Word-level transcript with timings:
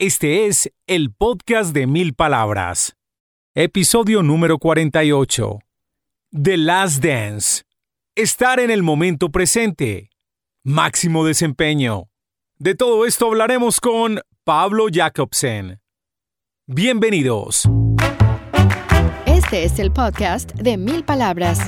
Este 0.00 0.46
es 0.46 0.70
el 0.86 1.12
podcast 1.12 1.74
de 1.74 1.88
mil 1.88 2.14
palabras. 2.14 2.94
Episodio 3.56 4.22
número 4.22 4.58
48. 4.58 5.58
The 6.30 6.56
Last 6.56 7.04
Dance. 7.04 7.64
Estar 8.14 8.60
en 8.60 8.70
el 8.70 8.84
momento 8.84 9.30
presente. 9.30 10.10
Máximo 10.62 11.26
desempeño. 11.26 12.04
De 12.58 12.76
todo 12.76 13.06
esto 13.06 13.26
hablaremos 13.26 13.80
con 13.80 14.20
Pablo 14.44 14.86
Jacobsen. 14.88 15.80
Bienvenidos. 16.68 17.68
Este 19.26 19.64
es 19.64 19.80
el 19.80 19.90
podcast 19.90 20.52
de 20.52 20.76
mil 20.76 21.02
palabras. 21.02 21.58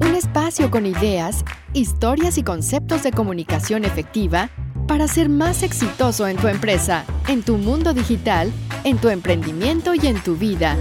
Un 0.00 0.14
espacio 0.14 0.70
con 0.70 0.86
ideas, 0.86 1.44
historias 1.74 2.38
y 2.38 2.42
conceptos 2.42 3.02
de 3.02 3.12
comunicación 3.12 3.84
efectiva 3.84 4.48
para 4.86 5.08
ser 5.08 5.28
más 5.28 5.62
exitoso 5.62 6.28
en 6.28 6.36
tu 6.36 6.48
empresa, 6.48 7.04
en 7.28 7.42
tu 7.42 7.56
mundo 7.56 7.94
digital, 7.94 8.52
en 8.84 8.98
tu 8.98 9.08
emprendimiento 9.08 9.94
y 9.94 10.06
en 10.06 10.22
tu 10.22 10.36
vida. 10.36 10.76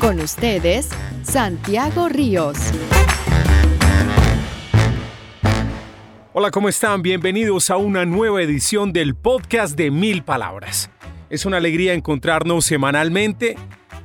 Con 0.00 0.20
ustedes, 0.20 0.88
Santiago 1.22 2.08
Ríos. 2.08 2.58
Hola, 6.32 6.52
¿cómo 6.52 6.68
están? 6.68 7.02
Bienvenidos 7.02 7.68
a 7.70 7.76
una 7.76 8.04
nueva 8.04 8.42
edición 8.42 8.92
del 8.92 9.16
podcast 9.16 9.76
de 9.76 9.90
Mil 9.90 10.22
Palabras. 10.22 10.90
Es 11.30 11.46
una 11.46 11.56
alegría 11.56 11.94
encontrarnos 11.94 12.64
semanalmente, 12.64 13.56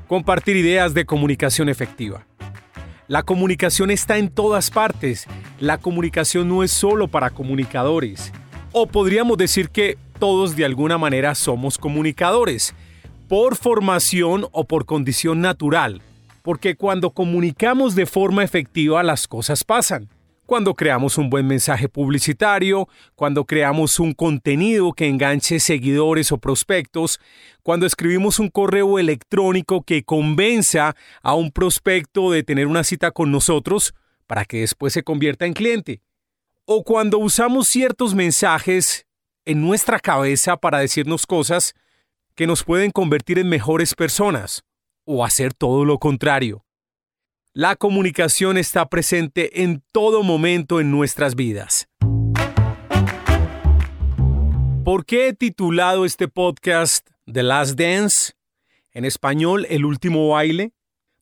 compartir 0.07 0.57
ideas 0.57 0.95
de 0.95 1.05
comunicación 1.05 1.69
efectiva. 1.69 2.25
La 3.13 3.21
comunicación 3.21 3.91
está 3.91 4.17
en 4.17 4.27
todas 4.27 4.71
partes. 4.71 5.27
La 5.59 5.77
comunicación 5.77 6.49
no 6.49 6.63
es 6.63 6.71
solo 6.71 7.07
para 7.07 7.29
comunicadores. 7.29 8.33
O 8.71 8.87
podríamos 8.87 9.37
decir 9.37 9.69
que 9.69 9.99
todos 10.17 10.55
de 10.55 10.65
alguna 10.65 10.97
manera 10.97 11.35
somos 11.35 11.77
comunicadores, 11.77 12.73
por 13.29 13.55
formación 13.55 14.47
o 14.51 14.63
por 14.63 14.87
condición 14.87 15.41
natural. 15.41 16.01
Porque 16.41 16.75
cuando 16.75 17.11
comunicamos 17.11 17.93
de 17.93 18.07
forma 18.07 18.43
efectiva 18.43 19.03
las 19.03 19.27
cosas 19.27 19.63
pasan 19.63 20.09
cuando 20.45 20.73
creamos 20.73 21.17
un 21.17 21.29
buen 21.29 21.47
mensaje 21.47 21.87
publicitario, 21.87 22.87
cuando 23.15 23.45
creamos 23.45 23.99
un 23.99 24.13
contenido 24.13 24.93
que 24.93 25.07
enganche 25.07 25.59
seguidores 25.59 26.31
o 26.31 26.37
prospectos, 26.37 27.19
cuando 27.61 27.85
escribimos 27.85 28.39
un 28.39 28.49
correo 28.49 28.99
electrónico 28.99 29.83
que 29.83 30.03
convenza 30.03 30.95
a 31.21 31.35
un 31.35 31.51
prospecto 31.51 32.31
de 32.31 32.43
tener 32.43 32.67
una 32.67 32.83
cita 32.83 33.11
con 33.11 33.31
nosotros 33.31 33.93
para 34.27 34.45
que 34.45 34.61
después 34.61 34.93
se 34.93 35.03
convierta 35.03 35.45
en 35.45 35.53
cliente, 35.53 36.01
o 36.65 36.83
cuando 36.83 37.17
usamos 37.19 37.67
ciertos 37.67 38.15
mensajes 38.15 39.05
en 39.45 39.61
nuestra 39.61 39.99
cabeza 39.99 40.57
para 40.57 40.79
decirnos 40.79 41.25
cosas 41.25 41.73
que 42.35 42.47
nos 42.47 42.63
pueden 42.63 42.91
convertir 42.91 43.37
en 43.39 43.49
mejores 43.49 43.93
personas, 43.93 44.63
o 45.05 45.25
hacer 45.25 45.53
todo 45.53 45.85
lo 45.85 45.99
contrario. 45.99 46.65
La 47.55 47.75
comunicación 47.75 48.57
está 48.57 48.89
presente 48.89 49.61
en 49.61 49.83
todo 49.91 50.23
momento 50.23 50.79
en 50.79 50.89
nuestras 50.89 51.35
vidas. 51.35 51.87
¿Por 54.83 55.05
qué 55.05 55.27
he 55.27 55.33
titulado 55.33 56.03
este 56.03 56.27
podcast 56.27 57.07
The 57.31 57.43
Last 57.43 57.79
Dance? 57.79 58.33
En 58.91 59.05
español, 59.05 59.67
El 59.69 59.85
último 59.85 60.29
baile. 60.29 60.71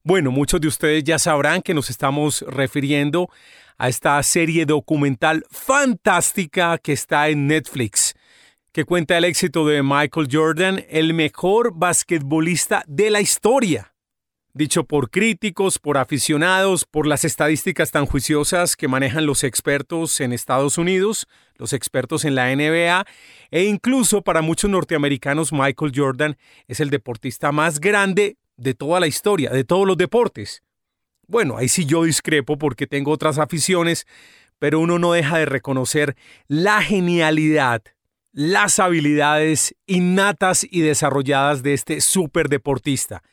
Bueno, 0.05 0.31
muchos 0.31 0.61
de 0.61 0.69
ustedes 0.69 1.03
ya 1.03 1.19
sabrán 1.19 1.61
que 1.61 1.73
nos 1.73 1.89
estamos 1.89 2.45
refiriendo 2.47 3.27
a 3.77 3.89
esta 3.89 4.23
serie 4.23 4.65
documental 4.65 5.43
fantástica 5.51 6.77
que 6.77 6.93
está 6.93 7.27
en 7.27 7.47
Netflix, 7.47 8.15
que 8.71 8.85
cuenta 8.85 9.17
el 9.17 9.25
éxito 9.25 9.67
de 9.67 9.83
Michael 9.83 10.29
Jordan, 10.31 10.85
el 10.87 11.13
mejor 11.13 11.73
basquetbolista 11.75 12.85
de 12.87 13.09
la 13.09 13.19
historia 13.19 13.90
dicho 14.53 14.83
por 14.83 15.09
críticos, 15.09 15.79
por 15.79 15.97
aficionados, 15.97 16.85
por 16.85 17.07
las 17.07 17.23
estadísticas 17.23 17.91
tan 17.91 18.05
juiciosas 18.05 18.75
que 18.75 18.87
manejan 18.87 19.25
los 19.25 19.43
expertos 19.43 20.19
en 20.19 20.33
Estados 20.33 20.77
Unidos, 20.77 21.27
los 21.55 21.73
expertos 21.73 22.25
en 22.25 22.35
la 22.35 22.53
NBA, 22.53 23.05
e 23.51 23.63
incluso 23.63 24.21
para 24.21 24.41
muchos 24.41 24.69
norteamericanos 24.69 25.53
Michael 25.53 25.91
Jordan 25.95 26.37
es 26.67 26.79
el 26.79 26.89
deportista 26.89 27.51
más 27.51 27.79
grande 27.79 28.37
de 28.57 28.73
toda 28.73 28.99
la 28.99 29.07
historia, 29.07 29.49
de 29.51 29.63
todos 29.63 29.87
los 29.87 29.97
deportes. 29.97 30.63
Bueno, 31.27 31.57
ahí 31.57 31.69
sí 31.69 31.85
yo 31.85 32.03
discrepo 32.03 32.57
porque 32.57 32.87
tengo 32.87 33.11
otras 33.11 33.37
aficiones, 33.37 34.05
pero 34.59 34.79
uno 34.79 34.99
no 34.99 35.13
deja 35.13 35.37
de 35.37 35.45
reconocer 35.45 36.15
la 36.47 36.81
genialidad, 36.81 37.81
las 38.33 38.79
habilidades 38.79 39.75
innatas 39.87 40.65
y 40.69 40.81
desarrolladas 40.81 41.63
de 41.63 41.73
este 41.73 42.01
superdeportista. 42.01 43.23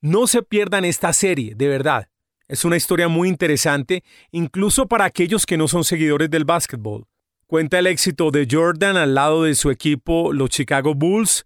No 0.00 0.28
se 0.28 0.42
pierdan 0.42 0.84
esta 0.84 1.12
serie, 1.12 1.54
de 1.56 1.66
verdad. 1.66 2.08
Es 2.46 2.64
una 2.64 2.76
historia 2.76 3.08
muy 3.08 3.28
interesante, 3.28 4.04
incluso 4.30 4.86
para 4.86 5.04
aquellos 5.04 5.44
que 5.44 5.56
no 5.58 5.66
son 5.66 5.82
seguidores 5.82 6.30
del 6.30 6.44
básquetbol. 6.44 7.06
Cuenta 7.46 7.80
el 7.80 7.88
éxito 7.88 8.30
de 8.30 8.46
Jordan 8.48 8.96
al 8.96 9.14
lado 9.14 9.42
de 9.42 9.56
su 9.56 9.70
equipo, 9.70 10.32
los 10.32 10.50
Chicago 10.50 10.94
Bulls, 10.94 11.44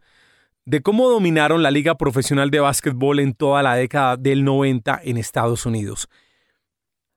de 0.67 0.83
cómo 0.83 1.09
dominaron 1.09 1.63
la 1.63 1.71
liga 1.71 1.97
profesional 1.97 2.51
de 2.51 2.61
básquetbol 2.61 3.21
en 3.21 3.33
toda 3.33 3.63
la 3.63 3.75
década 3.75 4.17
del 4.19 4.45
90 4.45 5.01
en 5.03 5.17
Estados 5.17 5.65
Unidos. 5.65 6.09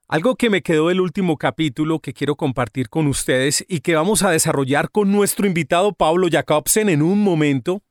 Algo 0.08 0.36
que 0.36 0.50
me 0.50 0.62
quedó 0.62 0.88
del 0.88 1.02
último 1.02 1.38
capítulo 1.38 2.00
que 2.00 2.14
quiero 2.14 2.36
compartir 2.36 2.90
con 2.90 3.08
ustedes 3.08 3.66
y 3.68 3.82
que 3.82 3.96
vamos 3.96 4.24
a 4.24 4.32
desarrollar 4.32 4.90
con 4.90 5.12
nuestro 5.12 5.48
invitado 5.48 5.92
Pablo 5.92 6.28
Jacobsen 6.32 6.90
en 6.90 7.02
un 7.02 7.22
momento 7.22 7.82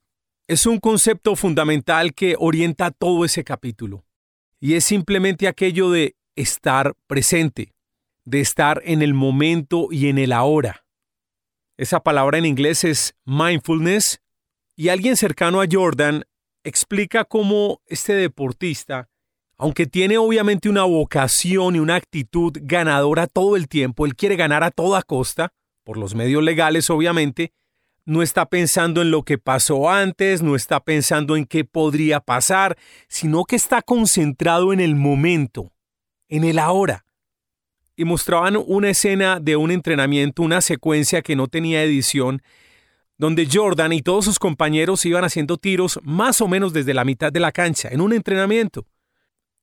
es 0.47 0.67
un 0.67 0.79
concepto 0.79 1.37
fundamental 1.37 2.13
que 2.13 2.37
orienta 2.39 2.91
todo 2.91 3.25
ese 3.25 3.45
capítulo. 3.45 4.05
Y 4.61 4.75
es 4.75 4.85
simplemente 4.85 5.49
aquello 5.49 5.91
de 5.91 6.17
estar 6.37 6.95
presente, 7.07 7.73
de 8.25 8.41
estar 8.41 8.83
en 8.85 9.03
el 9.03 9.15
momento 9.15 9.89
y 9.91 10.09
en 10.09 10.19
el 10.19 10.33
ahora. 10.33 10.85
Esa 11.77 12.01
palabra 12.01 12.39
en 12.39 12.47
inglés 12.47 12.85
es 12.85 13.15
mindfulness 13.25 14.21
y 14.77 14.89
alguien 14.89 15.17
cercano 15.17 15.61
a 15.61 15.67
Jordan 15.71 16.25
explica 16.63 17.25
cómo 17.25 17.81
este 17.87 18.15
deportista, 18.15 19.09
aunque 19.57 19.87
tiene 19.87 20.19
obviamente 20.19 20.69
una 20.69 20.85
vocación 20.85 21.77
y 21.77 21.79
una 21.79 21.97
actitud 21.97 22.53
ganadora 22.63 23.27
todo 23.27 23.57
el 23.57 23.69
tiempo, 23.69 24.07
él 24.07 24.15
quiere 24.15 24.37
ganar 24.37 24.63
a 24.63 24.71
toda 24.71 25.03
costa, 25.03 25.53
por 25.85 25.97
los 25.97 26.15
medios 26.15 26.43
legales 26.43 26.91
obviamente, 26.91 27.53
no 28.05 28.23
está 28.23 28.47
pensando 28.47 29.03
en 29.03 29.11
lo 29.11 29.23
que 29.23 29.39
pasó 29.39 29.91
antes, 29.91 30.43
no 30.43 30.57
está 30.57 30.81
pensando 30.81 31.37
en 31.37 31.47
qué 31.47 31.65
podría 31.65 32.21
pasar, 32.21 32.77
sino 33.09 33.45
que 33.45 33.57
está 33.57 33.83
concentrado 33.83 34.73
en 34.73 34.81
el 34.81 34.95
momento, 34.95 35.73
en 36.29 36.45
el 36.45 36.59
ahora. 36.59 37.07
Y 37.97 38.05
mostraban 38.05 38.57
una 38.67 38.91
escena 38.91 39.41
de 39.41 39.57
un 39.57 39.71
entrenamiento, 39.71 40.43
una 40.43 40.61
secuencia 40.61 41.23
que 41.23 41.37
no 41.37 41.49
tenía 41.49 41.83
edición, 41.83 42.43
donde 43.17 43.49
Jordan 43.51 43.93
y 43.93 44.03
todos 44.03 44.25
sus 44.25 44.39
compañeros 44.39 45.07
iban 45.07 45.25
haciendo 45.25 45.57
tiros 45.57 46.01
más 46.03 46.41
o 46.41 46.49
menos 46.49 46.73
desde 46.73 46.95
la 46.95 47.05
mitad 47.05 47.33
de 47.33 47.41
la 47.41 47.53
cancha, 47.53 47.89
en 47.91 48.01
un 48.01 48.13
entrenamiento. 48.13 48.87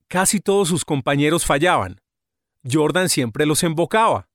Casi 0.07 0.39
todos 0.39 0.69
sus 0.69 0.85
compañeros 0.85 1.45
fallaban. 1.45 2.01
Jordan 2.69 3.09
siempre 3.09 3.45
los 3.45 3.63
embocaba. 3.63 4.29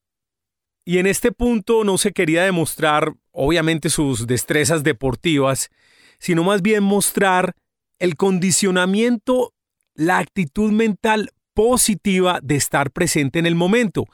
Y 0.84 0.98
en 0.98 1.06
este 1.06 1.32
punto 1.32 1.82
no 1.82 1.98
se 1.98 2.12
quería 2.12 2.44
demostrar, 2.44 3.14
obviamente, 3.36 3.90
sus 3.90 4.26
destrezas 4.26 4.82
deportivas, 4.82 5.70
sino 6.18 6.42
más 6.42 6.62
bien 6.62 6.82
mostrar 6.82 7.54
el 7.98 8.16
condicionamiento, 8.16 9.52
la 9.94 10.18
actitud 10.18 10.72
mental 10.72 11.30
positiva 11.54 12.40
de 12.42 12.56
estar 12.56 12.90
presente 12.90 13.38
en 13.38 13.46
el 13.46 13.54
momento, 13.54 14.04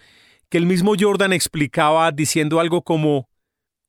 que 0.48 0.58
el 0.58 0.66
mismo 0.66 0.94
Jordan 0.98 1.32
explicaba 1.32 2.10
diciendo 2.10 2.60
algo 2.60 2.82
como, 2.82 3.28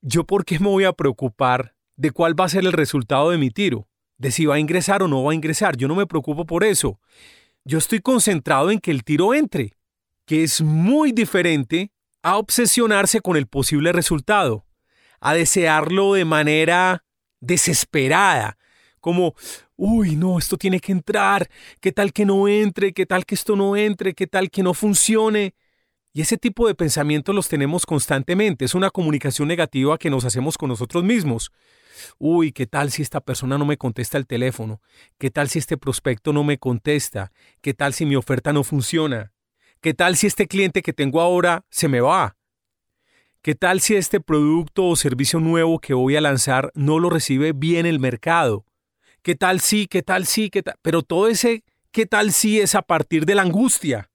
yo 0.02 0.24
por 0.24 0.46
qué 0.46 0.60
me 0.60 0.68
voy 0.68 0.84
a 0.86 0.94
preocupar 0.94 1.76
de 1.96 2.12
cuál 2.12 2.40
va 2.40 2.46
a 2.46 2.50
ser 2.50 2.64
el 2.66 2.72
resultado 2.72 3.32
de 3.32 3.38
mi 3.38 3.50
tiro, 3.50 3.88
de 4.18 4.32
si 4.32 4.46
va 4.46 4.56
a 4.56 4.60
ingresar 4.60 5.02
o 5.02 5.08
no 5.08 5.24
va 5.24 5.32
a 5.32 5.36
ingresar, 5.36 5.78
yo 5.78 5.88
no 5.88 5.96
me 5.96 6.08
preocupo 6.08 6.46
por 6.46 6.64
eso. 6.64 7.00
Yo 7.66 7.80
estoy 7.80 8.00
concentrado 8.00 8.70
en 8.70 8.80
que 8.80 8.92
el 8.92 9.04
tiro 9.04 9.34
entre, 9.34 9.78
que 10.26 10.44
es 10.44 10.62
muy 10.62 11.12
diferente 11.12 11.92
a 12.22 12.38
obsesionarse 12.38 13.20
con 13.20 13.36
el 13.36 13.48
posible 13.48 13.92
resultado, 13.92 14.66
a 15.24 15.34
desearlo 15.34 16.14
de 16.14 16.26
manera 16.26 17.06
desesperada, 17.40 18.58
como, 19.00 19.36
uy, 19.78 20.18
no, 20.18 20.38
esto 20.38 20.58
tiene 20.58 20.82
que 20.82 20.92
entrar, 20.92 21.50
qué 21.80 21.94
tal 21.94 22.12
que 22.12 22.26
no 22.26 22.50
entre, 22.50 22.92
qué 22.94 23.06
tal 23.06 23.26
que 23.26 23.36
esto 23.36 23.56
no 23.56 23.78
entre, 23.78 24.14
qué 24.14 24.28
tal 24.28 24.52
que 24.52 24.64
no 24.64 24.74
funcione. 24.74 25.56
Y 26.12 26.22
ese 26.22 26.38
tipo 26.38 26.68
de 26.68 26.76
pensamientos 26.76 27.34
los 27.34 27.48
tenemos 27.48 27.86
constantemente, 27.86 28.66
es 28.66 28.76
una 28.76 28.90
comunicación 28.90 29.48
negativa 29.48 29.98
que 29.98 30.10
nos 30.10 30.26
hacemos 30.26 30.58
con 30.58 30.68
nosotros 30.68 31.06
mismos. 31.06 31.52
Uy, 32.18 32.52
¿qué 32.52 32.68
tal 32.68 32.92
si 32.92 33.02
esta 33.02 33.22
persona 33.22 33.58
no 33.58 33.66
me 33.66 33.78
contesta 33.78 34.18
el 34.18 34.28
teléfono? 34.28 34.82
¿Qué 35.18 35.32
tal 35.32 35.48
si 35.48 35.58
este 35.58 35.78
prospecto 35.78 36.34
no 36.34 36.44
me 36.44 36.58
contesta? 36.58 37.32
¿Qué 37.62 37.74
tal 37.74 37.94
si 37.94 38.06
mi 38.06 38.18
oferta 38.18 38.52
no 38.52 38.66
funciona? 38.66 39.32
¿Qué 39.80 39.94
tal 39.94 40.18
si 40.18 40.28
este 40.28 40.48
cliente 40.48 40.82
que 40.82 40.92
tengo 40.92 41.22
ahora 41.22 41.66
se 41.70 41.88
me 41.88 42.02
va? 42.02 42.36
¿Qué 43.44 43.56
tal 43.56 43.82
si 43.82 43.96
este 43.96 44.22
producto 44.22 44.86
o 44.86 44.96
servicio 44.96 45.42
nuevo 45.42 45.80
que 45.80 45.94
voy 45.94 46.16
a 46.16 46.22
lanzar 46.22 46.72
no 46.76 46.98
lo 46.98 47.10
recibe 47.10 47.52
bien 47.52 47.86
el 47.86 48.00
mercado? 48.00 48.66
¿Qué 49.22 49.36
tal 49.36 49.60
si, 49.60 49.86
qué 49.88 50.02
tal 50.02 50.26
si, 50.26 50.50
qué 50.50 50.64
tal? 50.64 50.76
Pero 50.82 51.02
todo 51.02 51.28
ese 51.28 51.66
qué 51.92 52.06
tal 52.06 52.32
si 52.32 52.62
es 52.62 52.74
a 52.74 52.84
partir 52.84 53.26
de 53.26 53.36
la 53.36 53.42
angustia. 53.42 54.10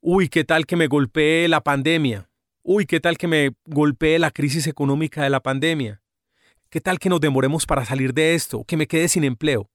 Uy, 0.00 0.28
qué 0.28 0.44
tal 0.44 0.64
que 0.64 0.76
me 0.76 0.86
golpee 0.86 1.48
la 1.48 1.60
pandemia. 1.60 2.30
Uy, 2.62 2.86
qué 2.86 3.00
tal 3.00 3.18
que 3.18 3.26
me 3.26 3.50
golpee 3.66 4.20
la 4.20 4.30
crisis 4.30 4.68
económica 4.68 5.24
de 5.24 5.30
la 5.30 5.40
pandemia. 5.40 6.00
¿Qué 6.70 6.80
tal 6.80 7.00
que 7.00 7.08
nos 7.08 7.20
demoremos 7.20 7.66
para 7.66 7.84
salir 7.84 8.14
de 8.14 8.36
esto? 8.36 8.62
Que 8.62 8.76
me 8.76 8.86
quede 8.86 9.08
sin 9.08 9.24
empleo. 9.24 9.70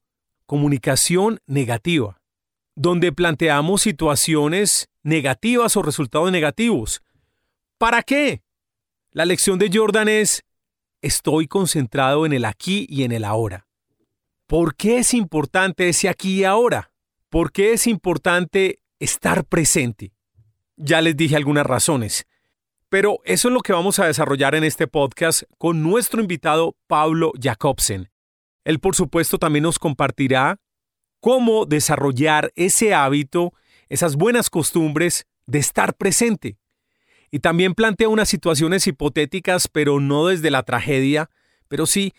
Comunicación 0.46 1.42
negativa, 1.46 2.22
donde 2.74 3.12
planteamos 3.12 3.82
situaciones 3.82 4.88
negativas 5.04 5.76
o 5.76 5.82
resultados 5.82 6.32
negativos. 6.32 7.02
¿Para 7.78 8.02
qué? 8.02 8.47
La 9.18 9.26
lección 9.26 9.58
de 9.58 9.72
Jordan 9.74 10.10
es, 10.10 10.44
estoy 11.02 11.48
concentrado 11.48 12.28
en 12.28 12.34
el 12.34 12.46
aquí 12.46 12.86
y 12.88 13.02
en 13.02 13.12
el 13.12 13.24
ahora. 13.24 13.66
¿Por 14.46 14.76
qué 14.76 15.00
es 15.00 15.16
importante 15.16 15.90
ese 15.90 16.08
aquí 16.08 16.42
y 16.42 16.44
ahora? 16.44 16.92
¿Por 17.30 17.52
qué 17.52 17.74
es 17.74 17.88
importante 17.88 18.80
estar 19.00 19.44
presente? 19.44 20.14
Ya 20.76 21.02
les 21.02 21.18
dije 21.18 21.36
algunas 21.36 21.66
razones, 21.66 22.28
pero 22.90 23.18
eso 23.24 23.48
es 23.48 23.56
lo 23.56 23.62
que 23.62 23.74
vamos 23.74 23.98
a 23.98 24.06
desarrollar 24.06 24.54
en 24.54 24.64
este 24.64 24.86
podcast 24.86 25.42
con 25.58 25.82
nuestro 25.82 26.22
invitado 26.22 26.76
Pablo 26.86 27.32
Jacobsen. 27.42 28.12
Él, 28.66 28.78
por 28.78 28.96
supuesto, 28.96 29.40
también 29.40 29.64
nos 29.64 29.80
compartirá 29.80 30.60
cómo 31.22 31.66
desarrollar 31.66 32.52
ese 32.56 32.94
hábito, 32.94 33.52
esas 33.90 34.16
buenas 34.16 34.52
costumbres 34.52 35.26
de 35.48 35.58
estar 35.58 35.96
presente. 35.96 36.60
Y 37.32 37.40
también 37.40 37.74
plantea 37.74 38.10
unas 38.10 38.30
situaciones 38.30 38.88
hipotéticas, 38.88 39.68
pero 39.68 40.00
no 40.00 40.28
desde 40.28 40.52
la 40.52 40.64
tragedia, 40.64 41.30
pero 41.68 41.86
sí, 41.86 42.14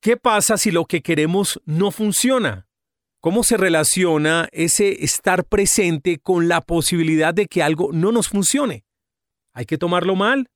¿qué 0.00 0.16
pasa 0.16 0.58
si 0.58 0.70
lo 0.70 0.84
que 0.84 1.02
queremos 1.02 1.60
no 1.64 1.90
funciona? 1.90 2.66
¿Cómo 3.20 3.44
se 3.44 3.56
relaciona 3.56 4.48
ese 4.52 5.04
estar 5.04 5.44
presente 5.44 6.18
con 6.18 6.48
la 6.48 6.62
posibilidad 6.62 7.34
de 7.34 7.46
que 7.46 7.62
algo 7.62 7.90
no 7.92 8.12
nos 8.12 8.28
funcione? 8.28 8.84
¿Hay 9.52 9.66
que 9.66 9.78
tomarlo 9.78 10.16
mal? 10.16 10.48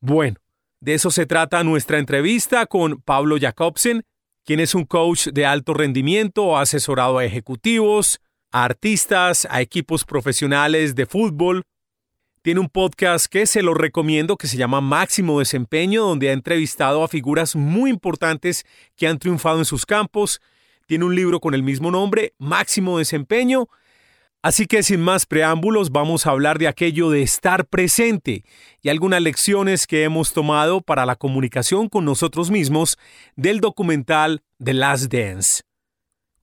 Bueno, 0.00 0.36
de 0.80 0.94
eso 0.94 1.10
se 1.10 1.26
trata 1.26 1.62
nuestra 1.62 1.98
entrevista 1.98 2.64
con 2.64 3.02
Pablo 3.02 3.36
Jacobsen, 3.38 4.02
quien 4.46 4.60
es 4.60 4.74
un 4.74 4.84
coach 4.84 5.28
de 5.28 5.44
alto 5.44 5.74
rendimiento, 5.74 6.56
asesorado 6.56 7.18
a 7.18 7.24
ejecutivos, 7.26 8.20
a 8.50 8.64
artistas, 8.64 9.46
a 9.50 9.60
equipos 9.60 10.06
profesionales 10.06 10.94
de 10.94 11.04
fútbol, 11.04 11.64
tiene 12.42 12.60
un 12.60 12.70
podcast 12.70 13.26
que 13.26 13.44
se 13.44 13.62
lo 13.62 13.74
recomiendo 13.74 14.36
que 14.36 14.46
se 14.46 14.56
llama 14.56 14.80
Máximo 14.80 15.38
Desempeño, 15.38 16.04
donde 16.04 16.30
ha 16.30 16.32
entrevistado 16.32 17.04
a 17.04 17.08
figuras 17.08 17.54
muy 17.54 17.90
importantes 17.90 18.64
que 18.96 19.06
han 19.06 19.18
triunfado 19.18 19.58
en 19.58 19.66
sus 19.66 19.84
campos. 19.84 20.40
Tiene 20.86 21.04
un 21.04 21.14
libro 21.14 21.40
con 21.40 21.52
el 21.52 21.62
mismo 21.62 21.90
nombre, 21.90 22.32
Máximo 22.38 22.98
Desempeño. 22.98 23.68
Así 24.42 24.64
que 24.66 24.82
sin 24.82 25.02
más 25.02 25.26
preámbulos 25.26 25.90
vamos 25.90 26.26
a 26.26 26.30
hablar 26.30 26.58
de 26.58 26.66
aquello 26.66 27.10
de 27.10 27.20
estar 27.20 27.66
presente 27.66 28.44
y 28.80 28.88
algunas 28.88 29.20
lecciones 29.20 29.86
que 29.86 30.04
hemos 30.04 30.32
tomado 30.32 30.80
para 30.80 31.04
la 31.04 31.16
comunicación 31.16 31.90
con 31.90 32.06
nosotros 32.06 32.50
mismos 32.50 32.96
del 33.36 33.60
documental 33.60 34.42
The 34.64 34.72
Last 34.72 35.12
Dance. 35.12 35.62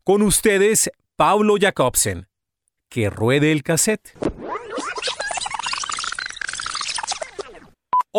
Con 0.03 0.21
ustedes, 0.21 0.91
Pablo 1.15 1.55
Jacobsen. 1.59 2.27
Que 2.87 3.09
ruede 3.09 3.51
el 3.51 3.63
cassette. 3.63 4.15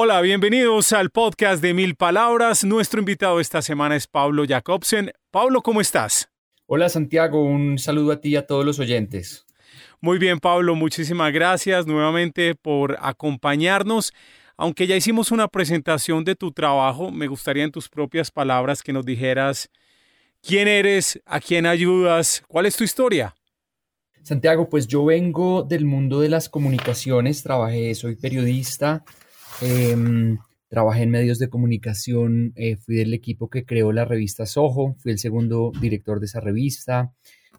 Hola, 0.00 0.20
bienvenidos 0.20 0.92
al 0.92 1.10
podcast 1.10 1.60
de 1.60 1.74
Mil 1.74 1.96
Palabras. 1.96 2.62
Nuestro 2.62 3.00
invitado 3.00 3.40
esta 3.40 3.62
semana 3.62 3.96
es 3.96 4.06
Pablo 4.06 4.44
Jacobsen. 4.46 5.10
Pablo, 5.32 5.60
¿cómo 5.60 5.80
estás? 5.80 6.28
Hola 6.66 6.88
Santiago, 6.88 7.42
un 7.42 7.78
saludo 7.78 8.12
a 8.12 8.20
ti 8.20 8.28
y 8.28 8.36
a 8.36 8.46
todos 8.46 8.64
los 8.64 8.78
oyentes. 8.78 9.44
Muy 10.00 10.18
bien, 10.18 10.38
Pablo, 10.38 10.76
muchísimas 10.76 11.32
gracias 11.32 11.88
nuevamente 11.88 12.54
por 12.54 12.96
acompañarnos. 13.00 14.12
Aunque 14.56 14.86
ya 14.86 14.94
hicimos 14.94 15.32
una 15.32 15.48
presentación 15.48 16.22
de 16.24 16.36
tu 16.36 16.52
trabajo, 16.52 17.10
me 17.10 17.26
gustaría 17.26 17.64
en 17.64 17.72
tus 17.72 17.88
propias 17.88 18.30
palabras 18.30 18.84
que 18.84 18.92
nos 18.92 19.04
dijeras 19.04 19.68
quién 20.40 20.68
eres, 20.68 21.20
a 21.26 21.40
quién 21.40 21.66
ayudas, 21.66 22.44
cuál 22.46 22.66
es 22.66 22.76
tu 22.76 22.84
historia. 22.84 23.34
Santiago, 24.22 24.68
pues 24.68 24.86
yo 24.86 25.04
vengo 25.04 25.64
del 25.64 25.86
mundo 25.86 26.20
de 26.20 26.28
las 26.28 26.48
comunicaciones, 26.48 27.42
trabajé, 27.42 27.96
soy 27.96 28.14
periodista, 28.14 29.04
Em, 29.60 30.38
trabajé 30.69 31.02
en 31.02 31.10
medios 31.10 31.38
de 31.38 31.49
comunicación, 31.49 32.52
eh, 32.55 32.76
fui 32.76 32.94
del 32.94 33.12
equipo 33.12 33.50
que 33.50 33.64
creó 33.64 33.90
la 33.93 34.05
revista 34.05 34.46
Soho, 34.46 34.94
fui 34.99 35.10
el 35.10 35.19
segundo 35.19 35.72
director 35.81 36.20
de 36.20 36.26
esa 36.26 36.40
revista, 36.40 37.12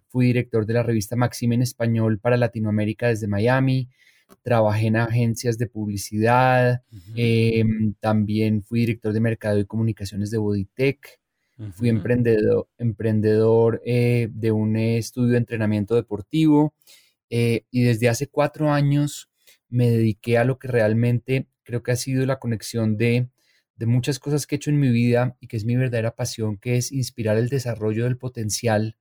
fui 0.07 0.28
director 0.28 0.66
de 0.66 0.75
la 0.75 0.84
revista 0.84 1.18
Maxim 1.18 1.51
en 1.54 1.62
español 1.62 2.19
para 2.19 2.38
Latinoamérica 2.38 3.07
desde 3.10 3.28
Miami, 3.28 3.90
trabajé 4.44 4.88
en 4.88 4.96
agencias 4.96 5.57
de 5.57 5.68
publicidad, 5.68 6.84
em, 7.16 7.94
también 8.00 8.63
fui 8.63 8.81
director 8.81 9.12
de 9.12 9.19
mercado 9.19 9.60
y 9.60 9.66
comunicaciones 9.66 10.31
de 10.31 10.38
Bodytech, 10.38 11.19
fui 11.74 11.90
emprendedor, 11.90 12.69
emprendedor 12.78 13.81
eh, 13.86 14.30
de 14.31 14.51
un 14.54 14.78
estudio 14.78 15.31
de 15.34 15.40
entrenamiento 15.40 15.96
deportivo 15.96 16.74
eh, 17.30 17.66
y 17.69 17.84
desde 17.84 18.07
hace 18.07 18.28
cuatro 18.28 18.72
años 18.72 19.30
me 19.68 19.90
dediqué 19.90 20.38
a 20.38 20.46
lo 20.46 20.57
que 20.57 20.69
realmente 20.69 21.48
creo 21.69 21.83
que 21.83 21.92
ha 21.92 21.95
sido 21.95 22.25
la 22.25 22.39
conexión 22.39 22.98
de, 22.98 23.30
muchas 23.81 24.18
cosas 24.18 24.48
que 24.48 24.56
he 24.56 24.57
hecho 24.57 24.71
en 24.71 24.80
mi 24.80 24.89
vida 24.89 25.38
y 25.39 25.45
que 25.45 25.56
es 25.56 25.66
mi 25.66 25.75
verdadera 25.75 26.16
pasión, 26.16 26.57
que 26.57 26.77
es 26.77 26.92
inspirar 26.92 27.38
el 27.38 27.48
desarrollo 27.48 28.06
del 28.06 28.18
potencial 28.18 28.98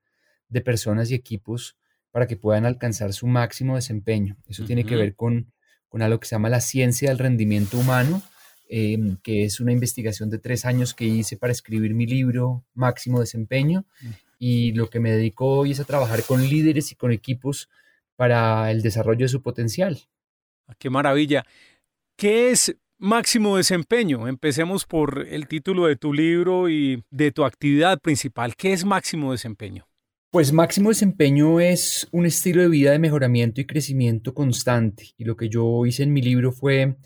de 0.50 0.60
personas 0.60 1.10
y 1.10 1.14
equipos 1.14 1.78
para 2.10 2.26
que 2.26 2.36
puedan 2.36 2.66
alcanzar 2.66 3.14
su 3.14 3.26
máximo 3.26 3.76
desempeño. 3.76 4.36
Eso 4.46 4.66
tiene 4.66 4.84
que 4.84 4.96
ver 4.96 5.16
con, 5.16 5.50
con, 5.88 6.02
algo 6.02 6.20
que 6.20 6.28
se 6.28 6.34
llama 6.34 6.50
la 6.50 6.60
ciencia 6.60 7.08
del 7.08 7.18
rendimiento 7.18 7.78
humano, 7.78 8.22
em, 8.68 9.16
que 9.22 9.44
es 9.44 9.60
una 9.60 9.72
investigación 9.72 10.28
de 10.28 10.38
tres 10.38 10.66
años 10.66 10.92
que 10.92 11.06
hice 11.06 11.38
para 11.38 11.52
escribir 11.52 11.94
mi 11.94 12.06
libro 12.06 12.66
Máximo 12.74 13.18
Desempeño. 13.18 13.86
Mm. 14.02 14.08
Y 14.38 14.72
lo 14.72 14.90
que 14.90 15.00
me 15.00 15.10
dedico 15.10 15.46
hoy 15.46 15.70
es 15.70 15.80
a 15.80 15.84
trabajar 15.84 16.22
con 16.22 16.46
líderes 16.46 16.92
y 16.92 16.96
con 16.96 17.12
equipos 17.12 17.70
para 18.14 18.70
el 18.70 18.82
desarrollo 18.82 19.24
de 19.24 19.30
su 19.30 19.42
potencial. 19.42 19.98
Ah, 20.66 20.74
qué 20.78 20.90
maravilla. 20.90 21.46
¿Qué 22.18 22.50
es 22.50 22.74
máximo 22.98 23.58
desempeño? 23.58 24.26
Empecemos 24.26 24.84
por 24.86 25.24
el 25.30 25.46
título 25.46 25.86
de 25.86 25.94
tu 25.94 26.12
libro 26.12 26.68
y 26.68 27.04
de 27.12 27.30
tu 27.30 27.44
actividad 27.44 28.00
principal. 28.00 28.56
¿Qué 28.56 28.72
es 28.72 28.84
máximo 28.84 29.30
desempeño? 29.30 29.86
Pues 30.32 30.52
máximo 30.52 30.88
desempeño 30.88 31.60
es 31.60 32.08
un 32.10 32.26
estilo 32.26 32.62
de 32.62 32.70
vida 32.70 32.90
de 32.90 32.98
mejoramiento 32.98 33.60
y 33.60 33.66
crecimiento 33.66 34.34
constante. 34.34 35.10
Y 35.16 35.26
lo 35.26 35.36
que 35.36 35.48
yo 35.48 35.86
hice 35.86 36.02
en 36.02 36.12
mi 36.12 36.20
libro 36.20 36.50
fue 36.50 36.96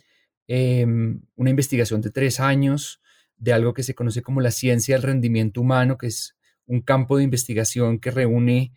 em, 0.49 1.21
una 1.37 1.51
investigación 1.51 2.01
de 2.01 2.09
tres 2.09 2.41
años 2.41 3.03
de 3.37 3.53
algo 3.53 3.75
que 3.75 3.83
se 3.83 3.95
conoce 3.95 4.23
como 4.23 4.41
la 4.41 4.51
ciencia 4.51 4.95
del 4.95 5.03
rendimiento 5.03 5.61
humano, 5.61 5.99
que 5.99 6.07
es 6.07 6.39
un 6.65 6.81
campo 6.81 7.19
de 7.19 7.25
investigación 7.25 7.99
que 7.99 8.13
reúne 8.13 8.73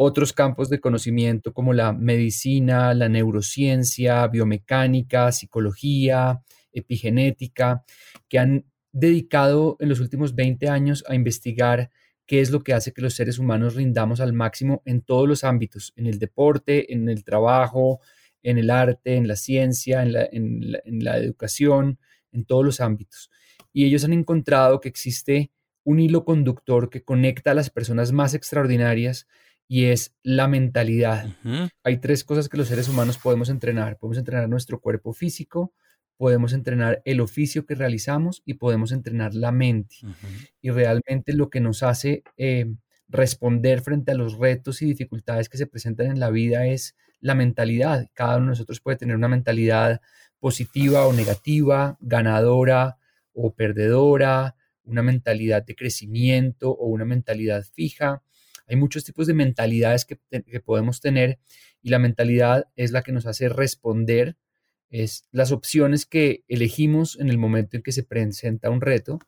otros 0.00 0.32
campos 0.32 0.70
de 0.70 0.78
conocimiento 0.78 1.52
como 1.52 1.72
la 1.72 1.92
medicina, 1.92 2.94
la 2.94 3.08
neurociencia, 3.08 4.28
biomecánica, 4.28 5.32
psicología, 5.32 6.40
epigenética, 6.72 7.84
que 8.28 8.38
han 8.38 8.64
dedicado 8.92 9.76
en 9.80 9.88
los 9.88 9.98
últimos 9.98 10.36
20 10.36 10.68
años 10.68 11.04
a 11.08 11.16
investigar 11.16 11.90
qué 12.26 12.40
es 12.40 12.52
lo 12.52 12.62
que 12.62 12.74
hace 12.74 12.92
que 12.92 13.02
los 13.02 13.14
seres 13.14 13.40
humanos 13.40 13.74
rindamos 13.74 14.20
al 14.20 14.32
máximo 14.34 14.82
en 14.84 15.02
todos 15.02 15.26
los 15.26 15.42
ámbitos, 15.42 15.92
en 15.96 16.06
el 16.06 16.20
deporte, 16.20 16.92
en 16.92 17.08
el 17.08 17.24
trabajo, 17.24 17.98
en 18.44 18.58
el 18.58 18.70
arte, 18.70 19.16
en 19.16 19.26
la 19.26 19.34
ciencia, 19.34 20.04
en 20.04 20.12
la, 20.12 21.18
educación, 21.18 21.98
en 22.30 22.44
todos 22.44 22.64
los 22.64 22.80
ámbitos. 22.80 23.32
Y 23.72 23.84
ellos 23.84 24.04
han 24.04 24.12
encontrado 24.12 24.80
que 24.80 24.88
existe 24.88 25.50
un 25.82 25.98
hilo 25.98 26.24
conductor 26.24 26.88
que 26.88 27.02
conecta 27.02 27.50
a 27.50 27.54
las 27.54 27.68
personas 27.68 28.12
más 28.12 28.34
extraordinarias 28.34 29.26
y 29.68 29.84
es 29.84 30.16
la 30.22 30.48
mentalidad. 30.48 31.28
Hay 31.84 31.98
tres 31.98 32.24
cosas 32.24 32.48
que 32.48 32.56
los 32.56 32.68
seres 32.68 32.88
humanos 32.88 33.18
podemos 33.18 33.50
entrenar. 33.50 33.98
Podemos 33.98 34.18
entrenar 34.18 34.48
nuestro 34.48 34.80
cuerpo 34.80 35.12
físico, 35.12 35.74
podemos 36.16 36.54
entrenar 36.54 37.02
el 37.04 37.20
oficio 37.20 37.66
que 37.66 37.74
realizamos 37.74 38.42
y 38.46 38.54
podemos 38.54 38.92
entrenar 38.92 39.34
la 39.34 39.52
mente. 39.52 39.96
Y 40.62 40.70
realmente 40.70 41.34
lo 41.34 41.50
que 41.50 41.60
nos 41.60 41.82
hace 41.82 42.22
eh, 42.38 42.74
responder 43.08 43.82
frente 43.82 44.12
a 44.12 44.14
los 44.14 44.38
retos 44.38 44.80
y 44.80 44.86
dificultades 44.86 45.50
que 45.50 45.58
se 45.58 45.66
presentan 45.66 46.06
en 46.06 46.18
la 46.18 46.30
vida 46.30 46.66
es 46.66 46.96
la 47.20 47.34
mentalidad. 47.34 48.08
Cada 48.14 48.36
uno 48.36 48.46
de 48.46 48.50
nosotros 48.50 48.80
puede 48.80 48.96
tener 48.96 49.16
una 49.16 49.28
mentalidad 49.28 50.00
positiva 50.40 51.06
o 51.06 51.12
negativa, 51.12 51.98
ganadora 52.00 52.96
o 53.34 53.54
perdedora, 53.54 54.56
una 54.84 55.02
mentalidad 55.02 55.62
de 55.64 55.74
crecimiento 55.74 56.70
o 56.70 56.86
una 56.86 57.04
mentalidad 57.04 57.64
fija. 57.64 58.22
Hay 58.68 58.76
muchos 58.76 59.04
tipos 59.04 59.26
de 59.26 59.34
mentalidades 59.34 60.04
que, 60.04 60.18
podemos 60.60 61.00
tener 61.00 61.38
y 61.82 61.90
la 61.90 61.98
mentalidad 61.98 62.68
es 62.76 62.92
la 62.92 63.02
que 63.02 63.12
nos 63.12 63.26
hace 63.26 63.48
responder 63.48 64.36
es 64.90 65.28
las 65.32 65.52
opciones 65.52 66.06
que 66.06 66.44
elegimos 66.48 67.18
en 67.20 67.28
el 67.28 67.36
momento 67.36 67.76
en 67.76 67.82
que 67.82 67.92
se 67.92 68.04
presenta 68.04 68.70
un 68.70 68.80
reto. 68.80 69.18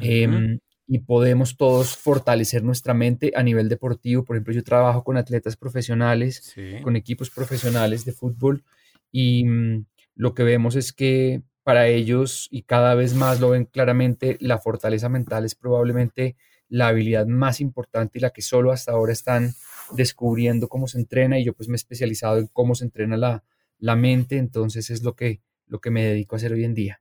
Em, 0.00 0.58
y 0.88 1.00
podemos 1.00 1.56
todos 1.56 1.96
fortalecer 1.96 2.62
nuestra 2.62 2.94
mente 2.94 3.32
a 3.34 3.42
nivel 3.42 3.68
deportivo. 3.68 4.24
Por 4.24 4.36
ejemplo, 4.36 4.54
yo 4.54 4.62
trabajo 4.62 5.04
con 5.04 5.16
atletas 5.16 5.56
profesionales, 5.56 6.54
con 6.82 6.96
equipos 6.96 7.30
profesionales 7.30 8.04
de 8.04 8.12
fútbol 8.12 8.64
y 9.10 9.44
mm, 9.44 9.86
lo 10.14 10.34
que 10.34 10.42
vemos 10.42 10.76
es 10.76 10.92
que 10.92 11.42
para 11.62 11.88
ellos, 11.88 12.48
y 12.52 12.62
cada 12.62 12.94
vez 12.94 13.14
más 13.14 13.40
lo 13.40 13.50
ven 13.50 13.64
claramente, 13.64 14.36
la 14.40 14.58
fortaleza 14.58 15.08
mental 15.08 15.44
es 15.44 15.56
probablemente 15.56 16.36
la 16.68 16.88
habilidad 16.88 17.26
más 17.26 17.60
importante 17.60 18.18
y 18.18 18.22
la 18.22 18.30
que 18.30 18.42
solo 18.42 18.72
hasta 18.72 18.92
ahora 18.92 19.12
están 19.12 19.54
descubriendo 19.92 20.68
cómo 20.68 20.88
se 20.88 20.98
entrena 20.98 21.38
y 21.38 21.44
yo 21.44 21.54
pues 21.54 21.68
me 21.68 21.74
he 21.74 21.76
especializado 21.76 22.38
en 22.38 22.48
cómo 22.48 22.74
se 22.74 22.84
entrena 22.84 23.16
la, 23.16 23.44
la 23.78 23.96
mente, 23.96 24.38
entonces 24.38 24.90
es 24.90 25.02
lo 25.02 25.14
que, 25.14 25.40
lo 25.66 25.80
que 25.80 25.90
me 25.90 26.04
dedico 26.04 26.34
a 26.34 26.38
hacer 26.38 26.52
hoy 26.52 26.64
en 26.64 26.74
día. 26.74 27.00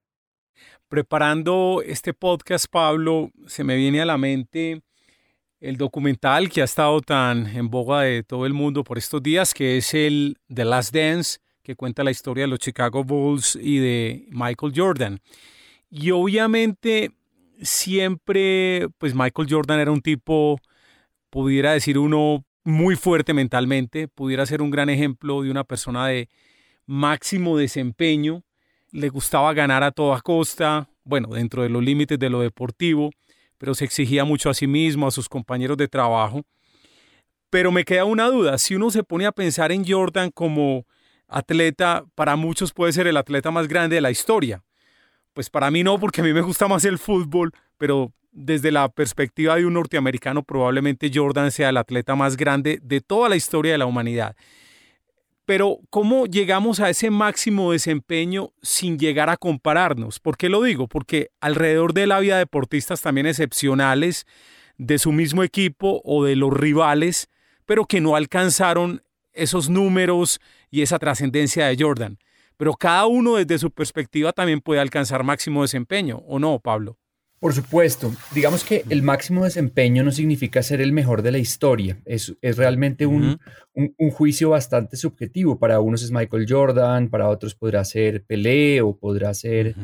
Preparando 0.88 1.81
este 1.86 2.13
podcast, 2.13 2.67
Pablo, 2.69 3.31
se 3.48 3.63
me 3.63 3.75
viene 3.75 4.01
a 4.01 4.05
la 4.05 4.17
mente 4.17 4.81
el 5.60 5.77
documental 5.77 6.50
que 6.50 6.62
ha 6.62 6.65
estado 6.65 7.01
tan 7.01 7.48
en 7.48 7.69
boga 7.69 8.01
de 8.01 8.24
todo 8.24 8.45
el 8.45 8.53
mundo 8.53 8.84
por 8.84 8.98
estos 8.98 9.22
días, 9.24 9.53
que 9.53 9.77
es 9.77 9.93
el 9.93 10.38
The 10.53 10.65
Last 10.65 10.93
Dance, 10.93 11.39
que 11.63 11.75
cuenta 11.75 12.03
la 12.03 12.12
historia 12.12 12.43
de 12.43 12.50
los 12.50 12.60
Chicago 12.60 13.03
Bulls 13.03 13.57
y 13.60 13.79
de 13.79 14.27
Michael 14.29 14.74
Jordan. 14.75 15.19
Y 15.89 16.12
obviamente 16.12 17.12
siempre, 17.62 18.88
pues 18.98 19.14
Michael 19.14 19.48
Jordan 19.50 19.80
era 19.80 19.92
un 19.92 20.02
tipo, 20.02 20.60
pudiera 21.30 21.74
decir 21.74 21.98
uno, 21.98 22.46
muy 22.64 22.96
fuerte 22.96 23.34
mentalmente, 23.34 24.08
pudiera 24.08 24.46
ser 24.46 24.62
un 24.62 24.72
gran 24.72 24.90
ejemplo 24.90 25.44
de 25.44 25.52
una 25.52 25.64
persona 25.64 26.08
de 26.08 26.30
máximo 26.88 27.58
desempeño, 27.58 28.44
le 28.92 29.10
gustaba 29.10 29.54
ganar 29.54 29.84
a 29.84 29.92
toda 29.92 30.22
costa, 30.22 30.90
bueno, 31.04 31.30
dentro 31.30 31.64
de 31.64 31.70
los 31.70 31.84
límites 31.84 32.18
de 32.18 32.30
lo 32.30 32.42
deportivo, 32.42 33.12
pero 33.58 33.76
se 33.76 33.86
exigía 33.86 34.26
mucho 34.26 34.50
a 34.50 34.54
sí 34.54 34.68
mismo, 34.68 35.08
a 35.08 35.12
sus 35.12 35.30
compañeros 35.30 35.78
de 35.78 35.88
trabajo. 35.88 36.42
Pero 37.50 37.72
me 37.72 37.86
queda 37.86 38.06
una 38.06 38.28
duda, 38.30 38.58
si 38.58 38.76
uno 38.76 38.90
se 38.90 39.04
pone 39.04 39.26
a 39.26 39.32
pensar 39.32 39.72
en 39.72 39.86
Jordan 39.88 40.32
como 40.32 40.86
atleta, 41.28 42.06
para 42.16 42.36
muchos 42.36 42.74
puede 42.74 42.94
ser 42.94 43.08
el 43.08 43.18
atleta 43.18 43.52
más 43.52 43.68
grande 43.68 43.96
de 43.96 44.02
la 44.02 44.12
historia. 44.12 44.64
Pues 45.36 45.50
para 45.50 45.70
mí 45.70 45.84
no, 45.84 46.00
porque 46.00 46.22
a 46.22 46.24
mí 46.24 46.32
me 46.32 46.39
gusta 46.39 46.70
más 46.70 46.86
el 46.86 46.98
fútbol, 46.98 47.51
pero 47.77 48.13
desde 48.32 48.72
la 48.72 48.88
perspectiva 48.88 49.58
de 49.58 49.65
un 49.65 49.74
norteamericano, 49.74 50.44
probablemente 50.44 51.12
Jordan 51.13 51.51
sea 51.51 51.70
el 51.70 51.77
atleta 51.77 52.15
más 52.15 52.38
grande 52.38 52.80
de 52.82 53.01
toda 53.01 53.27
la 53.27 53.36
historia 53.36 53.74
de 53.74 53.77
la 53.77 53.86
humanidad. 53.86 54.38
Pero 55.44 55.80
¿cómo 55.89 56.25
llegamos 56.25 56.80
a 56.80 56.89
ese 56.89 57.12
máximo 57.12 57.74
desempeño 57.74 58.54
sin 58.62 58.98
llegar 58.98 59.30
a 59.30 59.36
compararnos? 59.36 60.22
¿Por 60.22 60.38
qué 60.38 60.48
lo 60.48 60.63
digo? 60.63 60.88
Porque 60.88 61.32
alrededor 61.42 61.94
de 61.94 62.08
la 62.08 62.22
vida 62.22 62.38
deportistas 62.38 63.01
también 63.01 63.27
excepcionales 63.27 64.25
de 64.77 65.00
su 65.00 65.12
mismo 65.12 65.44
equipo 65.44 66.01
o 66.06 66.24
de 66.24 66.38
los 66.38 66.54
rivales, 66.54 67.27
pero 67.65 67.84
que 67.84 68.00
no 68.00 68.15
alcanzaron 68.15 69.04
esos 69.34 69.68
números 69.68 70.39
y 70.72 70.82
esa 70.82 70.98
trascendencia 70.98 71.68
de 71.68 71.75
Jordan. 71.77 72.20
Pero 72.58 72.74
cada 72.74 73.06
uno 73.06 73.36
desde 73.36 73.60
su 73.60 73.72
perspectiva 73.72 74.32
también 74.34 74.62
puede 74.62 74.80
alcanzar 74.80 75.24
máximo 75.24 75.62
desempeño, 75.62 76.18
¿o 76.28 76.40
no, 76.40 76.60
Pablo? 76.60 76.98
Por 77.46 77.54
supuesto, 77.54 78.12
digamos 78.34 78.64
que 78.64 78.86
el 78.90 79.04
máximo 79.04 79.44
desempeño 79.44 80.04
no 80.04 80.12
significa 80.12 80.64
ser 80.64 80.82
el 80.82 80.92
mejor 80.92 81.22
de 81.22 81.32
la 81.32 81.38
historia, 81.38 82.02
es, 82.04 82.36
es 82.42 82.58
realmente 82.58 83.06
un, 83.06 83.40
un, 83.75 84.10
juicio 84.10 84.50
bastante 84.50 84.98
subjetivo. 84.98 85.60
Para 85.60 85.80
unos 85.80 86.02
es 86.02 86.10
Michael 86.10 86.48
Jordan, 86.50 87.08
para 87.08 87.30
otros 87.30 87.54
podrá 87.54 87.86
ser 87.86 88.24
Pelé 88.24 88.82
o 88.82 88.98
podrá 88.98 89.32
ser 89.36 89.75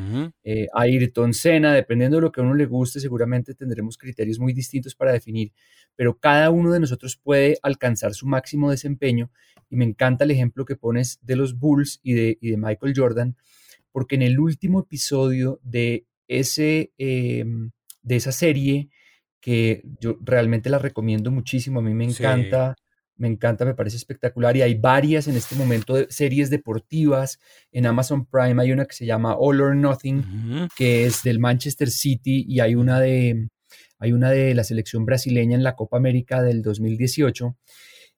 eh, 0.42 0.66
Ayrton 0.74 1.32
Senna, 1.34 1.72
dependiendo 1.72 2.16
de 2.16 2.22
lo 2.22 2.32
que 2.32 2.40
a 2.40 2.44
uno 2.44 2.54
le 2.54 2.66
guste, 2.66 2.98
seguramente 2.98 3.54
tendremos 3.54 3.96
criterios 3.96 4.40
muy 4.40 4.52
distintos 4.52 4.96
para 4.96 5.12
definir, 5.12 5.52
pero 5.94 6.18
cada 6.18 6.50
uno 6.50 6.72
de 6.72 6.80
nosotros 6.80 7.16
puede 7.16 7.58
alcanzar 7.62 8.12
su 8.14 8.26
máximo 8.26 8.72
desempeño. 8.72 9.30
Y 9.70 9.76
me 9.76 9.84
encanta 9.84 10.24
el 10.24 10.32
ejemplo 10.32 10.64
que 10.64 10.74
pones 10.74 11.20
de 11.22 11.36
los 11.36 11.56
Bulls 11.56 12.00
y 12.02 12.14
de, 12.14 12.38
y 12.40 12.50
de 12.50 12.56
Michael 12.56 12.94
Jordan, 12.96 13.36
porque 13.92 14.16
en 14.16 14.22
el 14.22 14.40
último 14.40 14.80
episodio 14.80 15.60
de 15.62 16.06
ese, 16.38 16.92
em, 16.98 17.70
de 18.02 18.16
esa 18.16 18.32
serie 18.32 18.88
que 19.40 19.82
yo 20.00 20.18
realmente 20.22 20.70
la 20.70 20.78
recomiendo 20.78 21.30
muchísimo, 21.30 21.80
a 21.80 21.82
mí 21.82 21.94
me 21.94 22.04
encanta. 22.04 22.76
Me 23.16 23.28
encanta, 23.28 23.64
me 23.64 23.74
parece 23.74 23.96
espectacular 23.96 24.56
y 24.56 24.62
hay 24.62 24.74
varias 24.74 25.28
en 25.28 25.36
este 25.36 25.54
momento 25.54 25.94
de 25.94 26.06
series 26.10 26.50
deportivas. 26.50 27.38
En 27.70 27.86
Amazon 27.86 28.26
Prime 28.26 28.60
hay 28.60 28.72
una 28.72 28.86
que 28.86 28.94
se 28.94 29.06
llama 29.06 29.36
All 29.36 29.60
or 29.60 29.76
Nothing, 29.76 30.68
que 30.74 31.04
es 31.04 31.22
del 31.22 31.38
Manchester 31.38 31.90
City 31.90 32.44
y 32.48 32.60
hay 32.60 32.74
una 32.74 32.98
de 32.98 33.48
hay 34.02 34.12
una 34.12 34.30
de 34.30 34.52
la 34.54 34.64
selección 34.64 35.06
brasileña 35.06 35.54
en 35.54 35.62
la 35.62 35.76
Copa 35.76 35.96
América 35.96 36.42
del 36.42 36.62
2018. 36.62 37.56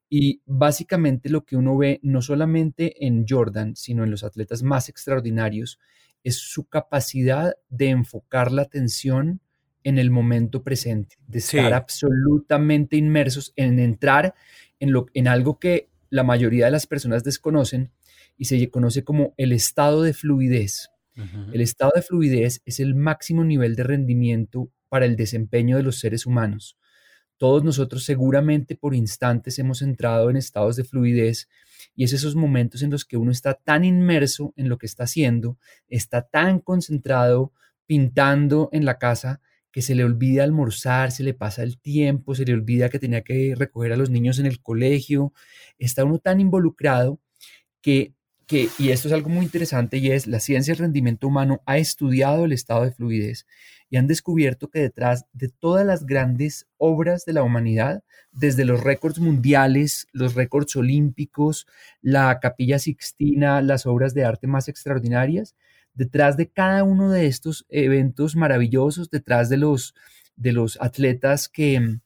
Y 0.09 0.40
básicamente 0.47 1.28
lo 1.28 1.44
que 1.44 1.56
uno 1.56 1.76
ve 1.76 2.00
no 2.02 2.23
solamente 2.23 3.04
en 3.04 3.26
Jordan, 3.28 3.76
sino 3.76 4.04
en 4.04 4.11
los 4.11 4.25
atletas 4.25 4.62
más 4.62 4.88
extraordinarios, 4.88 5.78
es 6.25 6.37
su 6.37 6.64
capacidad 6.64 7.54
de 7.69 7.90
enfocar 7.90 8.50
la 8.50 8.62
atención 8.62 9.40
en 9.85 9.99
el 9.99 10.11
momento 10.11 10.62
presente, 10.62 11.16
de 11.28 11.38
estar 11.38 11.75
absolutamente 11.75 12.97
inmersos 12.97 13.52
en 13.54 13.78
entrar 13.78 14.35
en, 14.81 14.93
lo, 14.93 15.07
en 15.12 15.28
algo 15.28 15.59
que 15.59 15.90
la 16.09 16.25
mayoría 16.25 16.64
de 16.64 16.71
las 16.71 16.87
personas 16.87 17.23
desconocen 17.23 17.93
y 18.37 18.47
se 18.47 18.71
conoce 18.71 19.04
como 19.04 19.35
el 19.37 19.52
estado 19.52 20.02
de 20.02 20.14
fluidez. 20.14 20.90
El 21.52 21.61
estado 21.61 21.93
de 21.95 22.02
fluidez 22.02 22.61
es 22.64 22.81
el 22.81 22.97
máximo 22.97 23.45
nivel 23.45 23.76
de 23.76 23.85
rendimiento 23.85 24.69
para 24.88 25.04
el 25.04 25.14
desempeño 25.14 25.76
de 25.76 25.85
los 25.85 26.00
seres 26.00 26.26
humanos. 26.26 26.76
Todos 27.37 27.62
nosotros 27.62 28.04
seguramente 28.04 28.75
por 28.75 28.95
instantes 28.97 29.59
hemos 29.61 29.83
entrado 29.83 30.28
en 30.31 30.37
estados 30.37 30.75
de 30.75 30.83
fluidez 30.83 31.49
y 31.95 32.05
es 32.05 32.12
esos 32.12 32.37
momentos 32.37 32.83
en 32.83 32.91
los 32.91 33.05
que 33.05 33.17
uno 33.17 33.31
está 33.31 33.55
tan 33.55 33.85
inmerso 33.85 34.53
en 34.57 34.69
lo 34.69 34.79
que 34.79 34.87
está 34.87 35.05
haciendo, 35.05 35.59
está 35.88 36.23
tan 36.23 36.61
concentrado 36.61 37.53
pintando 37.87 38.69
en 38.73 38.85
la 38.85 38.99
casa 38.99 39.41
que 39.71 39.83
se 39.83 39.95
le 39.95 40.05
olvida 40.05 40.45
almorzar, 40.45 41.11
se 41.11 41.25
le 41.25 41.35
pasa 41.35 41.64
el 41.64 41.79
tiempo, 41.79 42.35
se 42.35 42.45
le 42.45 42.55
olvida 42.55 42.88
que 42.88 43.00
tenía 43.00 43.23
que 43.23 43.55
recoger 43.57 43.93
a 43.93 43.97
los 43.97 44.09
niños 44.09 44.38
en 44.38 44.47
el 44.47 44.61
colegio. 44.62 45.33
Está 45.79 46.05
uno 46.05 46.21
tan 46.21 46.38
involucrado 46.38 47.19
que, 47.81 48.14
que, 48.47 48.69
y 48.79 48.91
esto 48.91 49.09
es 49.09 49.14
algo 49.14 49.31
muy 49.31 49.45
interesante, 49.45 49.99
y 49.99 50.12
es 50.12 50.29
la 50.29 50.38
ciencia 50.38 50.73
del 50.73 50.83
rendimiento 50.83 51.26
humano 51.26 51.61
ha 51.67 51.79
estudiado 51.79 52.45
el 52.45 52.53
estado 52.53 52.85
de 52.85 52.93
fluidez 52.93 53.47
y 53.91 53.97
han 53.97 54.07
descubierto 54.07 54.69
que 54.69 54.81
detrás 54.81 55.26
de 55.33 55.49
todas 55.49 55.87
las 55.87 56.07
grandes 56.07 56.67
obras 56.79 57.25
de 57.25 57.33
la 57.33 57.43
humanidad, 57.43 58.03
desde 58.33 58.64
los 58.64 58.83
récords 58.83 59.21
mundiales, 59.21 60.09
los 60.12 60.35
récords 60.35 60.75
olímpicos, 60.76 61.67
la 62.03 62.41
capilla 62.41 62.79
sixtina, 62.79 63.62
las 63.62 63.87
obras 63.87 64.14
de 64.14 64.25
arte 64.25 64.47
más 64.47 64.69
extraordinarias, 64.69 65.55
detrás 65.95 66.37
de 66.37 66.49
cada 66.49 66.83
uno 66.83 67.11
de 67.11 67.26
estos 67.26 67.67
eventos 67.69 68.37
maravillosos, 68.37 69.11
detrás 69.11 69.49
de 69.49 69.59
los, 69.59 69.95
de 70.37 70.53
los 70.53 70.81
atletas 70.81 71.49
que, 71.49 71.99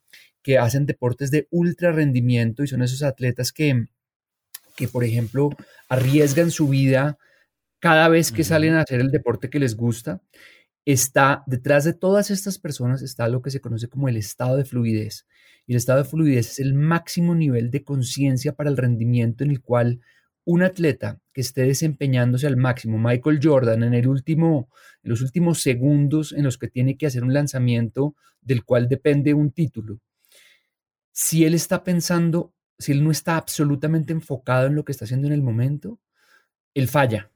que 0.42 0.58
hacen 0.58 0.87
deportes 0.87 1.30
de 1.30 1.49
ultra 1.50 1.92
rendimiento 1.92 2.62
y 2.62 2.68
son 2.68 2.82
esos 2.82 3.02
atletas 3.02 3.52
que, 3.52 3.87
que, 4.76 4.88
por 4.88 5.04
ejemplo, 5.04 5.50
arriesgan 5.88 6.50
su 6.50 6.68
vida 6.68 7.18
cada 7.80 8.08
vez 8.08 8.32
que 8.32 8.44
salen 8.44 8.75
a 8.75 8.82
hacer 8.82 9.00
el 9.00 9.11
deporte 9.11 9.50
que 9.50 9.58
les 9.61 9.76
gusta 9.76 10.20
está 10.92 11.42
detrás 11.47 11.85
de 11.85 11.92
todas 11.92 12.30
estas 12.30 12.59
personas 12.59 13.02
está 13.02 13.28
lo 13.28 13.42
que 13.42 13.50
se 13.50 13.61
conoce 13.61 13.88
como 13.88 14.09
el 14.09 14.16
estado 14.16 14.57
de 14.57 14.64
fluidez. 14.64 15.26
Y 15.66 15.73
el 15.73 15.76
estado 15.76 16.02
de 16.02 16.09
fluidez 16.09 16.52
es 16.52 16.59
el 16.61 16.75
máximo 16.75 17.35
nivel 17.35 17.71
de 17.71 17.85
conciencia 17.85 18.54
para 18.54 18.71
el 18.71 18.76
rendimiento 18.76 19.45
en 19.45 19.50
el 19.50 19.61
cual 19.61 20.00
un 20.45 20.62
atleta 20.62 21.21
que 21.35 21.42
esté 21.42 21.64
desempeñándose 21.64 22.47
al 22.47 22.57
máximo, 22.57 22.97
Michael 22.97 23.38
Jordan, 23.42 23.83
en, 23.83 23.92
el 23.92 24.09
último, 24.09 24.71
en 25.02 25.11
los 25.11 25.21
últimos 25.21 25.61
segundos 25.61 26.33
en 26.33 26.42
los 26.42 26.57
que 26.57 26.68
tiene 26.68 26.97
que 26.97 27.07
hacer 27.07 27.23
un 27.23 27.35
lanzamiento 27.35 28.14
del 28.40 28.64
cual 28.64 28.88
depende 28.88 29.35
un 29.35 29.52
título, 29.52 30.00
si 31.12 31.45
él 31.45 31.52
está 31.52 31.85
pensando, 31.85 32.54
si 32.78 32.92
él 32.92 33.04
no 33.04 33.11
está 33.11 33.37
absolutamente 33.37 34.14
enfocado 34.14 34.68
en 34.68 34.75
lo 34.75 34.87
que 34.87 34.92
está 34.92 35.04
haciendo 35.04 35.26
en 35.26 35.35
el 35.35 35.42
momento, 35.42 36.00
él 36.73 36.88
falla. 36.88 37.30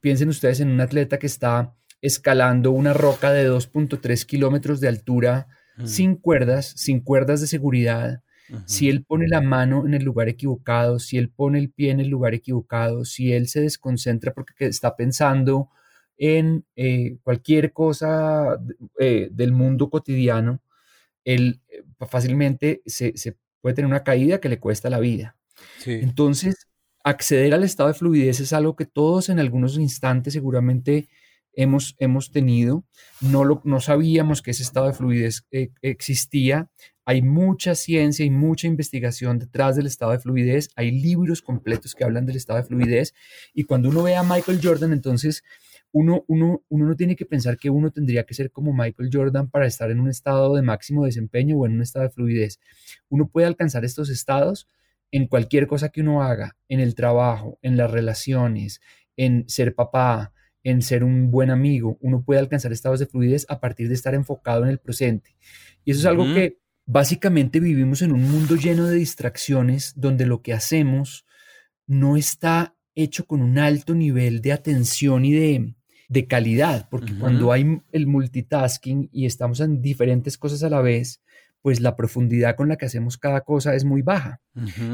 Piensen 0.00 0.28
ustedes 0.28 0.58
en 0.60 0.70
un 0.70 0.80
atleta 0.80 1.18
que 1.18 1.26
está 1.28 1.76
escalando 2.02 2.72
una 2.72 2.92
roca 2.92 3.32
de 3.32 3.48
2.3 3.48 4.26
kilómetros 4.26 4.80
de 4.80 4.88
altura 4.88 5.46
sin 5.84 6.16
cuerdas, 6.16 6.74
sin 6.76 7.00
cuerdas 7.00 7.40
de 7.40 7.46
seguridad. 7.46 8.22
Si 8.66 8.90
él 8.90 9.02
pone 9.02 9.28
la 9.28 9.40
mano 9.40 9.86
en 9.86 9.94
el 9.94 10.04
lugar 10.04 10.28
equivocado, 10.28 10.98
si 10.98 11.16
él 11.16 11.30
pone 11.30 11.58
el 11.58 11.70
pie 11.70 11.90
en 11.90 12.00
el 12.00 12.08
lugar 12.08 12.34
equivocado, 12.34 13.06
si 13.06 13.32
él 13.32 13.48
se 13.48 13.62
desconcentra 13.62 14.34
porque 14.34 14.66
está 14.66 14.94
pensando 14.94 15.70
en 16.18 16.66
eh, 16.76 17.16
cualquier 17.22 17.72
cosa 17.72 18.58
eh, 18.98 19.28
del 19.32 19.52
mundo 19.52 19.88
cotidiano, 19.88 20.60
él 21.24 21.62
eh, 21.68 21.82
fácilmente 22.06 22.82
se, 22.84 23.14
puede 23.62 23.74
tener 23.74 23.88
una 23.88 24.04
caída 24.04 24.38
que 24.38 24.50
le 24.50 24.60
cuesta 24.60 24.90
la 24.90 24.98
vida. 24.98 25.36
Entonces, 25.86 26.68
acceder 27.04 27.54
al 27.54 27.64
estado 27.64 27.88
de 27.88 27.94
fluidez 27.94 28.40
es 28.40 28.52
algo 28.52 28.76
que 28.76 28.84
todos 28.84 29.30
en 29.30 29.38
algunos 29.38 29.78
instantes 29.78 30.34
seguramente 30.34 31.08
hemos, 31.54 31.96
hemos 31.98 32.30
tenido. 32.30 32.84
No, 33.20 33.44
lo, 33.44 33.60
no 33.64 33.80
sabíamos 33.80 34.42
que 34.42 34.52
ese 34.52 34.62
estado 34.62 34.86
de 34.86 34.94
fluidez 34.94 35.46
eh, 35.50 35.70
existía. 35.82 36.70
Hay 37.04 37.22
mucha 37.22 37.74
ciencia 37.74 38.24
y 38.24 38.30
mucha 38.30 38.66
investigación 38.66 39.38
detrás 39.38 39.76
del 39.76 39.86
estado 39.86 40.12
de 40.12 40.18
fluidez. 40.18 40.70
Hay 40.76 40.90
libros 40.90 41.42
completos 41.42 41.94
que 41.94 42.04
hablan 42.04 42.26
del 42.26 42.36
estado 42.36 42.60
de 42.60 42.66
fluidez. 42.66 43.14
Y 43.52 43.64
cuando 43.64 43.88
uno 43.88 44.02
ve 44.02 44.16
a 44.16 44.22
Michael 44.22 44.60
Jordan, 44.62 44.92
entonces 44.92 45.42
uno, 45.90 46.24
uno, 46.26 46.62
uno 46.68 46.86
no 46.86 46.96
tiene 46.96 47.16
que 47.16 47.26
pensar 47.26 47.58
que 47.58 47.70
uno 47.70 47.90
tendría 47.90 48.24
que 48.24 48.34
ser 48.34 48.50
como 48.50 48.72
Michael 48.72 49.10
Jordan 49.12 49.50
para 49.50 49.66
estar 49.66 49.90
en 49.90 50.00
un 50.00 50.08
estado 50.08 50.54
de 50.54 50.62
máximo 50.62 51.04
desempeño 51.04 51.58
o 51.58 51.66
en 51.66 51.72
un 51.72 51.82
estado 51.82 52.06
de 52.06 52.10
fluidez. 52.10 52.60
Uno 53.08 53.28
puede 53.28 53.46
alcanzar 53.46 53.84
estos 53.84 54.08
estados 54.08 54.68
en 55.10 55.26
cualquier 55.26 55.66
cosa 55.66 55.90
que 55.90 56.00
uno 56.00 56.22
haga, 56.22 56.56
en 56.68 56.80
el 56.80 56.94
trabajo, 56.94 57.58
en 57.60 57.76
las 57.76 57.90
relaciones, 57.90 58.80
en 59.16 59.46
ser 59.48 59.74
papá, 59.74 60.32
en 60.64 60.82
ser 60.82 61.04
un 61.04 61.30
buen 61.30 61.50
amigo. 61.50 61.98
Uno 62.00 62.22
puede 62.24 62.40
alcanzar 62.40 62.72
estados 62.72 63.00
de 63.00 63.06
fluidez 63.06 63.46
a 63.48 63.60
partir 63.60 63.88
de 63.88 63.94
estar 63.94 64.14
enfocado 64.14 64.64
en 64.64 64.70
el 64.70 64.78
presente. 64.78 65.36
Y 65.84 65.90
eso 65.90 66.00
es 66.00 66.06
algo 66.06 66.24
que 66.34 66.58
básicamente 66.86 67.60
vivimos 67.60 68.02
en 68.02 68.12
un 68.12 68.30
mundo 68.30 68.56
lleno 68.56 68.86
de 68.86 68.96
distracciones 68.96 69.94
donde 69.96 70.26
lo 70.26 70.42
que 70.42 70.52
hacemos 70.52 71.26
no 71.86 72.16
está 72.16 72.76
hecho 72.94 73.26
con 73.26 73.42
un 73.42 73.58
alto 73.58 73.94
nivel 73.94 74.40
de 74.42 74.52
atención 74.52 75.24
y 75.24 75.32
de, 75.32 75.74
de 76.08 76.26
calidad, 76.26 76.88
porque 76.90 77.16
cuando 77.18 77.52
hay 77.52 77.80
el 77.90 78.06
multitasking 78.06 79.08
y 79.12 79.26
estamos 79.26 79.60
en 79.60 79.80
diferentes 79.80 80.36
cosas 80.36 80.62
a 80.62 80.68
la 80.68 80.82
vez, 80.82 81.22
pues 81.62 81.80
la 81.80 81.96
profundidad 81.96 82.56
con 82.56 82.68
la 82.68 82.76
que 82.76 82.86
hacemos 82.86 83.16
cada 83.16 83.42
cosa 83.42 83.74
es 83.74 83.84
muy 83.84 84.02
baja. 84.02 84.40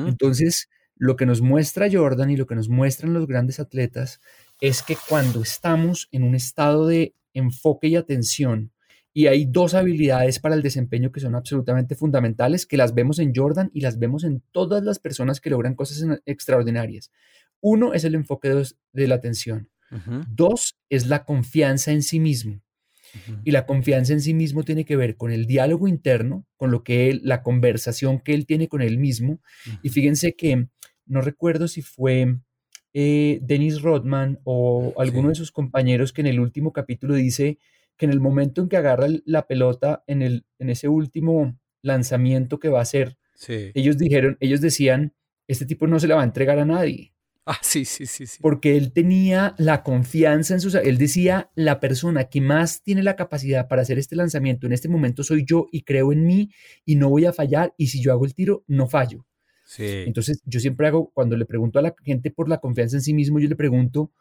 Entonces, 0.06 0.68
lo 0.96 1.16
que 1.16 1.26
nos 1.26 1.40
muestra 1.40 1.88
Jordan 1.90 2.30
y 2.30 2.36
lo 2.36 2.46
que 2.46 2.54
nos 2.54 2.68
muestran 2.68 3.14
los 3.14 3.26
grandes 3.26 3.58
atletas 3.58 4.20
es 4.60 4.82
que 4.82 4.96
cuando 5.08 5.42
estamos 5.42 6.08
en 6.12 6.22
un 6.22 6.34
estado 6.34 6.86
de 6.86 7.14
enfoque 7.34 7.88
y 7.88 7.96
atención, 7.96 8.72
y 9.12 9.26
hay 9.26 9.46
dos 9.46 9.74
habilidades 9.74 10.38
para 10.38 10.54
el 10.54 10.62
desempeño 10.62 11.10
que 11.10 11.20
son 11.20 11.34
absolutamente 11.34 11.96
fundamentales, 11.96 12.66
que 12.66 12.76
las 12.76 12.94
vemos 12.94 13.18
en 13.18 13.32
Jordan 13.34 13.70
y 13.74 13.80
las 13.80 13.98
vemos 13.98 14.22
en 14.22 14.42
todas 14.52 14.84
las 14.84 14.98
personas 14.98 15.40
que 15.40 15.50
logran 15.50 15.74
cosas 15.74 16.20
extraordinarias. 16.24 17.10
Uno 17.60 17.94
es 17.94 18.04
el 18.04 18.14
enfoque 18.14 18.64
de 18.92 19.08
la 19.08 19.16
atención. 19.16 19.70
Dos 20.28 20.78
es 20.88 21.06
la 21.06 21.24
confianza 21.24 21.90
en 21.90 22.02
sí 22.02 22.20
mismo. 22.20 22.60
Y 23.42 23.50
la 23.50 23.66
confianza 23.66 24.12
en 24.12 24.20
sí 24.20 24.34
mismo 24.34 24.62
tiene 24.62 24.84
que 24.84 24.94
ver 24.94 25.16
con 25.16 25.32
el 25.32 25.46
diálogo 25.46 25.88
interno, 25.88 26.46
con 26.56 26.70
lo 26.70 26.84
que 26.84 27.10
él, 27.10 27.20
la 27.24 27.42
conversación 27.42 28.20
que 28.20 28.34
él 28.34 28.46
tiene 28.46 28.68
con 28.68 28.82
él 28.82 28.98
mismo. 28.98 29.40
Y 29.82 29.88
fíjense 29.88 30.34
que 30.34 30.68
no 31.06 31.22
recuerdo 31.22 31.66
si 31.66 31.82
fue 31.82 32.38
eh, 33.00 33.38
Dennis 33.42 33.80
Rodman 33.80 34.40
o 34.42 34.92
alguno 34.98 35.28
de 35.28 35.36
sus 35.36 35.52
compañeros 35.52 36.12
que 36.12 36.20
en 36.20 36.26
el 36.26 36.40
último 36.40 36.72
capítulo 36.72 37.14
dice 37.14 37.60
que 37.96 38.06
en 38.06 38.10
el 38.10 38.18
momento 38.18 38.60
en 38.60 38.68
que 38.68 38.76
agarra 38.76 39.06
la 39.24 39.46
pelota 39.46 40.02
en, 40.08 40.20
el, 40.20 40.46
en 40.58 40.68
ese 40.68 40.88
último 40.88 41.56
lanzamiento 41.80 42.58
que 42.58 42.70
va 42.70 42.80
a 42.80 42.82
hacer, 42.82 43.16
ellos 43.46 43.98
dijeron, 43.98 44.36
ellos 44.40 44.60
decían, 44.60 45.14
este 45.46 45.64
tipo 45.64 45.86
no 45.86 46.00
se 46.00 46.08
la 46.08 46.16
va 46.16 46.22
a 46.22 46.24
entregar 46.24 46.58
a 46.58 46.64
nadie. 46.64 47.12
Ah, 47.46 47.60
sí, 47.62 47.84
sí, 47.84 48.04
sí, 48.04 48.26
sí. 48.26 48.38
Porque 48.42 48.76
él 48.76 48.92
tenía 48.92 49.54
la 49.58 49.84
confianza 49.84 50.54
en 50.54 50.60
sus... 50.60 50.74
Él 50.74 50.98
decía, 50.98 51.52
la 51.54 51.78
persona 51.78 52.24
que 52.24 52.40
más 52.40 52.82
tiene 52.82 53.04
la 53.04 53.14
capacidad 53.14 53.68
para 53.68 53.82
hacer 53.82 54.00
este 54.00 54.16
lanzamiento 54.16 54.66
en 54.66 54.72
este 54.72 54.88
momento 54.88 55.22
soy 55.22 55.44
yo 55.46 55.68
y 55.70 55.82
creo 55.82 56.12
en 56.12 56.26
mí 56.26 56.50
y 56.84 56.96
no 56.96 57.10
voy 57.10 57.26
a 57.26 57.32
fallar 57.32 57.74
y 57.76 57.86
si 57.86 58.02
yo 58.02 58.10
hago 58.10 58.24
el 58.24 58.34
tiro, 58.34 58.64
no 58.66 58.88
fallo. 58.88 59.27
Sí. 59.68 60.04
Entonces, 60.06 60.40
yo 60.46 60.60
siempre 60.60 60.86
hago, 60.86 61.10
cuando 61.10 61.36
le 61.36 61.44
pregunto 61.44 61.78
a 61.78 61.82
la 61.82 61.94
gente 62.02 62.30
por 62.30 62.48
la 62.48 62.56
confianza 62.56 62.96
en 62.96 63.02
sí 63.02 63.12
mismo, 63.12 63.38
yo 63.38 63.48
le 63.48 63.54
pregunto, 63.54 64.12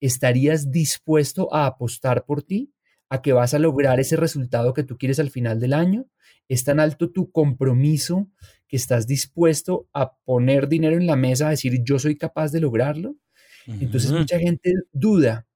¿estarías 0.00 0.72
dispuesto 0.72 1.54
a 1.54 1.66
apostar 1.66 2.24
por 2.24 2.42
ti? 2.42 2.72
¿A 3.08 3.22
que 3.22 3.32
vas 3.32 3.54
a 3.54 3.60
lograr 3.60 4.00
ese 4.00 4.16
resultado 4.16 4.74
que 4.74 4.82
tú 4.82 4.98
quieres 4.98 5.20
al 5.20 5.30
final 5.30 5.60
del 5.60 5.74
año? 5.74 6.06
¿Es 6.48 6.64
tan 6.64 6.80
alto 6.80 7.12
tu 7.12 7.30
compromiso 7.30 8.28
que 8.68 8.76
estás 8.76 9.06
dispuesto 9.06 9.88
a 9.92 10.16
poner 10.24 10.68
dinero 10.68 10.96
en 10.96 11.06
la 11.06 11.16
mesa, 11.16 11.46
a 11.46 11.50
decir 11.50 11.82
yo 11.84 11.98
soy 11.98 12.16
capaz 12.16 12.50
de 12.52 12.60
lograrlo. 12.60 13.16
Entonces 13.66 14.12
mucha 14.12 14.38
gente 14.38 14.72
duda, 14.92 15.46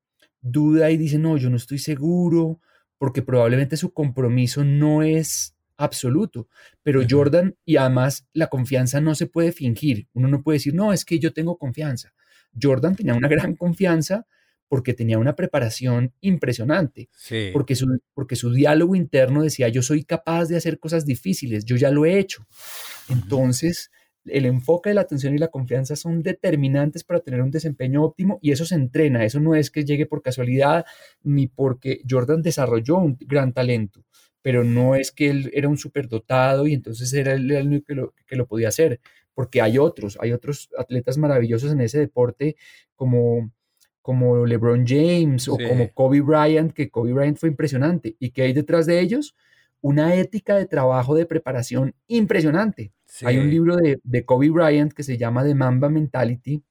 duda 0.40 0.90
y 0.90 0.96
dice, 0.96 1.18
no, 1.18 1.36
yo 1.36 1.48
no 1.48 1.56
estoy 1.56 1.78
seguro, 1.78 2.60
porque 2.98 3.22
probablemente 3.22 3.76
su 3.76 3.92
compromiso 3.92 4.64
no 4.64 5.02
es 5.02 5.54
absoluto. 5.80 6.48
Pero 6.82 7.02
Jordan, 7.08 7.56
y 7.64 7.76
además 7.76 8.26
la 8.32 8.48
confianza 8.48 9.00
no 9.00 9.14
se 9.14 9.26
puede 9.26 9.52
fingir. 9.52 10.08
Uno 10.12 10.28
no 10.28 10.42
puede 10.42 10.56
decir, 10.56 10.74
no, 10.74 10.92
es 10.92 11.04
que 11.04 11.18
yo 11.18 11.32
tengo 11.32 11.56
confianza. 11.56 12.12
Jordan 12.60 12.96
tenía 12.96 13.14
una 13.14 13.28
gran 13.28 13.56
confianza 13.56 14.26
porque 14.68 14.94
tenía 14.94 15.18
una 15.18 15.34
preparación 15.34 16.14
impresionante, 16.20 17.08
porque, 17.52 17.74
su, 17.74 17.86
porque 18.14 18.36
su 18.36 18.52
diálogo 18.52 18.94
interno 18.94 19.42
decía, 19.42 19.66
yo 19.68 19.82
soy 19.82 20.04
capaz 20.04 20.46
de 20.46 20.56
hacer 20.56 20.78
cosas 20.78 21.04
difíciles, 21.04 21.64
yo 21.64 21.74
ya 21.76 21.90
lo 21.90 22.06
he 22.06 22.20
hecho. 22.20 22.46
Entonces, 23.08 23.90
el 24.26 24.46
enfoque 24.46 24.90
de 24.90 24.94
la 24.94 25.00
atención 25.00 25.34
y 25.34 25.38
la 25.38 25.48
confianza 25.48 25.96
son 25.96 26.22
determinantes 26.22 27.02
para 27.02 27.18
tener 27.18 27.42
un 27.42 27.50
desempeño 27.50 28.04
óptimo 28.04 28.38
y 28.42 28.52
eso 28.52 28.64
se 28.64 28.76
entrena, 28.76 29.24
eso 29.24 29.40
no 29.40 29.56
es 29.56 29.72
que 29.72 29.84
llegue 29.84 30.06
por 30.06 30.22
casualidad 30.22 30.84
ni 31.22 31.48
porque 31.48 32.02
Jordan 32.08 32.40
desarrolló 32.40 32.98
un 32.98 33.16
gran 33.18 33.52
talento, 33.52 34.04
pero 34.42 34.64
no 34.64 34.94
es 34.94 35.12
que 35.12 35.30
él 35.30 35.50
era 35.54 35.68
un 35.68 35.78
superdotado 35.78 36.66
y 36.66 36.74
entonces 36.74 37.12
era 37.12 37.32
el, 37.32 37.50
único 37.66 37.86
que 37.86 37.94
lo, 37.94 38.14
que 38.26 38.36
lo 38.36 38.46
podía 38.46 38.68
hacer, 38.68 39.00
porque 39.34 39.60
hay 39.60 39.78
otros, 39.78 40.18
hay 40.20 40.32
otros 40.32 40.70
atletas 40.78 41.18
maravillosos 41.18 41.72
en 41.72 41.80
ese 41.80 41.98
deporte 41.98 42.56
como 42.94 43.50
como 44.02 44.46
LeBron 44.46 44.86
James 44.86 45.48
o 45.48 45.56
como 45.56 45.92
Kobe 45.92 46.20
Bryant, 46.20 46.72
que 46.72 46.90
Kobe 46.90 47.12
Bryant 47.12 47.38
fue 47.38 47.48
impresionante. 47.48 48.16
¿Y 48.18 48.30
que 48.30 48.42
hay 48.42 48.52
detrás 48.52 48.86
de 48.86 49.00
ellos? 49.00 49.36
Una 49.82 50.14
ética 50.14 50.56
de 50.56 50.66
trabajo, 50.66 51.14
de 51.14 51.26
preparación 51.26 51.94
impresionante. 52.06 52.92
Hay 53.22 53.38
un 53.38 53.50
libro 53.50 53.76
de, 53.76 54.24
Kobe 54.24 54.50
Bryant 54.50 54.92
que 54.92 55.02
se 55.02 55.16
llama 55.16 55.44
The 55.44 55.54
Mamba 55.54 55.88
Mentality, 55.88 56.62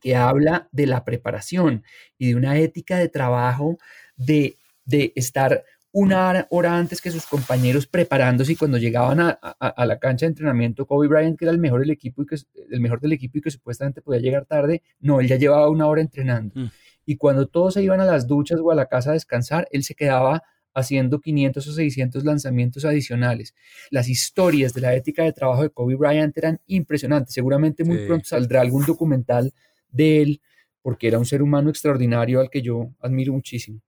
que 0.00 0.14
habla 0.14 0.68
de 0.72 0.86
la 0.86 1.04
preparación 1.04 1.84
y 2.18 2.28
de 2.28 2.36
una 2.36 2.58
ética 2.58 2.98
de 2.98 3.08
trabajo, 3.08 3.78
de, 4.16 4.58
de 4.84 5.12
estar 5.16 5.64
una 5.92 6.46
hora 6.50 6.76
antes 6.76 7.02
que 7.02 7.10
sus 7.10 7.26
compañeros 7.26 7.86
preparándose 7.86 8.52
y 8.52 8.56
cuando 8.56 8.78
llegaban 8.78 9.20
a, 9.20 9.84
la 9.84 9.98
cancha 9.98 10.24
de 10.24 10.30
entrenamiento, 10.30 10.86
Kobe 10.86 11.06
Bryant, 11.06 11.38
que 11.38 11.44
era 11.44 11.52
el 11.52 11.58
mejor 11.58 11.80
del 11.80 11.90
equipo 11.90 12.22
y 12.22 12.26
que 12.26 12.36
el 12.70 12.80
mejor 12.80 13.00
del 13.00 13.12
equipo 13.12 13.38
y 13.38 13.42
que 13.42 13.50
supuestamente 13.50 14.00
podía 14.00 14.20
llegar 14.20 14.46
tarde, 14.46 14.82
no, 15.00 15.20
él 15.20 15.28
ya 15.28 15.36
llevaba 15.36 15.68
una 15.68 15.86
hora 15.86 16.00
entrenando. 16.00 16.58
Mm. 16.58 16.70
Y 17.04 17.16
cuando 17.16 17.46
todos 17.46 17.74
se 17.74 17.82
iban 17.82 18.00
a 18.00 18.06
las 18.06 18.26
duchas 18.26 18.58
o 18.60 18.70
a 18.70 18.74
la 18.74 18.86
casa 18.86 19.10
a 19.10 19.14
descansar, 19.14 19.68
él 19.70 19.84
se 19.84 19.94
quedaba 19.94 20.42
haciendo 20.74 21.20
500 21.20 21.66
o 21.66 21.72
600 21.72 22.24
lanzamientos 22.24 22.84
adicionales. 22.86 23.54
Las 23.90 24.08
historias 24.08 24.72
de 24.72 24.80
la 24.80 24.94
ética 24.94 25.24
de 25.24 25.32
trabajo 25.32 25.62
de 25.62 25.70
Kobe 25.70 25.96
Bryant 25.96 26.36
eran 26.38 26.60
impresionantes. 26.66 27.34
Seguramente 27.34 27.84
muy 27.84 28.06
pronto 28.06 28.24
saldrá 28.26 28.62
algún 28.62 28.86
documental 28.86 29.52
de 29.90 30.22
él, 30.22 30.40
porque 30.80 31.08
era 31.08 31.18
un 31.18 31.26
ser 31.26 31.42
humano 31.42 31.68
extraordinario 31.68 32.40
al 32.40 32.48
que 32.48 32.62
yo 32.62 32.90
admiro 33.00 33.34
muchísimo. 33.34 33.80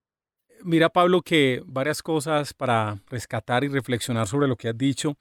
Mira, 0.66 0.88
Pablo, 0.88 1.20
que 1.20 1.62
varias 1.66 2.03
cosas 2.03 2.55
para 2.55 2.98
rescatar 3.11 3.64
y 3.64 3.68
reflexionar 3.68 4.27
sobre 4.27 4.48
lo 4.48 4.57
que 4.57 4.70
has 4.70 4.79
dicho. 4.79 5.18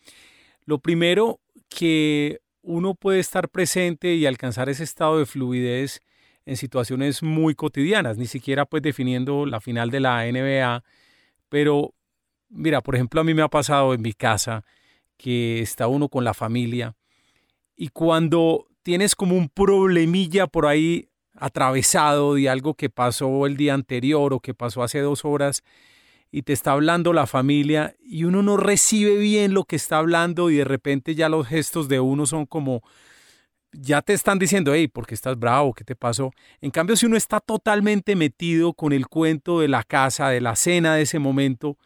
Lo 0.64 0.80
primero, 0.80 1.42
que 1.68 2.40
uno 2.62 2.96
puede 2.96 3.20
estar 3.20 3.50
presente 3.50 4.16
y 4.16 4.26
alcanzar 4.26 4.70
ese 4.70 4.86
estado 4.86 5.20
de 5.20 5.26
fluidez 5.26 6.00
en 6.46 6.56
situaciones 6.56 7.24
muy 7.24 7.56
cotidianas, 7.56 8.18
ni 8.18 8.26
siquiera 8.26 8.66
pues 8.66 8.84
definiendo 8.84 9.46
la 9.46 9.60
final 9.60 9.90
de 9.90 10.00
la 10.00 10.26
NBA, 10.26 10.86
pero 11.50 11.94
mira, 12.48 12.80
por 12.80 12.96
ejemplo, 12.96 13.20
a 13.20 13.26
mí 13.26 13.34
me 13.34 13.42
ha 13.42 13.50
pasado 13.50 13.94
en 13.94 14.02
mi 14.02 14.14
casa 14.14 14.64
que 15.18 15.60
está 15.60 15.88
uno 15.88 16.08
con 16.08 16.24
la 16.24 16.34
familia 16.34 16.96
y 17.76 17.90
cuando 17.90 18.68
tienes 18.82 19.14
como 19.14 19.36
un 19.36 19.50
problemilla 19.50 20.48
por 20.48 20.68
ahí 20.68 21.10
atravesado 21.36 22.36
de 22.36 22.50
algo 22.50 22.76
que 22.76 22.90
pasó 22.90 23.46
el 23.46 23.58
día 23.58 23.74
anterior 23.74 24.34
o 24.34 24.40
que 24.40 24.54
pasó 24.54 24.84
hace 24.84 25.00
dos 25.00 25.26
horas 25.26 25.64
y 26.32 26.42
te 26.42 26.54
está 26.54 26.72
hablando 26.72 27.14
la 27.14 27.28
familia 27.28 27.96
y 28.04 28.24
uno 28.24 28.42
no 28.42 28.58
recibe 28.58 29.18
bien 29.18 29.54
lo 29.54 29.66
que 29.66 29.76
está 29.76 30.00
hablando 30.00 30.50
y 30.50 30.56
de 30.56 30.64
repente 30.64 31.14
ya 31.14 31.30
los 31.30 31.48
gestos 31.48 31.88
de 31.88 32.00
uno 32.00 32.26
son 32.26 32.48
como, 32.48 32.82
ya 33.72 34.02
te 34.02 34.14
están 34.14 34.40
diciendo, 34.40 34.74
hey, 34.74 34.88
¿por 34.88 35.06
qué 35.06 35.14
estás 35.14 35.38
bravo? 35.38 35.74
¿Qué 35.74 35.84
te 35.84 35.96
pasó? 35.96 36.32
En 36.60 36.72
cambio, 36.72 36.96
si 36.96 37.06
uno 37.06 37.18
está 37.18 37.40
totalmente 37.40 38.16
metido 38.16 38.74
con 38.74 38.94
el 38.94 39.08
cuento 39.08 39.60
de 39.60 39.68
la 39.68 39.84
casa, 39.84 40.30
de 40.30 40.42
la 40.42 40.56
cena 40.56 40.96
de 40.96 41.04
ese 41.04 41.20
momento, 41.20 41.78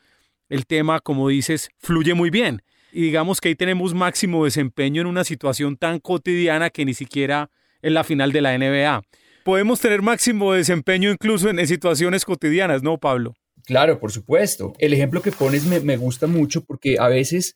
el 0.48 0.66
tema, 0.66 1.02
como 1.02 1.28
dices, 1.28 1.70
fluye 1.78 2.14
muy 2.14 2.30
bien. 2.30 2.62
Y 2.94 3.02
digamos 3.02 3.42
que 3.42 3.50
ahí 3.50 3.56
tenemos 3.56 3.94
máximo 3.94 4.46
desempeño 4.46 5.02
en 5.02 5.08
una 5.08 5.26
situación 5.26 5.76
tan 5.76 6.00
cotidiana 6.00 6.70
que 6.70 6.86
ni 6.86 6.94
siquiera 6.94 7.50
en 7.82 7.94
la 7.94 8.06
final 8.06 8.32
de 8.32 8.42
la 8.42 8.58
NBA 8.58 9.02
podemos 9.48 9.80
tener 9.80 10.02
máximo 10.02 10.52
desempeño 10.52 11.10
incluso 11.10 11.50
en, 11.50 11.66
situaciones 11.66 12.26
cotidianas, 12.26 12.84
¿no, 12.84 12.98
Pablo? 12.98 13.34
Claro, 13.64 13.98
por 13.98 14.12
supuesto. 14.12 14.74
El 14.78 14.92
ejemplo 14.92 15.22
que 15.22 15.32
pones 15.32 15.64
me, 15.64 15.96
gusta 15.96 16.28
mucho 16.28 16.66
porque 16.66 16.98
a 17.00 17.08
veces 17.08 17.56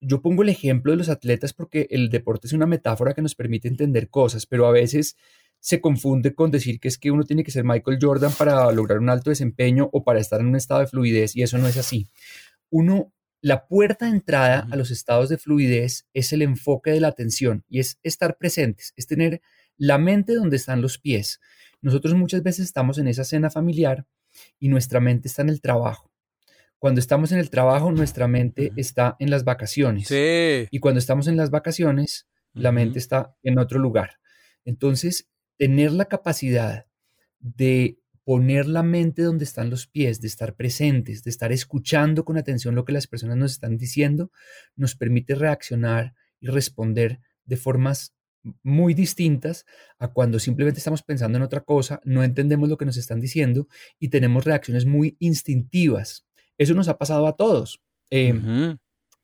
yo 0.00 0.22
pongo 0.22 0.44
el 0.44 0.50
ejemplo 0.50 0.92
de 0.92 0.98
los 0.98 1.08
atletas 1.08 1.52
porque 1.52 1.88
el 1.90 2.10
deporte 2.10 2.46
es 2.46 2.52
una 2.52 2.66
metáfora 2.66 3.12
que 3.12 3.22
nos 3.22 3.34
permite 3.34 3.66
entender 3.66 4.08
cosas, 4.08 4.46
pero 4.46 4.68
a 4.68 4.70
veces 4.70 5.16
se 5.58 5.80
confunde 5.80 6.32
con 6.32 6.52
decir 6.52 6.78
que 6.78 6.86
es 6.86 6.96
que 6.96 7.10
uno 7.10 7.24
tiene 7.24 7.42
que 7.42 7.50
ser 7.50 7.64
Michael 7.64 7.98
Jordan 8.00 8.30
para 8.38 8.70
lograr 8.70 9.00
un 9.00 9.10
alto 9.10 9.30
desempeño 9.30 9.90
o 9.92 10.04
para 10.04 10.20
estar 10.20 10.38
en 10.38 10.46
un 10.46 10.54
estado 10.54 10.78
de 10.78 10.86
fluidez 10.86 11.34
y 11.34 11.42
eso 11.42 11.58
no 11.58 11.66
es 11.66 11.76
así. 11.76 12.06
Uno, 12.70 13.12
la 13.40 13.66
puerta 13.66 14.04
de 14.04 14.12
entrada 14.12 14.68
a 14.70 14.76
los 14.76 14.92
estados 14.92 15.28
de 15.28 15.38
fluidez 15.38 16.06
es 16.14 16.32
el 16.32 16.42
enfoque 16.42 16.92
de 16.92 17.00
la 17.00 17.08
atención 17.08 17.64
y 17.68 17.80
es 17.80 17.98
estar 18.04 18.36
presentes, 18.38 18.92
es 18.96 19.08
tener 19.08 19.40
la 19.80 19.96
mente 19.96 20.34
donde 20.34 20.56
están 20.56 20.82
los 20.82 20.98
pies. 20.98 21.40
Nosotros 21.80 22.14
muchas 22.14 22.42
veces 22.42 22.66
estamos 22.66 22.98
en 22.98 23.08
esa 23.08 23.24
cena 23.24 23.48
familiar 23.48 24.06
y 24.58 24.68
nuestra 24.68 25.00
mente 25.00 25.26
está 25.26 25.40
en 25.40 25.48
el 25.48 25.62
trabajo. 25.62 26.12
Cuando 26.78 27.00
estamos 27.00 27.32
en 27.32 27.38
el 27.38 27.48
trabajo, 27.48 27.90
nuestra 27.90 28.28
mente 28.28 28.72
está 28.76 29.16
en 29.18 29.30
las 29.30 29.42
vacaciones. 29.42 30.06
Y 30.70 30.80
cuando 30.80 30.98
estamos 30.98 31.28
en 31.28 31.36
las 31.38 31.50
vacaciones, 31.50 32.28
la 32.52 32.72
mente 32.72 32.98
está 32.98 33.34
en 33.42 33.58
otro 33.58 33.78
lugar. 33.78 34.18
Entonces, 34.66 35.28
tener 35.56 35.92
la 35.92 36.04
capacidad 36.04 36.84
de 37.38 37.98
poner 38.22 38.66
la 38.66 38.82
mente 38.82 39.22
donde 39.22 39.44
están 39.44 39.70
los 39.70 39.86
pies, 39.86 40.20
de 40.20 40.28
estar 40.28 40.56
presentes, 40.56 41.24
de 41.24 41.30
estar 41.30 41.52
escuchando 41.52 42.26
con 42.26 42.36
atención 42.36 42.74
lo 42.74 42.84
que 42.84 42.92
las 42.92 43.06
personas 43.06 43.38
nos 43.38 43.52
están 43.52 43.78
diciendo, 43.78 44.30
nos 44.76 44.94
permite 44.94 45.34
reaccionar 45.34 46.14
y 46.38 46.48
responder 46.48 47.20
de 47.46 47.56
formas 47.56 48.14
muy 48.62 48.94
distintas 48.94 49.66
a 49.98 50.08
cuando 50.08 50.38
simplemente 50.38 50.78
estamos 50.78 51.02
pensando 51.02 51.36
en 51.36 51.42
otra 51.42 51.60
cosa, 51.60 52.00
no 52.04 52.24
entendemos 52.24 52.68
lo 52.68 52.78
que 52.78 52.86
nos 52.86 52.96
están 52.96 53.20
diciendo 53.20 53.68
y 53.98 54.08
tenemos 54.08 54.44
reacciones 54.44 54.86
muy 54.86 55.16
instintivas. 55.18 56.26
Eso 56.58 56.74
nos 56.74 56.88
ha 56.88 56.98
pasado 56.98 57.26
a 57.26 57.36
todos. 57.36 57.82
Em, 58.10 58.78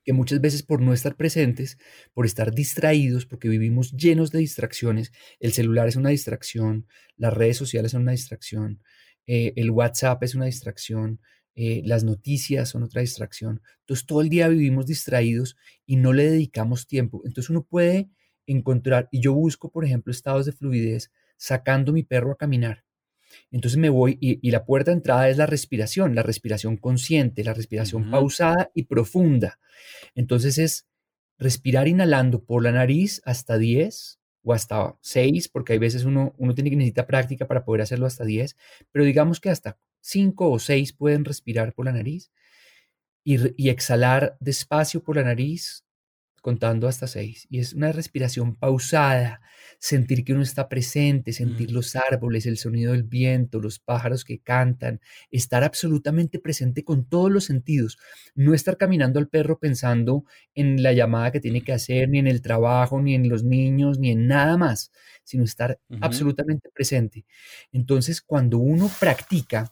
que 0.05 0.13
muchas 0.13 0.41
veces 0.41 0.63
por 0.63 0.81
no 0.81 0.93
estar 0.93 1.17
presentes, 1.17 1.79
por 2.15 2.27
estar 2.27 2.55
distraídos, 2.55 3.27
porque 3.27 3.49
vivimos 3.49 3.91
llenos 3.91 4.31
de 4.31 4.39
distracciones, 4.39 5.11
el 5.41 5.53
celular 5.53 5.89
es 5.89 5.97
una 5.97 6.11
distracción, 6.11 6.87
las 7.17 7.35
redes 7.35 7.57
sociales 7.57 7.91
son 7.91 8.03
una 8.03 8.13
distracción, 8.13 8.81
eh, 9.27 9.53
el 9.57 9.73
WhatsApp 9.73 10.23
es 10.23 10.37
una 10.37 10.45
distracción, 10.45 11.21
eh, 11.57 11.83
las 11.85 12.05
noticias 12.05 12.69
son 12.69 12.85
otra 12.85 13.01
distracción. 13.01 13.61
Entonces 13.81 14.07
todo 14.07 14.21
el 14.21 14.29
día 14.29 14.47
vivimos 14.47 14.87
distraídos 14.87 15.57
y 15.87 15.97
no 15.97 16.13
le 16.13 16.31
dedicamos 16.31 16.87
tiempo. 16.87 17.23
Entonces 17.25 17.51
uno 17.51 17.65
puede 17.65 18.09
encontrar, 18.47 19.09
y 19.11 19.21
yo 19.21 19.33
busco, 19.33 19.71
por 19.71 19.85
ejemplo, 19.85 20.11
estados 20.11 20.47
de 20.47 20.53
fluidez 20.53 21.11
sacando 21.37 21.93
mi 21.93 22.03
perro 22.03 22.33
a 22.33 22.37
caminar. 22.37 22.85
Entonces 23.51 23.79
me 23.79 23.89
voy 23.89 24.19
y, 24.21 24.51
la 24.51 24.65
puerta 24.65 24.91
de 24.91 24.97
entrada 24.97 25.29
es 25.29 25.37
la 25.37 25.47
respiración, 25.47 26.15
la 26.15 26.23
respiración 26.23 26.77
consciente, 26.77 27.45
la 27.45 27.55
respiración 27.55 28.11
pausada 28.11 28.71
y 28.75 28.85
profunda. 28.85 29.59
Entonces 30.15 30.59
es 30.59 30.87
respirar 31.39 31.89
inhalando 31.89 32.45
por 32.45 32.63
la 32.63 32.73
nariz 32.73 33.23
hasta 33.25 33.59
10 33.59 34.21
o 34.43 34.53
hasta 34.53 34.97
6, 35.01 35.49
porque 35.49 35.75
hay 35.75 35.79
veces 35.79 36.05
uno, 36.05 36.35
uno 36.39 36.55
tiene 36.55 36.71
que 36.71 36.77
necesita 36.77 37.07
práctica 37.07 37.47
para 37.47 37.65
poder 37.65 37.83
hacerlo 37.83 38.07
hasta 38.07 38.25
10, 38.25 38.57
pero 38.93 39.05
digamos 39.05 39.41
que 39.41 39.51
hasta 39.51 39.79
5 40.01 40.51
o 40.51 40.59
6 40.59 40.93
pueden 40.93 41.25
respirar 41.25 41.73
por 41.75 41.87
la 41.87 41.93
nariz 41.93 42.31
y, 43.25 43.39
y 43.63 43.71
exhalar 43.71 44.37
despacio 44.41 45.03
por 45.03 45.17
la 45.17 45.25
nariz 45.25 45.86
contando 46.43 46.89
hasta 46.89 47.07
seis. 47.07 47.47
Y 47.51 47.59
es 47.59 47.73
una 47.73 47.93
respiración 47.93 48.57
pausada, 48.57 49.41
sentir 49.79 50.25
que 50.25 50.33
uno 50.33 50.43
está 50.43 50.69
presente, 50.69 51.33
sentir 51.33 51.71
mm. 51.71 51.75
los 51.75 51.97
árboles, 51.97 52.47
el 52.47 52.57
sonido 52.57 52.93
del 52.93 53.03
viento, 53.03 53.61
los 53.61 53.79
pájaros 53.79 54.25
que 54.25 54.39
cantan, 54.39 55.01
estar 55.31 55.65
absolutamente 55.65 56.39
presente 56.39 56.85
con 56.85 57.05
todos 57.05 57.31
los 57.31 57.45
sentidos, 57.45 57.99
no 58.35 58.55
estar 58.55 58.77
caminando 58.77 59.19
al 59.19 59.29
perro 59.29 59.59
pensando 59.59 60.25
en 60.55 60.83
la 60.83 60.93
llamada 60.93 61.33
que 61.33 61.41
tiene 61.41 61.63
que 61.63 61.73
hacer, 61.73 62.09
ni 62.09 62.19
en 62.19 62.27
el 62.27 62.43
trabajo, 62.43 63.01
ni 63.01 63.15
en 63.15 63.29
los 63.29 63.45
niños, 63.45 63.99
ni 63.99 64.11
en 64.11 64.27
nada 64.27 64.57
más, 64.57 64.93
sino 65.25 65.45
estar 65.45 65.79
absolutamente 66.01 66.71
presente. 66.73 67.27
Entonces, 67.73 68.23
cuando 68.23 68.59
uno 68.59 68.91
practica, 69.01 69.71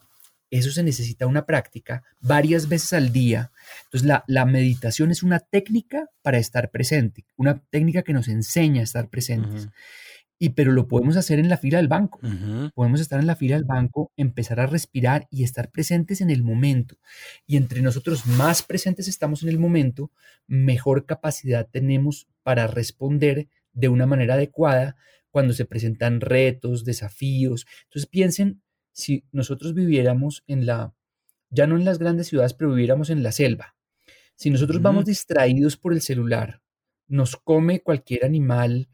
eso 0.57 0.71
se 0.71 0.83
necesita 0.83 1.27
una 1.27 1.45
práctica 1.45 2.03
varias 2.19 2.67
veces 2.67 2.93
al 2.93 3.11
día. 3.11 3.51
Entonces, 3.85 4.21
la, 4.27 4.45
meditación 4.45 5.11
es 5.11 5.23
una 5.23 5.39
técnica 5.39 6.09
para 6.21 6.37
estar 6.37 6.71
presente, 6.71 7.25
una 7.35 7.63
técnica 7.69 8.03
que 8.03 8.13
nos 8.13 8.27
enseña 8.27 8.81
a 8.81 8.83
estar 8.83 9.09
presentes. 9.09 9.69
Y 10.37 10.49
pero 10.49 10.73
lo 10.73 10.87
podemos 10.87 11.15
hacer 11.15 11.39
en 11.39 11.47
la 11.47 11.57
fila 11.57 11.77
del 11.77 11.87
banco. 11.87 12.19
Podemos 12.73 12.99
estar 12.99 13.19
en 13.19 13.27
la 13.27 13.35
fila 13.35 13.55
del 13.55 13.63
banco, 13.63 14.11
empezar 14.17 14.59
a 14.59 14.67
respirar 14.67 15.27
y 15.31 15.43
estar 15.43 15.71
presentes 15.71 16.21
en 16.21 16.29
el 16.29 16.43
momento. 16.43 16.97
Y 17.47 17.55
entre 17.57 17.81
nosotros 17.81 18.25
más 18.25 18.61
presentes 18.61 19.07
estamos 19.07 19.43
en 19.43 19.49
el 19.49 19.59
momento, 19.59 20.11
mejor 20.47 21.05
capacidad 21.05 21.67
tenemos 21.71 22.27
para 22.43 22.67
responder 22.67 23.47
de 23.73 23.87
una 23.87 24.05
manera 24.05 24.35
adecuada 24.35 24.97
cuando 25.31 25.53
se 25.53 25.65
presentan 25.65 26.21
retos, 26.21 26.85
desafíos. 26.85 27.65
Entonces 27.83 28.07
piensen 28.07 28.61
si 28.95 29.25
nosotros 29.33 29.73
viviéramos 29.73 30.43
en 30.47 30.65
la, 30.65 30.95
ya 31.49 31.67
no 31.67 31.75
en 31.75 31.83
las 31.83 31.99
grandes 31.99 32.27
ciudades, 32.27 32.53
pero 32.53 32.71
viviéramos 32.71 33.09
en 33.09 33.23
la 33.23 33.33
selva. 33.33 33.75
Si 34.35 34.49
nosotros 34.49 34.81
vamos 34.81 35.05
distraídos 35.05 35.75
por 35.75 35.91
el 35.91 36.01
celular, 36.01 36.61
nos 37.07 37.35
come 37.35 37.81
cualquier 37.81 38.23
animal, 38.23 38.87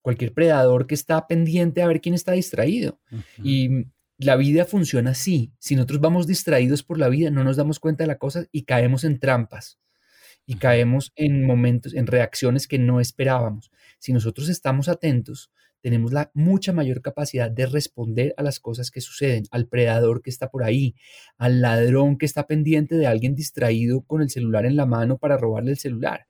cualquier 0.00 0.32
predador 0.32 0.86
que 0.86 0.94
está 0.94 1.26
pendiente 1.26 1.82
a 1.82 1.88
ver 1.88 2.00
quién 2.00 2.14
está 2.14 2.32
distraído. 2.32 3.00
Y 3.42 3.86
la 4.16 4.36
vida 4.36 4.64
funciona 4.64 5.10
así. 5.10 5.52
Si 5.58 5.74
nosotros 5.74 6.00
vamos 6.00 6.28
distraídos 6.28 6.84
por 6.84 6.98
la 6.98 7.08
vida, 7.08 7.30
no 7.30 7.42
nos 7.42 7.56
damos 7.56 7.80
cuenta 7.80 8.04
de 8.04 8.08
la 8.08 8.18
cosa 8.18 8.46
y 8.52 8.62
caemos 8.62 9.02
en 9.02 9.18
trampas. 9.18 9.80
Y 10.46 10.54
caemos 10.54 11.12
en 11.16 11.44
momentos, 11.44 11.94
en 11.94 12.06
reacciones 12.06 12.68
que 12.68 12.78
no 12.78 13.00
esperábamos. 13.00 13.72
Si 13.98 14.12
nosotros 14.12 14.48
estamos 14.48 14.88
atentos, 14.88 15.50
tenemos 15.80 16.12
la 16.12 16.30
mucha 16.34 16.72
mayor 16.72 17.02
capacidad 17.02 17.50
de 17.50 17.66
responder 17.66 18.34
a 18.36 18.42
las 18.42 18.60
cosas 18.60 18.90
que 18.90 19.00
suceden, 19.00 19.44
al 19.50 19.66
predador 19.66 20.22
que 20.22 20.30
está 20.30 20.50
por 20.50 20.64
ahí, 20.64 20.94
al 21.36 21.60
ladrón 21.60 22.18
que 22.18 22.26
está 22.26 22.46
pendiente 22.46 22.96
de 22.96 23.06
alguien 23.06 23.34
distraído 23.34 24.02
con 24.02 24.22
el 24.22 24.30
celular 24.30 24.66
en 24.66 24.76
la 24.76 24.86
mano 24.86 25.18
para 25.18 25.36
robarle 25.36 25.72
el 25.72 25.78
celular. 25.78 26.26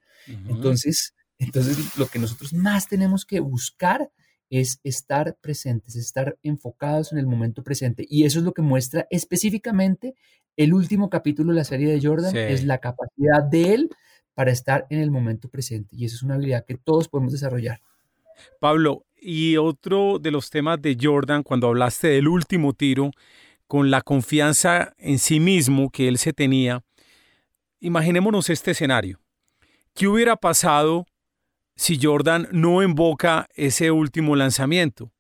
Entonces, 0.49 1.15
entonces 1.39 1.97
lo 1.97 2.07
que 2.07 2.19
nosotros 2.19 2.53
más 2.53 2.89
tenemos 2.89 3.25
que 3.25 3.41
buscar 3.41 4.11
es 4.51 4.81
estar 4.83 5.37
presentes, 5.41 5.97
estar 5.97 6.39
enfocados 6.43 7.13
en 7.13 7.19
el 7.19 7.27
momento 7.27 7.63
presente. 7.63 8.07
Y 8.09 8.25
eso 8.25 8.39
es 8.39 8.45
lo 8.45 8.53
que 8.53 8.63
muestra 8.63 9.07
específicamente 9.11 10.15
el 10.57 10.75
último 10.75 11.09
capítulo 11.09 11.53
de 11.53 11.59
la 11.59 11.65
serie 11.65 11.89
de 11.89 12.01
Jordan, 12.05 12.37
es 12.37 12.65
la 12.65 12.79
capacidad 12.79 13.45
de 13.49 13.75
él 13.75 13.91
para 14.35 14.51
estar 14.51 14.87
en 14.91 14.99
el 14.99 15.11
momento 15.11 15.49
presente. 15.49 15.95
Y 15.95 16.05
eso 16.05 16.17
es 16.17 16.23
una 16.23 16.35
habilidad 16.35 16.65
que 16.67 16.77
todos 16.77 17.09
podemos 17.09 17.33
desarrollar. 17.33 17.81
Pablo, 18.61 19.05
y 19.21 19.57
otro 19.57 20.19
de 20.21 20.31
los 20.31 20.51
temas 20.51 20.81
de 20.81 20.97
Jordan, 21.01 21.43
cuando 21.43 21.69
hablaste 21.69 22.09
del 22.09 22.29
último 22.29 22.73
tiro, 22.73 23.11
con 23.67 23.91
la 23.91 24.01
confianza 24.01 24.95
en 24.99 25.19
sí 25.19 25.41
mismo 25.41 25.91
que 25.91 26.09
él 26.09 26.19
se 26.19 26.33
tenía, 26.33 26.85
imaginémonos 27.81 28.49
este 28.51 28.71
escenario. 28.73 29.21
¿Qué 29.95 30.07
hubiera 30.07 30.37
pasado 30.37 31.07
si 31.77 31.99
Jordan 32.01 32.49
no 32.53 32.83
invoca 32.83 33.49
ese 33.55 33.91
último 33.91 34.37
lanzamiento? 34.37 35.13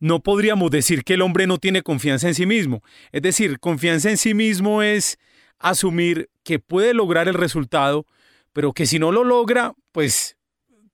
No 0.00 0.20
podríamos 0.22 0.70
decir 0.70 1.02
que 1.02 1.14
el 1.14 1.22
hombre 1.22 1.46
no 1.46 1.58
tiene 1.58 1.82
confianza 1.82 2.28
en 2.28 2.34
sí 2.34 2.46
mismo. 2.46 2.82
Es 3.10 3.22
decir, 3.22 3.58
confianza 3.58 4.10
en 4.10 4.16
sí 4.16 4.32
mismo 4.32 4.82
es 4.82 5.18
asumir 5.58 6.30
que 6.44 6.60
puede 6.60 6.94
lograr 6.94 7.26
el 7.26 7.34
resultado, 7.34 8.06
pero 8.52 8.72
que 8.72 8.86
si 8.86 8.98
no 8.98 9.10
lo 9.12 9.24
logra, 9.24 9.74
pues 9.92 10.37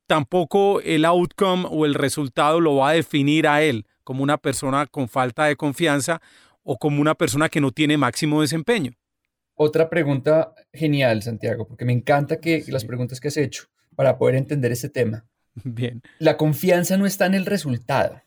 tampoco 0.07 0.81
el 0.81 1.05
outcome 1.05 1.67
o 1.71 1.87
el 1.87 1.95
resultado 1.95 2.61
lo 2.61 2.77
va 2.77 2.91
a 2.91 2.93
definir 2.95 3.47
a 3.47 3.63
él 3.63 3.87
como 4.03 4.23
una 4.23 4.39
persona 4.39 4.87
con 4.87 5.09
falta 5.09 5.47
de 5.47 5.57
confianza 5.57 6.21
o 6.63 6.79
como 6.79 7.01
una 7.01 7.15
persona 7.15 7.49
que 7.49 7.61
no 7.61 7.71
tiene 7.71 7.97
máximo 7.97 8.41
desempeño. 8.41 8.93
Otra 9.55 9.89
pregunta 9.89 10.55
genial, 10.73 11.23
Santiago, 11.23 11.67
porque 11.67 11.85
me 11.85 11.93
encanta 11.93 12.41
que 12.41 12.65
las 12.69 12.85
preguntas 12.85 13.21
que 13.21 13.29
has 13.29 13.37
hecho 13.37 13.69
para 13.95 14.19
poder 14.19 14.35
entender 14.35 14.73
ese 14.73 14.89
tema. 14.89 15.27
Bien. 15.65 16.03
La 16.19 16.37
confianza 16.37 16.97
no 16.97 17.07
está 17.07 17.27
en 17.27 17.35
el 17.35 17.47
resultado, 17.47 18.23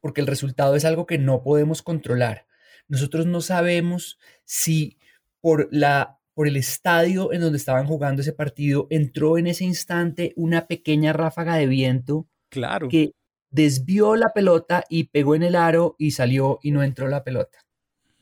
porque 0.00 0.20
el 0.20 0.26
resultado 0.26 0.74
es 0.74 0.84
algo 0.84 1.06
que 1.06 1.18
no 1.18 1.42
podemos 1.42 1.82
controlar. 1.82 2.46
Nosotros 2.88 3.26
no 3.26 3.40
sabemos 3.40 4.18
si 4.44 4.98
por 5.40 5.68
la 5.70 6.18
por 6.36 6.46
el 6.46 6.58
estadio 6.58 7.32
en 7.32 7.40
donde 7.40 7.56
estaban 7.56 7.86
jugando 7.86 8.20
ese 8.20 8.34
partido, 8.34 8.88
entró 8.90 9.38
en 9.38 9.46
ese 9.46 9.64
instante 9.64 10.34
una 10.36 10.66
pequeña 10.66 11.14
ráfaga 11.14 11.56
de 11.56 11.66
viento 11.66 12.28
claro. 12.50 12.88
que 12.88 13.12
desvió 13.50 14.16
la 14.16 14.34
pelota 14.34 14.84
y 14.90 15.04
pegó 15.04 15.34
en 15.34 15.44
el 15.44 15.54
aro 15.54 15.96
y 15.98 16.10
salió 16.10 16.58
y 16.62 16.72
no 16.72 16.82
entró 16.82 17.08
la 17.08 17.24
pelota. 17.24 17.60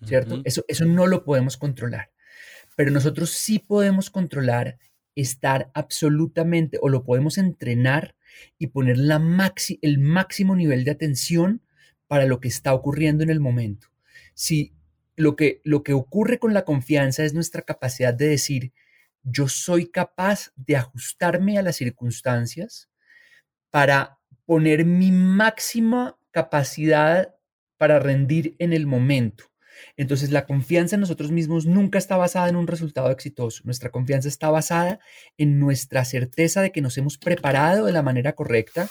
¿Cierto? 0.04 0.42
eso, 0.44 0.64
eso 0.68 0.84
no 0.84 1.08
lo 1.08 1.24
podemos 1.24 1.56
controlar. 1.56 2.12
Pero 2.76 2.92
nosotros 2.92 3.30
sí 3.30 3.58
podemos 3.58 4.10
controlar 4.10 4.78
estar 5.16 5.72
absolutamente 5.74 6.78
o 6.80 6.88
lo 6.88 7.02
podemos 7.02 7.36
entrenar 7.36 8.14
y 8.60 8.68
poner 8.68 8.96
la 8.96 9.18
maxi, 9.18 9.80
el 9.82 9.98
máximo 9.98 10.54
nivel 10.54 10.84
de 10.84 10.92
atención 10.92 11.62
para 12.06 12.26
lo 12.26 12.38
que 12.38 12.46
está 12.46 12.74
ocurriendo 12.74 13.24
en 13.24 13.30
el 13.30 13.40
momento. 13.40 13.88
Si 14.34 14.73
lo 15.16 15.36
que, 15.36 15.60
lo 15.64 15.82
que 15.82 15.92
ocurre 15.92 16.38
con 16.38 16.54
la 16.54 16.64
confianza 16.64 17.24
es 17.24 17.34
nuestra 17.34 17.62
capacidad 17.62 18.14
de 18.14 18.28
decir, 18.28 18.72
yo 19.22 19.48
soy 19.48 19.90
capaz 19.90 20.52
de 20.56 20.76
ajustarme 20.76 21.58
a 21.58 21.62
las 21.62 21.76
circunstancias 21.76 22.90
para 23.70 24.18
poner 24.44 24.84
mi 24.84 25.10
máxima 25.10 26.18
capacidad 26.30 27.34
para 27.76 27.98
rendir 27.98 28.54
en 28.58 28.72
el 28.72 28.86
momento. 28.86 29.44
Entonces, 29.96 30.30
la 30.30 30.46
confianza 30.46 30.96
en 30.96 31.00
nosotros 31.00 31.30
mismos 31.30 31.66
nunca 31.66 31.98
está 31.98 32.16
basada 32.16 32.48
en 32.48 32.56
un 32.56 32.66
resultado 32.66 33.10
exitoso. 33.10 33.62
Nuestra 33.64 33.90
confianza 33.90 34.28
está 34.28 34.50
basada 34.50 35.00
en 35.36 35.58
nuestra 35.58 36.04
certeza 36.04 36.62
de 36.62 36.72
que 36.72 36.80
nos 36.80 36.96
hemos 36.98 37.18
preparado 37.18 37.86
de 37.86 37.92
la 37.92 38.02
manera 38.02 38.34
correcta, 38.34 38.88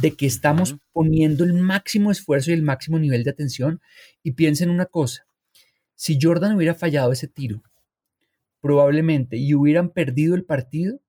de 0.00 0.12
que 0.12 0.26
estamos 0.26 0.76
poniendo 0.92 1.44
el 1.44 1.54
máximo 1.54 2.10
esfuerzo 2.10 2.50
y 2.50 2.54
el 2.54 2.62
máximo 2.62 2.98
nivel 2.98 3.24
de 3.24 3.30
atención. 3.30 3.80
Y 4.22 4.32
piensen 4.32 4.70
una 4.70 4.86
cosa, 4.86 5.26
si 5.96 6.18
Jordan 6.20 6.54
hubiera 6.54 6.74
fallado 6.74 7.10
ese 7.10 7.26
tiro, 7.26 7.62
probablemente, 8.60 9.36
y 9.36 9.54
hubieran 9.54 9.90
perdido 9.90 10.34
el 10.34 10.44
partido, 10.44 11.00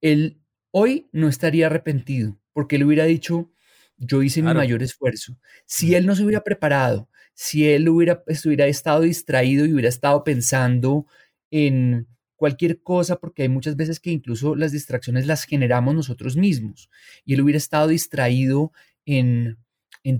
él 0.00 0.40
hoy 0.70 1.08
no 1.12 1.28
estaría 1.28 1.66
arrepentido, 1.66 2.38
porque 2.52 2.76
él 2.76 2.84
hubiera 2.84 3.04
dicho, 3.04 3.52
yo 3.98 4.22
hice 4.22 4.42
mi 4.42 4.54
mayor 4.54 4.82
esfuerzo. 4.82 5.38
Si 5.66 5.94
él 5.94 6.06
no 6.06 6.16
se 6.16 6.24
hubiera 6.24 6.42
preparado, 6.42 7.08
si 7.34 7.68
él 7.68 7.88
hubiera, 7.88 8.22
hubiera 8.44 8.66
estado 8.66 9.02
distraído 9.02 9.66
y 9.66 9.72
hubiera 9.72 9.88
estado 9.88 10.24
pensando 10.24 11.06
en 11.50 12.08
cualquier 12.36 12.82
cosa, 12.82 13.16
porque 13.16 13.42
hay 13.42 13.48
muchas 13.48 13.76
veces 13.76 14.00
que 14.00 14.10
incluso 14.10 14.56
las 14.56 14.72
distracciones 14.72 15.26
las 15.26 15.44
generamos 15.44 15.94
nosotros 15.94 16.36
mismos, 16.36 16.90
y 17.24 17.34
él 17.34 17.42
hubiera 17.42 17.58
estado 17.58 17.88
distraído 17.88 18.72
en, 19.06 19.58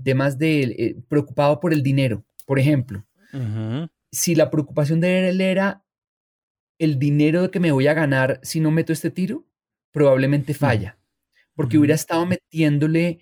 temas 0.03 0.37
de, 0.37 0.63
eh, 0.63 0.95
preocupado 1.09 1.59
por 1.59 1.73
el 1.73 1.83
dinero, 1.83 2.25
por 2.45 2.59
ejemplo. 2.59 3.05
Si 4.11 4.35
la 4.35 4.51
preocupación 4.51 4.99
de 4.99 5.29
él 5.29 5.41
era 5.41 5.85
el 6.79 6.99
dinero 6.99 7.49
que 7.51 7.59
me 7.59 7.71
voy 7.71 7.87
a 7.87 7.93
ganar 7.93 8.39
si 8.43 8.59
no 8.59 8.71
meto 8.71 8.93
este 8.93 9.11
tiro, 9.11 9.47
probablemente 9.91 10.53
falla, 10.53 10.99
porque 11.55 11.77
hubiera 11.77 11.95
estado 11.95 12.25
metiéndole 12.25 13.19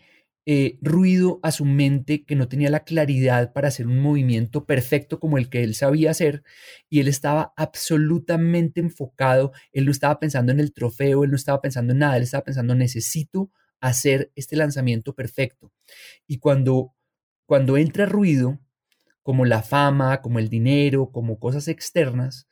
eh, 0.48 0.80
ruido 0.82 1.40
a 1.44 1.52
su 1.52 1.66
mente 1.66 2.26
que 2.26 2.36
no 2.36 2.48
tenía 2.48 2.72
la 2.72 2.84
claridad 2.84 3.54
para 3.54 3.68
hacer 3.68 3.86
un 3.86 4.00
movimiento 4.00 4.66
perfecto 4.66 5.20
como 5.20 5.38
el 5.38 5.50
que 5.50 5.64
él 5.64 5.76
sabía 5.76 6.12
hacer 6.12 6.44
y 6.90 7.00
él 7.00 7.08
estaba 7.08 7.54
absolutamente 7.58 8.80
enfocado, 8.80 9.52
él 9.72 9.86
no 9.86 9.92
estaba 9.92 10.20
pensando 10.20 10.52
en 10.52 10.60
el 10.60 10.74
trofeo, 10.74 11.24
él 11.24 11.30
no 11.30 11.36
estaba 11.36 11.62
pensando 11.62 11.94
en 11.94 12.00
nada, 12.00 12.18
él 12.18 12.24
estaba 12.24 12.44
pensando 12.44 12.74
necesito 12.74 13.52
hacer 13.82 14.32
este 14.36 14.56
lanzamiento 14.56 15.14
perfecto. 15.14 15.72
Y 16.26 16.40
cuando, 16.40 16.96
cuando 17.46 17.78
entra 17.78 18.06
ruido, 18.08 18.60
como 19.22 19.46
la 19.46 19.62
fama, 19.62 20.22
como 20.22 20.40
el 20.40 20.50
dinero, 20.50 21.12
como 21.12 21.40
cosas 21.40 21.68
externas, 21.68 22.48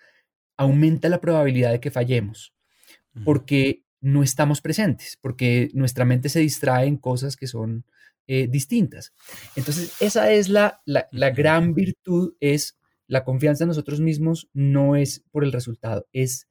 aumenta 0.57 1.09
la 1.09 1.21
probabilidad 1.21 1.71
de 1.71 1.79
que 1.79 1.91
fallemos, 1.91 2.53
porque 3.23 3.83
no 4.01 4.23
estamos 4.23 4.61
presentes, 4.61 5.17
porque 5.21 5.69
nuestra 5.73 6.05
mente 6.05 6.29
se 6.29 6.39
distrae 6.39 6.87
en 6.87 6.97
cosas 6.97 7.35
que 7.35 7.47
son 7.47 7.85
eh, 8.27 8.47
distintas. 8.47 9.13
Entonces, 9.55 9.93
esa 9.99 10.31
es 10.31 10.49
la, 10.49 10.81
la, 10.85 11.29
gran 11.31 11.73
virtud, 11.73 12.33
es 12.39 12.77
la 13.07 13.23
confianza 13.23 13.63
en 13.63 13.69
nosotros 13.69 14.01
mismos, 14.01 14.49
no 14.53 14.95
es 14.95 15.23
por 15.31 15.43
el 15.43 15.51
resultado, 15.51 16.07
es, 16.13 16.47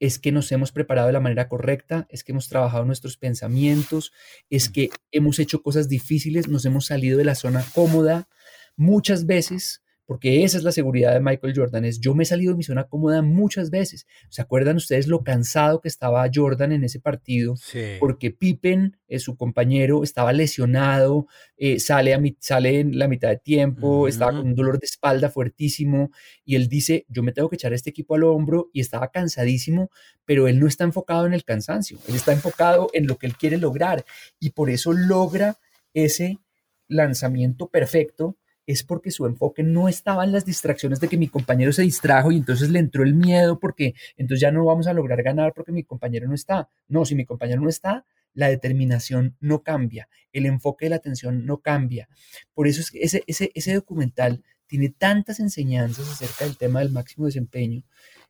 es 0.00 0.18
que 0.18 0.32
nos 0.32 0.50
hemos 0.50 0.72
preparado 0.72 1.06
de 1.06 1.12
la 1.12 1.20
manera 1.20 1.48
correcta, 1.48 2.06
es 2.10 2.24
que 2.24 2.32
hemos 2.32 2.48
trabajado 2.48 2.84
nuestros 2.84 3.16
pensamientos, 3.16 4.12
es 4.50 4.68
que 4.68 4.90
hemos 5.12 5.38
hecho 5.38 5.62
cosas 5.62 5.88
difíciles, 5.88 6.48
nos 6.48 6.64
hemos 6.64 6.86
salido 6.86 7.16
de 7.16 7.24
la 7.24 7.36
zona 7.36 7.64
cómoda. 7.74 8.28
Muchas 8.76 9.26
veces 9.26 9.82
porque 10.06 10.44
esa 10.44 10.58
es 10.58 10.64
la 10.64 10.72
seguridad 10.72 11.14
de 11.14 11.20
Michael 11.20 11.54
Jordan, 11.56 11.84
es 11.86 11.98
yo 11.98 12.14
me 12.14 12.24
he 12.24 12.26
salido 12.26 12.52
de 12.52 12.58
mi 12.58 12.62
zona 12.62 12.84
cómoda 12.84 13.22
muchas 13.22 13.70
veces. 13.70 14.06
¿Se 14.28 14.42
acuerdan 14.42 14.76
ustedes 14.76 15.06
lo 15.06 15.24
cansado 15.24 15.80
que 15.80 15.88
estaba 15.88 16.28
Jordan 16.32 16.72
en 16.72 16.84
ese 16.84 17.00
partido? 17.00 17.54
Porque 18.00 18.30
Pippen, 18.30 18.98
eh, 19.08 19.18
su 19.18 19.36
compañero, 19.36 20.02
estaba 20.02 20.32
lesionado, 20.32 21.26
eh, 21.56 21.80
sale, 21.80 22.12
a 22.12 22.20
sale 22.38 22.80
en 22.80 22.98
la 22.98 23.08
mitad 23.08 23.30
de 23.30 23.38
tiempo, 23.38 24.06
estaba 24.06 24.32
con 24.32 24.46
un 24.46 24.54
dolor 24.54 24.78
de 24.78 24.86
espalda 24.86 25.30
fuertísimo 25.30 26.10
y 26.44 26.56
él 26.56 26.68
dice, 26.68 27.06
yo 27.08 27.22
me 27.22 27.32
tengo 27.32 27.48
que 27.48 27.56
echar 27.56 27.72
este 27.72 27.90
equipo 27.90 28.14
al 28.14 28.24
hombro 28.24 28.68
y 28.74 28.80
estaba 28.80 29.08
cansadísimo, 29.08 29.90
pero 30.26 30.48
él 30.48 30.60
no 30.60 30.66
está 30.66 30.84
enfocado 30.84 31.24
en 31.26 31.32
el 31.32 31.44
cansancio, 31.44 31.98
él 32.08 32.14
está 32.14 32.32
enfocado 32.32 32.88
en 32.92 33.06
lo 33.06 33.16
que 33.16 33.26
él 33.26 33.36
quiere 33.36 33.56
lograr 33.56 34.04
y 34.38 34.50
por 34.50 34.68
eso 34.68 34.92
logra 34.92 35.58
ese 35.94 36.40
lanzamiento 36.88 37.68
perfecto 37.68 38.36
es 38.66 38.82
porque 38.82 39.10
su 39.10 39.26
enfoque 39.26 39.62
no 39.62 39.88
estaba 39.88 40.24
en 40.24 40.32
las 40.32 40.44
distracciones 40.44 41.00
de 41.00 41.08
que 41.08 41.16
mi 41.16 41.28
compañero 41.28 41.72
se 41.72 41.82
distrajo 41.82 42.32
y 42.32 42.36
entonces 42.36 42.70
le 42.70 42.78
entró 42.78 43.02
el 43.02 43.14
miedo 43.14 43.58
porque 43.58 43.94
entonces 44.16 44.40
ya 44.40 44.50
no 44.50 44.64
vamos 44.64 44.86
a 44.86 44.92
lograr 44.92 45.22
ganar 45.22 45.52
porque 45.54 45.72
mi 45.72 45.84
compañero 45.84 46.26
no 46.26 46.34
está. 46.34 46.68
No, 46.88 47.04
si 47.04 47.14
mi 47.14 47.24
compañero 47.24 47.60
no 47.60 47.68
está, 47.68 48.04
la 48.32 48.48
determinación 48.48 49.36
no 49.40 49.62
cambia, 49.62 50.08
el 50.32 50.46
enfoque 50.46 50.86
de 50.86 50.90
la 50.90 50.96
atención 50.96 51.46
no 51.46 51.58
cambia. 51.58 52.08
Por 52.52 52.66
eso 52.66 52.80
es 52.80 52.90
que 52.90 53.02
ese, 53.02 53.22
ese, 53.26 53.50
ese 53.54 53.74
documental 53.74 54.42
tiene 54.66 54.88
tantas 54.88 55.40
enseñanzas 55.40 56.10
acerca 56.10 56.44
del 56.44 56.56
tema 56.56 56.80
del 56.80 56.90
máximo 56.90 57.26
desempeño 57.26 57.84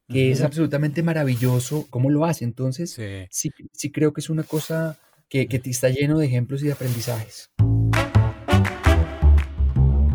que 0.08 0.30
es 0.30 0.42
absolutamente 0.42 1.02
maravilloso 1.02 1.86
cómo 1.90 2.10
lo 2.10 2.24
hace. 2.24 2.44
Entonces, 2.44 3.00
sí, 3.30 3.50
sí, 3.72 3.90
creo 3.90 4.12
que 4.12 4.20
es 4.20 4.30
una 4.30 4.42
cosa 4.42 4.98
que, 5.28 5.46
que 5.46 5.60
está 5.64 5.88
lleno 5.88 6.18
de 6.18 6.26
ejemplos 6.26 6.62
y 6.62 6.66
de 6.66 6.72
aprendizajes. 6.72 7.50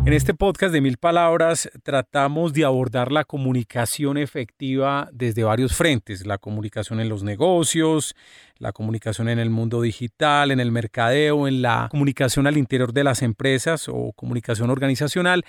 En 0.06 0.14
este 0.14 0.32
podcast 0.32 0.72
de 0.72 0.80
mil 0.80 0.96
palabras 0.96 1.70
tratamos 1.82 2.54
de 2.54 2.64
abordar 2.64 3.12
la 3.12 3.24
comunicación 3.24 4.16
efectiva 4.16 5.10
desde 5.12 5.44
varios 5.44 5.76
frentes, 5.76 6.26
la 6.26 6.38
comunicación 6.38 7.00
en 7.00 7.10
los 7.10 7.22
negocios, 7.22 8.16
la 8.58 8.72
comunicación 8.72 9.28
en 9.28 9.38
el 9.38 9.50
mundo 9.50 9.82
digital, 9.82 10.52
en 10.52 10.58
el 10.58 10.72
mercadeo, 10.72 11.46
en 11.46 11.60
la 11.60 11.88
comunicación 11.90 12.46
al 12.46 12.56
interior 12.56 12.94
de 12.94 13.04
las 13.04 13.20
empresas 13.20 13.88
o 13.88 14.12
comunicación 14.16 14.70
organizacional 14.70 15.44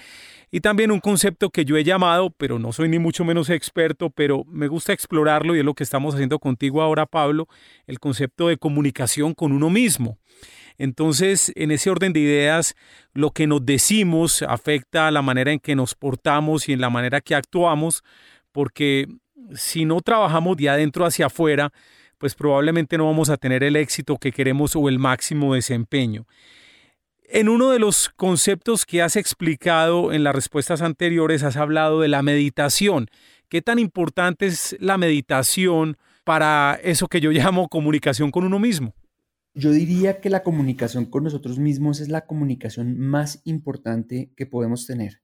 y 0.52 0.60
también 0.60 0.92
un 0.92 1.00
concepto 1.00 1.50
que 1.50 1.64
yo 1.64 1.78
he 1.78 1.86
llamado, 1.86 2.30
pero 2.30 2.60
no 2.60 2.74
soy 2.74 2.90
ni 2.90 3.00
mucho 3.00 3.24
menos 3.24 3.50
experto, 3.50 4.10
pero 4.10 4.44
me 4.44 4.68
gusta 4.68 4.92
explorarlo 4.92 5.56
y 5.56 5.60
es 5.60 5.66
lo 5.66 5.76
que 5.76 5.84
estamos 5.84 6.14
haciendo 6.14 6.40
contigo 6.40 6.82
ahora, 6.82 7.06
Pablo, 7.06 7.48
el 7.88 8.00
concepto 8.00 8.50
de 8.50 8.58
comunicación 8.58 9.34
con 9.34 9.54
uno 9.54 9.70
mismo. 9.70 10.18
Entonces, 10.78 11.52
en 11.56 11.72
ese 11.72 11.90
orden 11.90 12.14
de 12.14 12.20
ideas, 12.20 12.76
lo 13.14 13.32
que 13.32 13.48
nos 13.48 13.66
decimos 13.66 14.42
afecta 14.42 15.08
a 15.08 15.12
la 15.12 15.22
manera 15.22 15.52
en 15.52 15.60
que 15.60 15.76
nos 15.76 15.96
portamos 15.96 16.70
y 16.70 16.74
en 16.74 16.82
la 16.82 16.90
manera 16.90 17.22
que 17.22 17.36
actuamos, 17.36 18.04
porque 18.52 19.08
si 19.56 19.86
no 19.86 20.02
trabajamos 20.02 20.58
de 20.58 20.70
adentro 20.70 21.06
hacia 21.06 21.28
afuera, 21.28 21.72
pues 22.18 22.36
probablemente 22.36 22.98
no 22.98 23.08
vamos 23.08 23.30
a 23.30 23.38
tener 23.38 23.64
el 23.64 23.76
éxito 23.76 24.18
que 24.18 24.32
queremos 24.32 24.76
o 24.76 24.88
el 24.88 25.00
máximo 25.00 25.56
desempeño. 25.56 26.26
En 27.34 27.50
uno 27.50 27.72
de 27.72 27.80
los 27.80 28.10
conceptos 28.10 28.86
que 28.86 29.02
has 29.02 29.16
explicado 29.16 30.12
en 30.12 30.24
las 30.24 30.36
respuestas 30.36 30.82
anteriores, 30.82 31.44
has 31.44 31.56
hablado 31.56 32.02
de 32.02 32.10
la 32.10 32.22
meditación. 32.22 33.08
¿Qué 33.50 33.62
tan 33.62 33.80
importante 33.80 34.46
es 34.48 34.76
la 34.80 34.98
meditación 34.98 35.98
para 36.26 36.80
eso 36.84 37.08
que 37.08 37.22
yo 37.22 37.32
llamo 37.32 37.70
comunicación 37.70 38.32
con 38.32 38.44
uno 38.44 38.60
mismo? 38.60 38.94
Yo 39.54 39.72
diría 39.72 40.22
que 40.22 40.30
la 40.30 40.44
comunicación 40.44 41.06
con 41.06 41.26
nosotros 41.26 41.60
mismos 41.60 42.00
es 42.00 42.08
la 42.08 42.26
comunicación 42.26 42.98
más 42.98 43.42
importante 43.44 44.32
que 44.38 44.46
podemos 44.46 44.88
tener. 44.88 45.22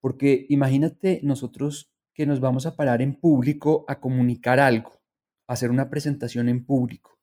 Porque 0.00 0.46
imagínate 0.48 1.20
nosotros 1.24 1.92
que 2.14 2.26
nos 2.26 2.38
vamos 2.38 2.64
a 2.66 2.76
parar 2.76 3.02
en 3.02 3.18
público 3.18 3.84
a 3.88 3.98
comunicar 3.98 4.60
algo, 4.60 5.02
a 5.48 5.54
hacer 5.54 5.70
una 5.70 5.90
presentación 5.90 6.48
en 6.48 6.64
público. 6.64 7.18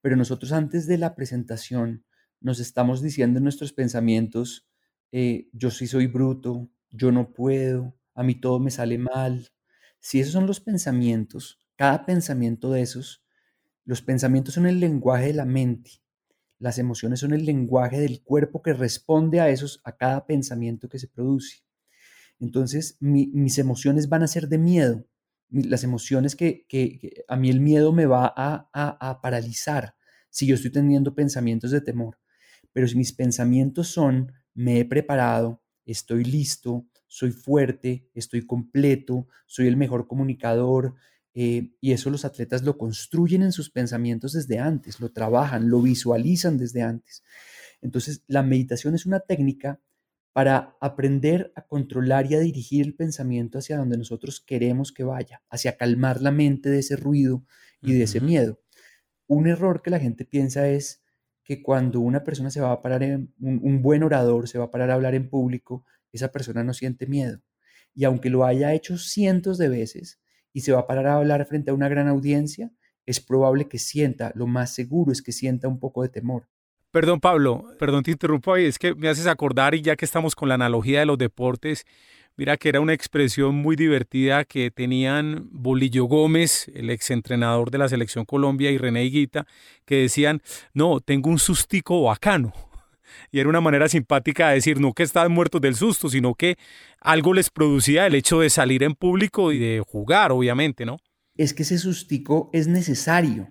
Pero 0.00 0.16
nosotros 0.16 0.50
antes 0.50 0.88
de 0.88 0.98
la 0.98 1.14
presentación 1.14 2.04
nos 2.40 2.58
estamos 2.58 3.00
diciendo 3.00 3.38
en 3.38 3.44
nuestros 3.44 3.72
pensamientos, 3.72 4.68
eh, 5.12 5.48
yo 5.52 5.70
sí 5.70 5.86
soy 5.86 6.08
bruto, 6.08 6.68
yo 6.90 7.12
no 7.12 7.32
puedo, 7.32 7.96
a 8.14 8.24
mí 8.24 8.34
todo 8.34 8.58
me 8.58 8.72
sale 8.72 8.98
mal. 8.98 9.50
Si 10.00 10.18
esos 10.18 10.32
son 10.32 10.46
los 10.46 10.60
pensamientos, 10.60 11.60
cada 11.76 12.06
pensamiento 12.06 12.72
de 12.72 12.82
esos 12.82 13.25
los 13.86 14.02
pensamientos 14.02 14.54
son 14.54 14.66
el 14.66 14.80
lenguaje 14.80 15.28
de 15.28 15.32
la 15.32 15.46
mente. 15.46 16.02
Las 16.58 16.78
emociones 16.78 17.20
son 17.20 17.32
el 17.32 17.46
lenguaje 17.46 18.00
del 18.00 18.22
cuerpo 18.22 18.60
que 18.60 18.72
responde 18.72 19.40
a 19.40 19.48
esos, 19.48 19.80
a 19.84 19.96
cada 19.96 20.26
pensamiento 20.26 20.88
que 20.88 20.98
se 20.98 21.06
produce. 21.08 21.62
Entonces, 22.40 22.98
mis 23.00 23.58
emociones 23.58 24.08
van 24.08 24.24
a 24.24 24.28
ser 24.28 24.48
de 24.48 24.58
miedo. 24.58 25.06
Las 25.48 25.84
emociones 25.84 26.34
que, 26.34 26.66
a 27.28 27.36
mí 27.36 27.48
el 27.48 27.60
miedo 27.60 27.92
me 27.92 28.06
va 28.06 28.32
a, 28.36 28.68
a 28.74 29.20
paralizar 29.20 29.94
si 30.30 30.46
yo 30.46 30.56
estoy 30.56 30.72
teniendo 30.72 31.14
pensamientos 31.14 31.70
de 31.70 31.80
temor. 31.80 32.18
Pero 32.72 32.88
si 32.88 32.96
mis 32.96 33.12
pensamientos 33.12 33.88
son, 33.88 34.32
me 34.52 34.80
he 34.80 34.84
preparado, 34.84 35.62
estoy 35.84 36.24
listo, 36.24 36.86
soy 37.06 37.30
fuerte, 37.30 38.10
estoy 38.14 38.44
completo, 38.44 39.28
soy 39.46 39.68
el 39.68 39.76
mejor 39.76 40.08
comunicador, 40.08 40.96
eh, 41.38 41.74
y 41.82 41.92
eso 41.92 42.08
los 42.08 42.24
atletas 42.24 42.62
lo 42.62 42.78
construyen 42.78 43.42
en 43.42 43.52
sus 43.52 43.68
pensamientos 43.68 44.32
desde 44.32 44.58
antes, 44.58 45.00
lo 45.00 45.12
trabajan, 45.12 45.68
lo 45.68 45.82
visualizan 45.82 46.56
desde 46.56 46.80
antes. 46.80 47.22
Entonces, 47.82 48.24
la 48.26 48.42
meditación 48.42 48.94
es 48.94 49.04
una 49.04 49.20
técnica 49.20 49.78
para 50.32 50.78
aprender 50.80 51.52
a 51.54 51.66
controlar 51.66 52.24
y 52.24 52.36
a 52.36 52.40
dirigir 52.40 52.86
el 52.86 52.94
pensamiento 52.94 53.58
hacia 53.58 53.76
donde 53.76 53.98
nosotros 53.98 54.40
queremos 54.40 54.92
que 54.92 55.04
vaya, 55.04 55.42
hacia 55.50 55.76
calmar 55.76 56.22
la 56.22 56.30
mente 56.30 56.70
de 56.70 56.78
ese 56.78 56.96
ruido 56.96 57.44
y 57.82 57.92
de 57.92 58.04
ese 58.04 58.22
miedo. 58.22 58.58
Un 59.26 59.46
error 59.46 59.82
que 59.82 59.90
la 59.90 60.00
gente 60.00 60.24
piensa 60.24 60.66
es 60.70 61.02
que 61.44 61.62
cuando 61.62 62.00
una 62.00 62.24
persona 62.24 62.50
se 62.50 62.62
va 62.62 62.72
a 62.72 62.80
parar 62.80 63.02
en 63.02 63.34
un, 63.40 63.82
buen 63.82 64.02
orador, 64.02 64.48
se 64.48 64.56
va 64.56 64.64
a 64.64 64.70
parar 64.70 64.90
a 64.90 64.94
hablar 64.94 65.14
en 65.14 65.28
público, 65.28 65.84
esa 66.12 66.32
persona 66.32 66.64
no 66.64 66.72
siente 66.72 67.06
miedo. 67.06 67.42
Y 67.94 68.04
aunque 68.04 68.30
lo 68.30 68.46
haya 68.46 68.72
hecho 68.72 68.96
cientos 68.96 69.58
de 69.58 69.68
veces 69.68 70.18
y 70.56 70.62
se 70.62 70.72
va 70.72 70.80
a 70.80 70.86
parar 70.86 71.06
a 71.08 71.16
hablar 71.16 71.44
frente 71.44 71.70
a 71.70 71.74
una 71.74 71.86
gran 71.86 72.08
audiencia, 72.08 72.70
es 73.04 73.20
probable 73.20 73.68
que 73.68 73.78
sienta, 73.78 74.32
lo 74.34 74.46
más 74.46 74.72
seguro 74.72 75.12
es 75.12 75.20
que 75.20 75.30
sienta 75.30 75.68
un 75.68 75.78
poco 75.78 76.00
de 76.02 76.08
temor. 76.08 76.48
Perdón, 76.90 77.20
Pablo, 77.20 77.66
perdón, 77.78 78.02
te 78.02 78.12
interrumpo 78.12 78.54
ahí, 78.54 78.64
es 78.64 78.78
que 78.78 78.94
me 78.94 79.10
haces 79.10 79.26
acordar 79.26 79.74
y 79.74 79.82
ya 79.82 79.96
que 79.96 80.06
estamos 80.06 80.34
con 80.34 80.48
la 80.48 80.54
analogía 80.54 81.00
de 81.00 81.04
los 81.04 81.18
deportes, 81.18 81.84
mira 82.38 82.56
que 82.56 82.70
era 82.70 82.80
una 82.80 82.94
expresión 82.94 83.54
muy 83.54 83.76
divertida 83.76 84.46
que 84.46 84.70
tenían 84.70 85.46
Bolillo 85.52 86.06
Gómez, 86.06 86.70
el 86.74 86.88
exentrenador 86.88 87.70
de 87.70 87.76
la 87.76 87.90
selección 87.90 88.24
Colombia, 88.24 88.70
y 88.70 88.78
René 88.78 89.04
Higuita, 89.04 89.46
que 89.84 89.96
decían, 89.96 90.40
no, 90.72 91.00
tengo 91.00 91.28
un 91.28 91.38
sustico 91.38 92.02
bacano. 92.04 92.54
Y 93.30 93.40
era 93.40 93.48
una 93.48 93.60
manera 93.60 93.88
simpática 93.88 94.48
de 94.48 94.56
decir, 94.56 94.80
no 94.80 94.92
que 94.92 95.02
estaban 95.02 95.32
muertos 95.32 95.60
del 95.60 95.74
susto, 95.74 96.08
sino 96.08 96.34
que 96.34 96.56
algo 97.00 97.34
les 97.34 97.50
producía 97.50 98.06
el 98.06 98.14
hecho 98.14 98.40
de 98.40 98.50
salir 98.50 98.82
en 98.82 98.94
público 98.94 99.52
y 99.52 99.58
de 99.58 99.82
jugar, 99.86 100.32
obviamente, 100.32 100.84
¿no? 100.84 100.98
Es 101.36 101.52
que 101.52 101.64
ese 101.64 101.78
sustico 101.78 102.50
es 102.52 102.66
necesario, 102.66 103.50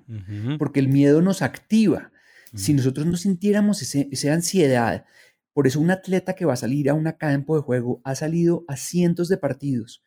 porque 0.57 0.79
el 0.79 0.87
miedo 0.87 1.21
nos 1.21 1.41
activa. 1.41 2.11
Si 2.53 2.73
nosotros 2.73 3.05
no 3.05 3.17
sintiéramos 3.17 3.81
esa 3.81 4.33
ansiedad, 4.33 5.05
por 5.53 5.67
eso 5.67 5.79
un 5.79 5.91
atleta 5.91 6.33
que 6.33 6.45
va 6.45 6.53
a 6.53 6.57
salir 6.57 6.89
a 6.89 6.93
un 6.93 7.09
campo 7.17 7.55
de 7.55 7.61
juego 7.61 8.01
ha 8.03 8.15
salido 8.15 8.65
a 8.67 8.75
cientos 8.75 9.29
de 9.29 9.37
partidos 9.37 10.03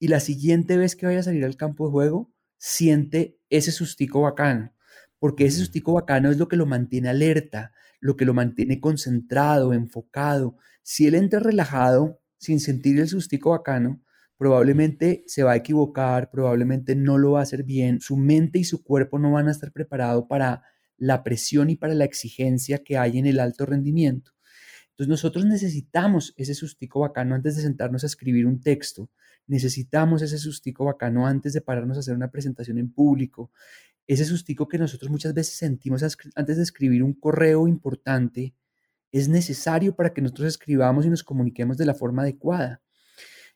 y 0.00 0.08
la 0.08 0.18
siguiente 0.18 0.76
vez 0.76 0.96
que 0.96 1.06
vaya 1.06 1.20
a 1.20 1.22
salir 1.22 1.44
al 1.44 1.56
campo 1.56 1.86
de 1.86 1.92
juego 1.92 2.32
siente 2.58 3.38
ese 3.50 3.70
sustico 3.70 4.22
bacano, 4.22 4.74
porque 5.18 5.44
ese 5.44 5.58
sustico 5.58 5.92
bacano 5.92 6.30
es 6.30 6.38
lo 6.38 6.48
que 6.48 6.56
lo 6.56 6.66
mantiene 6.66 7.10
alerta, 7.10 7.72
lo 8.00 8.16
que 8.16 8.24
lo 8.24 8.34
mantiene 8.34 8.80
concentrado, 8.80 9.72
enfocado. 9.72 10.56
Si 10.82 11.06
él 11.06 11.14
entra 11.14 11.40
relajado, 11.40 12.20
sin 12.38 12.58
sentir 12.58 12.98
el 12.98 13.08
sustico 13.08 13.50
bacano, 13.50 14.02
probablemente 14.38 15.22
se 15.26 15.42
va 15.42 15.52
a 15.52 15.56
equivocar, 15.56 16.30
probablemente 16.30 16.96
no 16.96 17.18
lo 17.18 17.32
va 17.32 17.40
a 17.40 17.42
hacer 17.42 17.62
bien, 17.62 18.00
su 18.00 18.16
mente 18.16 18.58
y 18.58 18.64
su 18.64 18.82
cuerpo 18.82 19.18
no 19.18 19.32
van 19.32 19.48
a 19.48 19.50
estar 19.50 19.70
preparados 19.70 20.24
para 20.28 20.62
la 20.96 21.22
presión 21.22 21.68
y 21.68 21.76
para 21.76 21.94
la 21.94 22.06
exigencia 22.06 22.82
que 22.82 22.96
hay 22.96 23.18
en 23.18 23.26
el 23.26 23.38
alto 23.38 23.66
rendimiento. 23.66 24.32
Entonces 24.90 25.08
nosotros 25.08 25.44
necesitamos 25.44 26.32
ese 26.36 26.54
sustico 26.54 27.00
bacano 27.00 27.34
antes 27.34 27.56
de 27.56 27.62
sentarnos 27.62 28.02
a 28.02 28.06
escribir 28.06 28.46
un 28.46 28.60
texto, 28.60 29.10
necesitamos 29.46 30.22
ese 30.22 30.38
sustico 30.38 30.84
bacano 30.84 31.26
antes 31.26 31.52
de 31.52 31.60
pararnos 31.60 31.96
a 31.96 32.00
hacer 32.00 32.14
una 32.14 32.30
presentación 32.30 32.78
en 32.78 32.92
público, 32.92 33.50
ese 34.06 34.24
sustico 34.24 34.68
que 34.68 34.78
nosotros 34.78 35.10
muchas 35.10 35.34
veces 35.34 35.54
sentimos 35.54 36.02
antes 36.34 36.56
de 36.56 36.62
escribir 36.62 37.02
un 37.02 37.14
correo 37.14 37.68
importante, 37.68 38.54
es 39.12 39.28
necesario 39.28 39.94
para 39.94 40.12
que 40.12 40.22
nosotros 40.22 40.48
escribamos 40.48 41.06
y 41.06 41.10
nos 41.10 41.24
comuniquemos 41.24 41.76
de 41.76 41.86
la 41.86 41.94
forma 41.94 42.22
adecuada. 42.22 42.82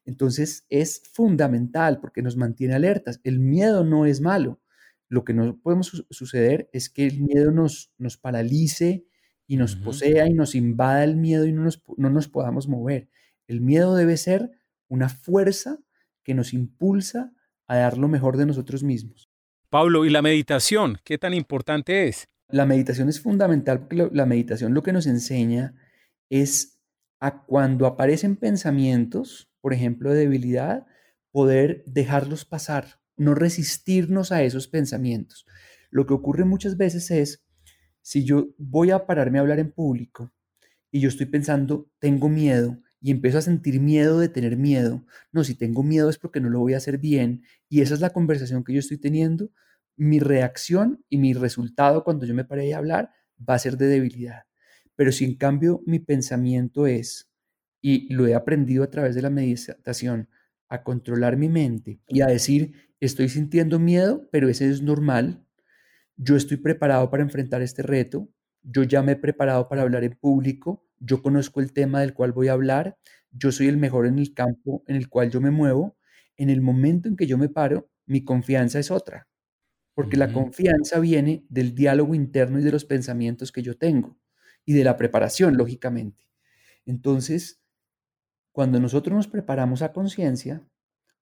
Entonces 0.04 0.66
es 0.68 1.02
fundamental 1.12 2.00
porque 2.00 2.22
nos 2.22 2.37
mantiene 2.37 2.74
alertas. 2.74 3.20
El 3.24 3.40
miedo 3.40 3.85
no 3.85 4.07
es 4.07 4.20
malo. 4.20 4.61
Lo 5.09 5.24
que 5.24 5.35
no 5.35 5.59
podemos 5.61 6.04
suceder 6.11 6.68
es 6.72 6.90
que 6.90 7.07
el 7.07 7.20
miedo 7.20 7.50
nos, 7.50 7.92
nos 7.98 8.16
paralice 8.16 9.07
y 9.46 9.57
nos 9.57 9.76
posea 9.76 10.26
y 10.26 10.35
nos 10.35 10.54
invada 10.54 11.04
el 11.04 11.16
miedo 11.16 11.46
y 11.46 11.52
no 11.52 11.62
nos, 11.62 11.83
no 11.96 12.11
nos 12.11 12.28
podamos 12.28 12.68
mover. 12.68 13.09
El 13.46 13.61
miedo 13.61 13.94
debe 13.94 14.16
ser 14.16 14.50
una 14.88 15.09
fuerza 15.09 15.78
que 16.22 16.35
nos 16.35 16.52
impulsa 16.52 17.33
a 17.66 17.76
dar 17.76 17.98
lo 17.98 18.09
mejor 18.09 18.37
de 18.37 18.46
nosotros 18.46 18.83
mismos. 18.83 19.30
Pablo, 19.74 20.04
¿y 20.04 20.10
la 20.10 20.22
meditación? 20.22 20.98
¿Qué 21.02 21.18
tan 21.18 21.34
importante 21.34 22.06
es? 22.06 22.28
La 22.46 22.64
meditación 22.64 23.08
es 23.08 23.20
fundamental 23.20 23.80
porque 23.80 24.08
la 24.12 24.24
meditación 24.24 24.72
lo 24.72 24.84
que 24.84 24.92
nos 24.92 25.08
enseña 25.08 25.74
es 26.30 26.78
a 27.18 27.42
cuando 27.42 27.87
aparecen 27.87 28.37
pensamientos, 28.37 29.50
por 29.60 29.72
ejemplo, 29.72 30.12
de 30.12 30.20
debilidad, 30.20 30.87
poder 31.32 31.82
dejarlos 31.87 32.44
pasar, 32.44 33.00
no 33.16 33.34
resistirnos 33.34 34.30
a 34.30 34.44
esos 34.44 34.68
pensamientos. 34.68 35.44
Lo 35.90 36.06
que 36.06 36.14
ocurre 36.14 36.44
muchas 36.44 36.76
veces 36.76 37.10
es, 37.10 37.44
si 38.00 38.22
yo 38.22 38.54
voy 38.58 38.92
a 38.92 39.06
pararme 39.06 39.38
a 39.38 39.40
hablar 39.40 39.58
en 39.58 39.72
público 39.72 40.32
y 40.92 41.00
yo 41.00 41.08
estoy 41.08 41.26
pensando, 41.26 41.90
tengo 41.98 42.28
miedo 42.28 42.78
y 43.00 43.10
empiezo 43.10 43.38
a 43.38 43.42
sentir 43.42 43.80
miedo 43.80 44.20
de 44.20 44.28
tener 44.28 44.56
miedo, 44.56 45.04
no, 45.32 45.42
si 45.42 45.56
tengo 45.56 45.82
miedo 45.82 46.10
es 46.10 46.18
porque 46.18 46.38
no 46.38 46.48
lo 46.48 46.60
voy 46.60 46.74
a 46.74 46.76
hacer 46.76 46.98
bien 46.98 47.42
y 47.68 47.80
esa 47.80 47.94
es 47.94 48.00
la 48.00 48.10
conversación 48.10 48.62
que 48.62 48.72
yo 48.72 48.78
estoy 48.78 48.98
teniendo, 48.98 49.50
mi 49.96 50.18
reacción 50.18 51.04
y 51.09 51.18
mi 51.18 51.35
resultado 51.35 52.04
cuando 52.04 52.26
yo 52.26 52.35
me 52.35 52.44
pare 52.44 52.72
a 52.74 52.78
hablar 52.78 53.11
va 53.38 53.54
a 53.54 53.59
ser 53.59 53.76
de 53.76 53.87
debilidad. 53.87 54.42
Pero 54.96 55.12
si 55.12 55.24
en 55.24 55.37
cambio 55.37 55.83
mi 55.87 55.98
pensamiento 55.98 56.87
es, 56.87 57.30
y 57.80 58.12
lo 58.14 58.26
he 58.26 58.35
aprendido 58.35 58.83
a 58.83 58.90
través 58.90 59.14
de 59.14 59.22
la 59.22 59.30
meditación, 59.30 60.28
a 60.68 60.83
controlar 60.83 61.37
mi 61.37 61.48
mente 61.48 62.00
y 62.09 62.22
a 62.22 62.26
decir, 62.26 62.72
estoy 62.98 63.28
sintiendo 63.28 63.78
miedo, 63.78 64.28
pero 64.33 64.48
ese 64.48 64.70
es 64.70 64.80
normal. 64.80 65.44
Yo 66.16 66.37
estoy 66.37 66.57
preparado 66.57 67.11
para 67.11 67.22
enfrentar 67.22 67.62
este 67.62 67.83
reto. 67.83 68.28
Yo 68.62 68.85
ya 68.85 69.02
me 69.02 69.12
he 69.12 69.16
preparado 69.16 69.68
para 69.68 69.83
hablar 69.83 70.04
en 70.04 70.16
público. 70.16 70.87
Yo 70.98 71.22
conozco 71.22 71.61
el 71.61 71.72
tema 71.72 72.00
del 72.00 72.14
cual 72.14 72.33
voy 72.33 72.48
a 72.48 72.52
hablar. 72.52 72.96
Yo 73.30 73.52
soy 73.52 73.68
el 73.68 73.76
mejor 73.76 74.07
en 74.07 74.18
el 74.18 74.33
campo 74.33 74.83
en 74.87 74.96
el 74.96 75.09
cual 75.09 75.30
yo 75.30 75.40
me 75.40 75.50
muevo. 75.50 75.98
En 76.37 76.50
el 76.50 76.62
momento 76.62 77.09
en 77.09 77.16
que 77.16 77.26
yo 77.26 77.37
me 77.37 77.50
paro, 77.50 77.90
mi 78.07 78.24
confianza 78.24 78.78
es 78.78 78.90
otra. 78.90 79.28
Porque 79.94 80.16
la 80.16 80.33
confianza 80.33 80.98
viene 80.98 81.44
del 81.48 81.74
diálogo 81.74 82.14
interno 82.14 82.59
y 82.59 82.62
de 82.62 82.72
los 82.72 82.85
pensamientos 82.85 83.52
que 83.52 83.62
yo 83.62 83.76
tengo 83.78 84.18
y 84.64 84.72
de 84.72 84.85
la 84.85 84.96
preparación, 84.96 85.57
lógicamente. 85.57 86.24
Entonces, 86.85 87.62
cuando 88.52 88.80
nosotros 88.80 89.14
nos 89.14 89.28
preparamos 89.28 89.83
a 89.83 89.92
conciencia, 89.92 90.66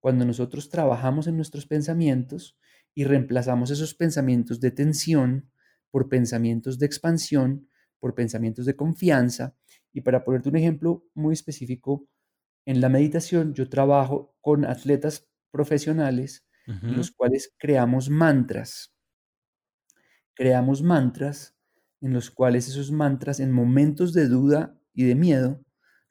cuando 0.00 0.24
nosotros 0.24 0.68
trabajamos 0.68 1.26
en 1.26 1.36
nuestros 1.36 1.66
pensamientos 1.66 2.58
y 2.94 3.04
reemplazamos 3.04 3.70
esos 3.70 3.94
pensamientos 3.94 4.60
de 4.60 4.70
tensión 4.70 5.50
por 5.90 6.08
pensamientos 6.08 6.78
de 6.78 6.86
expansión, 6.86 7.68
por 8.00 8.14
pensamientos 8.14 8.66
de 8.66 8.74
confianza. 8.74 9.56
Y 9.92 10.00
para 10.00 10.24
ponerte 10.24 10.48
un 10.48 10.56
ejemplo 10.56 11.04
muy 11.14 11.34
específico, 11.34 12.08
en 12.66 12.80
la 12.80 12.88
meditación 12.88 13.54
yo 13.54 13.68
trabajo 13.68 14.36
con 14.40 14.64
atletas 14.64 15.28
profesionales 15.50 16.46
en 16.86 16.96
los 16.96 17.10
cuales 17.10 17.54
creamos 17.58 18.10
mantras. 18.10 18.92
Creamos 20.36 20.82
mantras 20.82 21.56
en 22.00 22.12
los 22.12 22.30
cuales 22.30 22.66
esos 22.68 22.90
mantras 22.90 23.38
en 23.38 23.52
momentos 23.52 24.12
de 24.12 24.26
duda 24.28 24.78
y 24.94 25.04
de 25.04 25.14
miedo, 25.14 25.64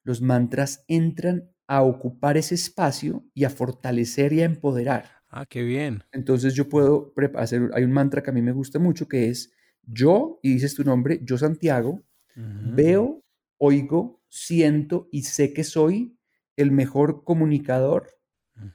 los 0.03 0.21
mantras 0.21 0.85
entran 0.87 1.51
a 1.67 1.81
ocupar 1.83 2.37
ese 2.37 2.55
espacio 2.55 3.25
y 3.33 3.43
a 3.43 3.49
fortalecer 3.49 4.31
y 4.33 4.41
a 4.41 4.45
empoderar. 4.45 5.05
Ah, 5.29 5.45
qué 5.45 5.63
bien. 5.63 6.03
Entonces 6.11 6.53
yo 6.55 6.69
puedo 6.69 7.13
hacer, 7.35 7.69
hay 7.73 7.83
un 7.83 7.91
mantra 7.91 8.21
que 8.23 8.29
a 8.29 8.33
mí 8.33 8.41
me 8.41 8.51
gusta 8.51 8.79
mucho 8.79 9.07
que 9.07 9.29
es 9.29 9.53
yo, 9.83 10.39
y 10.43 10.53
dices 10.53 10.75
tu 10.75 10.83
nombre, 10.83 11.19
yo 11.23 11.37
Santiago, 11.37 12.03
veo, 12.35 13.23
oigo, 13.57 14.21
siento 14.29 15.09
y 15.11 15.23
sé 15.23 15.53
que 15.53 15.63
soy 15.63 16.17
el 16.55 16.71
mejor 16.71 17.23
comunicador. 17.23 18.09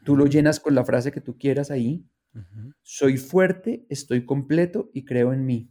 Tú 0.05 0.16
lo 0.16 0.27
llenas 0.27 0.61
con 0.61 0.75
la 0.75 0.85
frase 0.85 1.12
que 1.12 1.20
tú 1.20 1.38
quieras 1.38 1.70
ahí. 1.70 2.07
Soy 2.83 3.16
fuerte, 3.16 3.87
estoy 3.88 4.25
completo 4.25 4.90
y 4.92 5.05
creo 5.05 5.33
en 5.33 5.46
mí. 5.46 5.70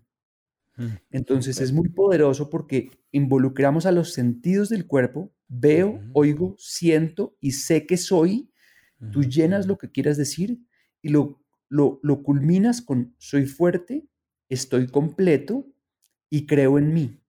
Mm, 0.78 0.88
Entonces 1.12 1.62
es 1.62 1.72
muy 1.72 1.90
poderoso 1.90 2.50
porque 2.50 2.90
involucramos 3.12 3.86
a 3.86 3.92
los 3.92 4.14
sentidos 4.14 4.70
del 4.70 4.88
cuerpo, 4.88 5.34
veo, 5.48 6.02
oigo, 6.14 6.56
siento 6.58 7.38
y 7.40 7.52
sé 7.52 7.86
que 7.86 7.98
soy. 7.98 8.52
Tú 9.12 9.24
llenas 9.24 9.68
lo 9.68 9.78
que 9.78 9.92
quieras 9.92 10.18
decir 10.18 10.60
y 11.02 11.10
lo, 11.10 11.42
lo, 11.70 12.00
lo 12.02 12.24
culminas 12.24 12.82
con 12.82 13.16
soy 13.20 13.46
fuerte, 13.46 14.08
estoy 14.50 14.88
completo 14.88 15.68
y 16.30 16.48
creo 16.48 16.80
en 16.80 16.94
mí. 16.94 17.22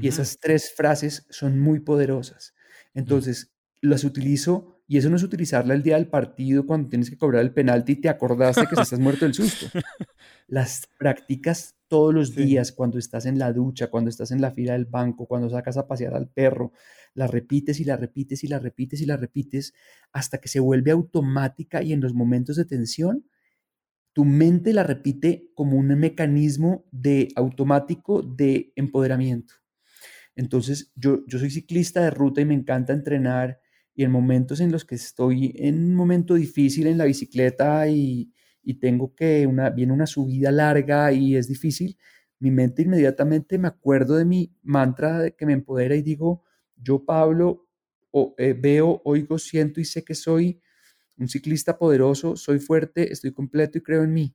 Y 0.00 0.08
esas 0.08 0.38
tres 0.40 0.72
frases 0.74 1.26
son 1.30 1.60
muy 1.60 1.80
poderosas. 1.80 2.54
Mm. 2.94 2.98
Entonces, 2.98 3.54
las 3.80 4.04
utilizo 4.04 4.73
y 4.86 4.98
eso 4.98 5.08
no 5.08 5.16
es 5.16 5.22
utilizarla 5.22 5.74
el 5.74 5.82
día 5.82 5.96
del 5.96 6.08
partido 6.08 6.66
cuando 6.66 6.90
tienes 6.90 7.08
que 7.08 7.16
cobrar 7.16 7.42
el 7.42 7.52
penalti 7.52 7.92
y 7.92 7.96
te 7.96 8.08
acordaste 8.08 8.66
que 8.66 8.80
estás 8.80 8.98
muerto 8.98 9.24
del 9.24 9.32
susto. 9.32 9.66
Las 10.46 10.88
prácticas 10.98 11.74
todos 11.88 12.12
los 12.12 12.34
días 12.34 12.72
cuando 12.72 12.98
estás 12.98 13.24
en 13.24 13.38
la 13.38 13.52
ducha, 13.52 13.88
cuando 13.88 14.10
estás 14.10 14.30
en 14.30 14.42
la 14.42 14.50
fila 14.50 14.74
del 14.74 14.84
banco, 14.84 15.26
cuando 15.26 15.48
sacas 15.48 15.76
a 15.76 15.86
pasear 15.86 16.14
al 16.14 16.28
perro, 16.28 16.72
la 17.14 17.26
repites 17.26 17.80
y 17.80 17.84
la 17.84 17.96
repites 17.96 18.44
y 18.44 18.48
la 18.48 18.58
repites 18.58 19.00
y 19.00 19.06
la 19.06 19.16
repites 19.16 19.72
hasta 20.12 20.38
que 20.38 20.48
se 20.48 20.60
vuelve 20.60 20.90
automática 20.90 21.82
y 21.82 21.92
en 21.92 22.00
los 22.00 22.12
momentos 22.12 22.56
de 22.56 22.64
tensión 22.66 23.24
tu 24.12 24.24
mente 24.24 24.72
la 24.72 24.84
repite 24.84 25.50
como 25.54 25.76
un 25.76 25.88
mecanismo 25.98 26.84
de 26.92 27.28
automático 27.36 28.22
de 28.22 28.72
empoderamiento. 28.76 29.54
Entonces, 30.36 30.92
yo, 30.94 31.24
yo 31.26 31.38
soy 31.38 31.50
ciclista 31.50 32.00
de 32.00 32.10
ruta 32.10 32.40
y 32.40 32.44
me 32.44 32.54
encanta 32.54 32.92
entrenar 32.92 33.60
y 33.94 34.02
en 34.04 34.10
momentos 34.10 34.60
en 34.60 34.72
los 34.72 34.84
que 34.84 34.96
estoy 34.96 35.54
en 35.56 35.76
un 35.76 35.94
momento 35.94 36.34
difícil 36.34 36.86
en 36.86 36.98
la 36.98 37.04
bicicleta 37.04 37.88
y, 37.88 38.32
y 38.62 38.74
tengo 38.74 39.14
que, 39.14 39.46
una, 39.46 39.70
viene 39.70 39.92
una 39.92 40.06
subida 40.06 40.50
larga 40.50 41.12
y 41.12 41.36
es 41.36 41.46
difícil, 41.46 41.96
mi 42.40 42.50
mente 42.50 42.82
inmediatamente 42.82 43.56
me 43.58 43.68
acuerdo 43.68 44.16
de 44.16 44.24
mi 44.24 44.52
mantra 44.62 45.30
que 45.30 45.46
me 45.46 45.52
empodera 45.52 45.94
y 45.94 46.02
digo, 46.02 46.42
yo 46.76 47.04
Pablo 47.04 47.68
eh, 48.36 48.54
veo, 48.58 49.00
oigo, 49.04 49.38
siento 49.38 49.80
y 49.80 49.84
sé 49.84 50.04
que 50.04 50.14
soy 50.14 50.60
un 51.16 51.28
ciclista 51.28 51.78
poderoso, 51.78 52.36
soy 52.36 52.58
fuerte, 52.58 53.12
estoy 53.12 53.32
completo 53.32 53.78
y 53.78 53.82
creo 53.82 54.02
en 54.02 54.12
mí. 54.12 54.34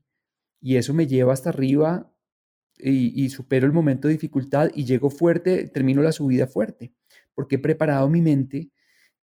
Y 0.62 0.78
eso 0.78 0.94
me 0.94 1.08
lleva 1.08 1.34
hasta 1.34 1.50
arriba 1.50 2.14
y, 2.78 3.26
y 3.26 3.30
supero 3.30 3.66
el 3.66 3.74
momento 3.74 4.08
de 4.08 4.14
dificultad 4.14 4.72
y 4.74 4.86
llego 4.86 5.10
fuerte, 5.10 5.68
termino 5.68 6.02
la 6.02 6.14
subida 6.14 6.48
fuerte, 6.48 6.94
porque 7.34 7.56
he 7.56 7.60
preparado 7.60 8.10
mi 8.10 8.22
mente 8.22 8.72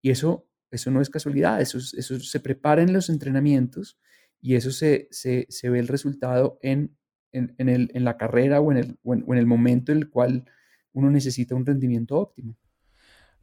y 0.02 0.10
eso, 0.10 0.48
eso 0.70 0.90
no 0.90 1.00
es 1.00 1.10
casualidad, 1.10 1.60
eso, 1.60 1.78
eso 1.78 2.20
se 2.20 2.40
prepara 2.40 2.82
en 2.82 2.92
los 2.92 3.08
entrenamientos 3.08 3.98
y 4.40 4.54
eso 4.54 4.70
se, 4.70 5.08
se, 5.10 5.46
se 5.48 5.70
ve 5.70 5.78
el 5.78 5.88
resultado 5.88 6.58
en, 6.62 6.96
en, 7.32 7.54
en, 7.58 7.68
el, 7.68 7.90
en 7.94 8.04
la 8.04 8.16
carrera 8.16 8.60
o 8.60 8.70
en, 8.72 8.78
el, 8.78 8.98
o 9.02 9.14
en 9.14 9.38
el 9.38 9.46
momento 9.46 9.92
en 9.92 9.98
el 9.98 10.10
cual 10.10 10.44
uno 10.92 11.10
necesita 11.10 11.54
un 11.54 11.66
rendimiento 11.66 12.16
óptimo. 12.16 12.56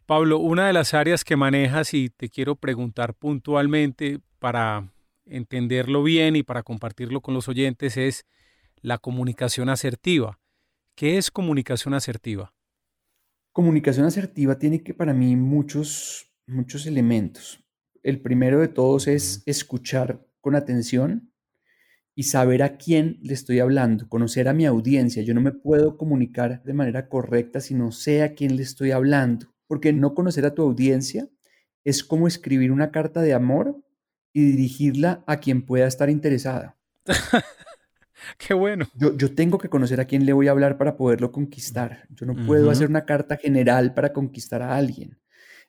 Pablo, 0.06 0.39
una 0.39 0.68
de 0.68 0.74
las 0.74 0.93
áreas 0.93 1.24
que 1.24 1.38
manejas 1.38 1.93
y 1.93 2.10
te 2.10 2.30
quiero 2.30 2.56
preguntar 2.56 3.14
puntualmente 3.14 4.20
para 4.39 4.91
entenderlo 5.26 6.04
bien 6.04 6.36
y 6.36 6.43
para 6.43 6.64
compartirlo 6.64 7.22
con 7.22 7.34
los 7.34 7.47
oyentes 7.47 7.95
es 7.95 8.26
la 8.82 8.97
comunicación 8.97 9.70
asertiva. 9.70 10.39
¿Qué 10.95 11.18
es 11.18 11.32
comunicación 11.32 11.93
asertiva? 11.93 12.54
Comunicación 13.54 14.06
asertiva 14.06 14.60
tiene 14.60 14.84
que 14.84 14.93
para 14.93 15.14
mí 15.14 15.36
muchos, 15.36 16.32
muchos 16.48 16.86
elementos. 16.86 17.64
El 18.02 18.22
primero 18.22 18.60
de 18.60 18.68
todos 18.68 19.08
es 19.08 19.44
escuchar 19.46 20.26
con 20.41 20.56
atención 20.56 21.32
y 22.16 22.24
saber 22.24 22.62
a 22.62 22.78
quién 22.78 23.18
le 23.22 23.34
estoy 23.34 23.60
hablando, 23.60 24.08
conocer 24.08 24.48
a 24.48 24.54
mi 24.54 24.66
audiencia. 24.66 25.24
Yo 25.24 25.34
no 25.34 25.41
me 25.41 25.52
puedo 25.52 25.98
comunicar 25.98 26.62
de 26.64 26.74
manera 26.74 27.08
correcta 27.08 27.60
si 27.60 27.74
no 27.74 27.91
sé 27.91 28.24
a 28.24 28.34
quién 28.34 28.56
le 28.56 28.64
estoy 28.64 28.91
hablando, 28.91 29.54
porque 29.68 29.94
no 29.94 30.14
conocer 30.14 30.46
a 30.46 30.54
tu 30.54 30.62
audiencia 30.62 31.28
es 31.84 32.04
como 32.04 32.28
escribir 32.28 32.72
una 32.72 32.91
carta 32.91 33.22
de 33.22 33.34
amor 33.34 33.82
y 34.32 34.44
dirigirla 34.44 35.24
a 35.28 35.39
quien 35.39 35.66
pueda 35.66 35.88
estar 35.88 36.10
interesada. 36.10 36.78
Qué 38.38 38.54
bueno. 38.54 38.88
Yo, 38.96 39.18
yo, 39.18 39.34
tengo 39.34 39.58
que 39.58 39.70
conocer 39.70 40.00
a 40.00 40.06
quién 40.06 40.26
le 40.26 40.34
voy 40.34 40.48
a 40.48 40.52
hablar 40.52 40.78
para 40.78 40.96
poderlo 40.96 41.32
conquistar. 41.32 42.08
Yo 42.10 42.26
no 42.26 42.46
puedo 42.46 42.70
hacer 42.70 42.89
una 42.89 43.06
carta 43.06 43.38
general 43.38 43.94
para 43.94 44.14
conquistar 44.14 44.62
a 44.62 44.76
alguien. 44.78 45.20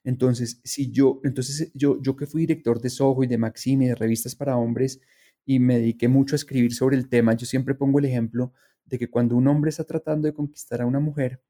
Entonces, 0.04 0.60
si 0.64 0.90
yo, 0.90 1.20
entonces 1.24 1.72
yo, 1.74 2.00
yo 2.00 2.14
que 2.14 2.26
fui 2.26 2.42
director 2.42 2.80
de 2.80 2.90
Soho 2.90 3.24
y 3.24 3.26
de 3.26 3.38
Maxim 3.38 3.82
y 3.82 3.88
de 3.88 3.94
revistas 3.94 4.36
para 4.36 4.56
hombres 4.56 5.00
y 5.46 5.58
me 5.58 5.78
dediqué 5.78 6.08
mucho 6.08 6.34
a 6.34 6.36
escribir 6.36 6.74
sobre 6.74 6.96
el 6.96 7.08
tema, 7.08 7.34
yo 7.34 7.46
siempre 7.46 7.74
pongo 7.74 7.98
el 7.98 8.04
ejemplo 8.04 8.52
de 8.84 8.98
que 8.98 9.10
cuando 9.10 9.34
un 9.34 9.48
hombre 9.48 9.70
está 9.70 9.84
tratando 9.84 10.26
de 10.26 10.34
conquistar 10.34 10.82
a 10.82 10.86
una 10.86 11.00
mujer, 11.00 11.42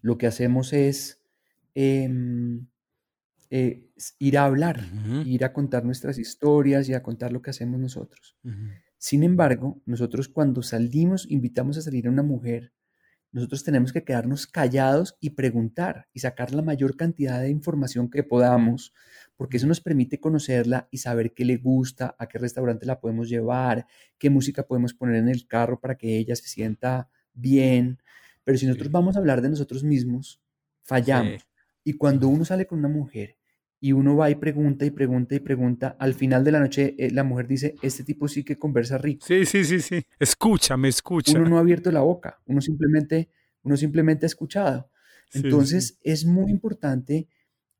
lo 0.00 0.18
que 0.18 0.26
hacemos 0.26 0.72
es 0.72 1.20
eh, 1.74 2.08
eh, 3.50 3.86
ir 4.18 4.38
a 4.38 4.44
hablar, 4.44 4.80
uh 4.80 4.96
-huh. 4.96 5.26
ir 5.26 5.44
a 5.44 5.52
contar 5.52 5.84
nuestras 5.84 6.18
historias 6.18 6.88
y 6.88 6.94
a 6.94 7.02
contar 7.02 7.32
lo 7.32 7.42
que 7.42 7.50
hacemos 7.50 7.78
nosotros. 7.78 8.36
Uh 8.44 8.50
-huh. 8.50 8.82
Sin 8.98 9.24
embargo, 9.24 9.82
nosotros 9.84 10.28
cuando 10.28 10.62
salimos, 10.62 11.26
invitamos 11.28 11.76
a 11.76 11.82
salir 11.82 12.06
a 12.06 12.10
una 12.10 12.22
mujer, 12.22 12.72
nosotros 13.32 13.64
tenemos 13.64 13.92
que 13.92 14.04
quedarnos 14.04 14.46
callados 14.46 15.16
y 15.18 15.30
preguntar 15.30 16.06
y 16.12 16.20
sacar 16.20 16.52
la 16.52 16.60
mayor 16.60 16.96
cantidad 16.96 17.40
de 17.40 17.48
información 17.48 18.10
que 18.10 18.22
podamos, 18.22 18.92
porque 19.36 19.56
eso 19.56 19.66
nos 19.66 19.80
permite 19.80 20.20
conocerla 20.20 20.86
y 20.90 20.98
saber 20.98 21.32
qué 21.32 21.46
le 21.46 21.56
gusta, 21.56 22.14
a 22.18 22.28
qué 22.28 22.38
restaurante 22.38 22.84
la 22.84 23.00
podemos 23.00 23.30
llevar, 23.30 23.86
qué 24.18 24.28
música 24.28 24.64
podemos 24.64 24.92
poner 24.92 25.16
en 25.16 25.28
el 25.28 25.46
carro 25.46 25.80
para 25.80 25.96
que 25.96 26.18
ella 26.18 26.36
se 26.36 26.46
sienta 26.46 27.08
bien. 27.32 27.98
Pero 28.44 28.58
si 28.58 28.66
nosotros 28.66 28.92
vamos 28.92 29.16
a 29.16 29.20
hablar 29.20 29.40
de 29.40 29.48
nosotros 29.48 29.82
mismos, 29.82 30.42
fallamos. 30.82 31.40
Sí. 31.40 31.48
Y 31.84 31.92
cuando 31.94 32.28
uno 32.28 32.44
sale 32.44 32.66
con 32.66 32.78
una 32.80 32.88
mujer 32.88 33.38
y 33.82 33.90
uno 33.90 34.14
va 34.14 34.30
y 34.30 34.36
pregunta 34.36 34.86
y 34.86 34.92
pregunta 34.92 35.34
y 35.34 35.40
pregunta, 35.40 35.96
al 35.98 36.14
final 36.14 36.44
de 36.44 36.52
la 36.52 36.60
noche 36.60 36.94
eh, 36.96 37.10
la 37.10 37.24
mujer 37.24 37.48
dice, 37.48 37.74
este 37.82 38.04
tipo 38.04 38.28
sí 38.28 38.44
que 38.44 38.56
conversa 38.56 38.96
rico. 38.96 39.26
Sí, 39.26 39.44
sí, 39.44 39.64
sí, 39.64 39.80
sí. 39.80 40.06
Escucha, 40.20 40.76
me 40.76 40.86
escucha. 40.86 41.36
Uno 41.36 41.48
no 41.48 41.56
ha 41.56 41.60
abierto 41.60 41.90
la 41.90 42.00
boca, 42.00 42.40
uno 42.46 42.60
simplemente, 42.60 43.28
uno 43.64 43.76
simplemente 43.76 44.24
ha 44.24 44.28
escuchado. 44.28 44.88
Entonces 45.34 45.88
sí, 45.88 45.94
sí. 45.94 46.00
es 46.04 46.24
muy 46.24 46.52
importante 46.52 47.26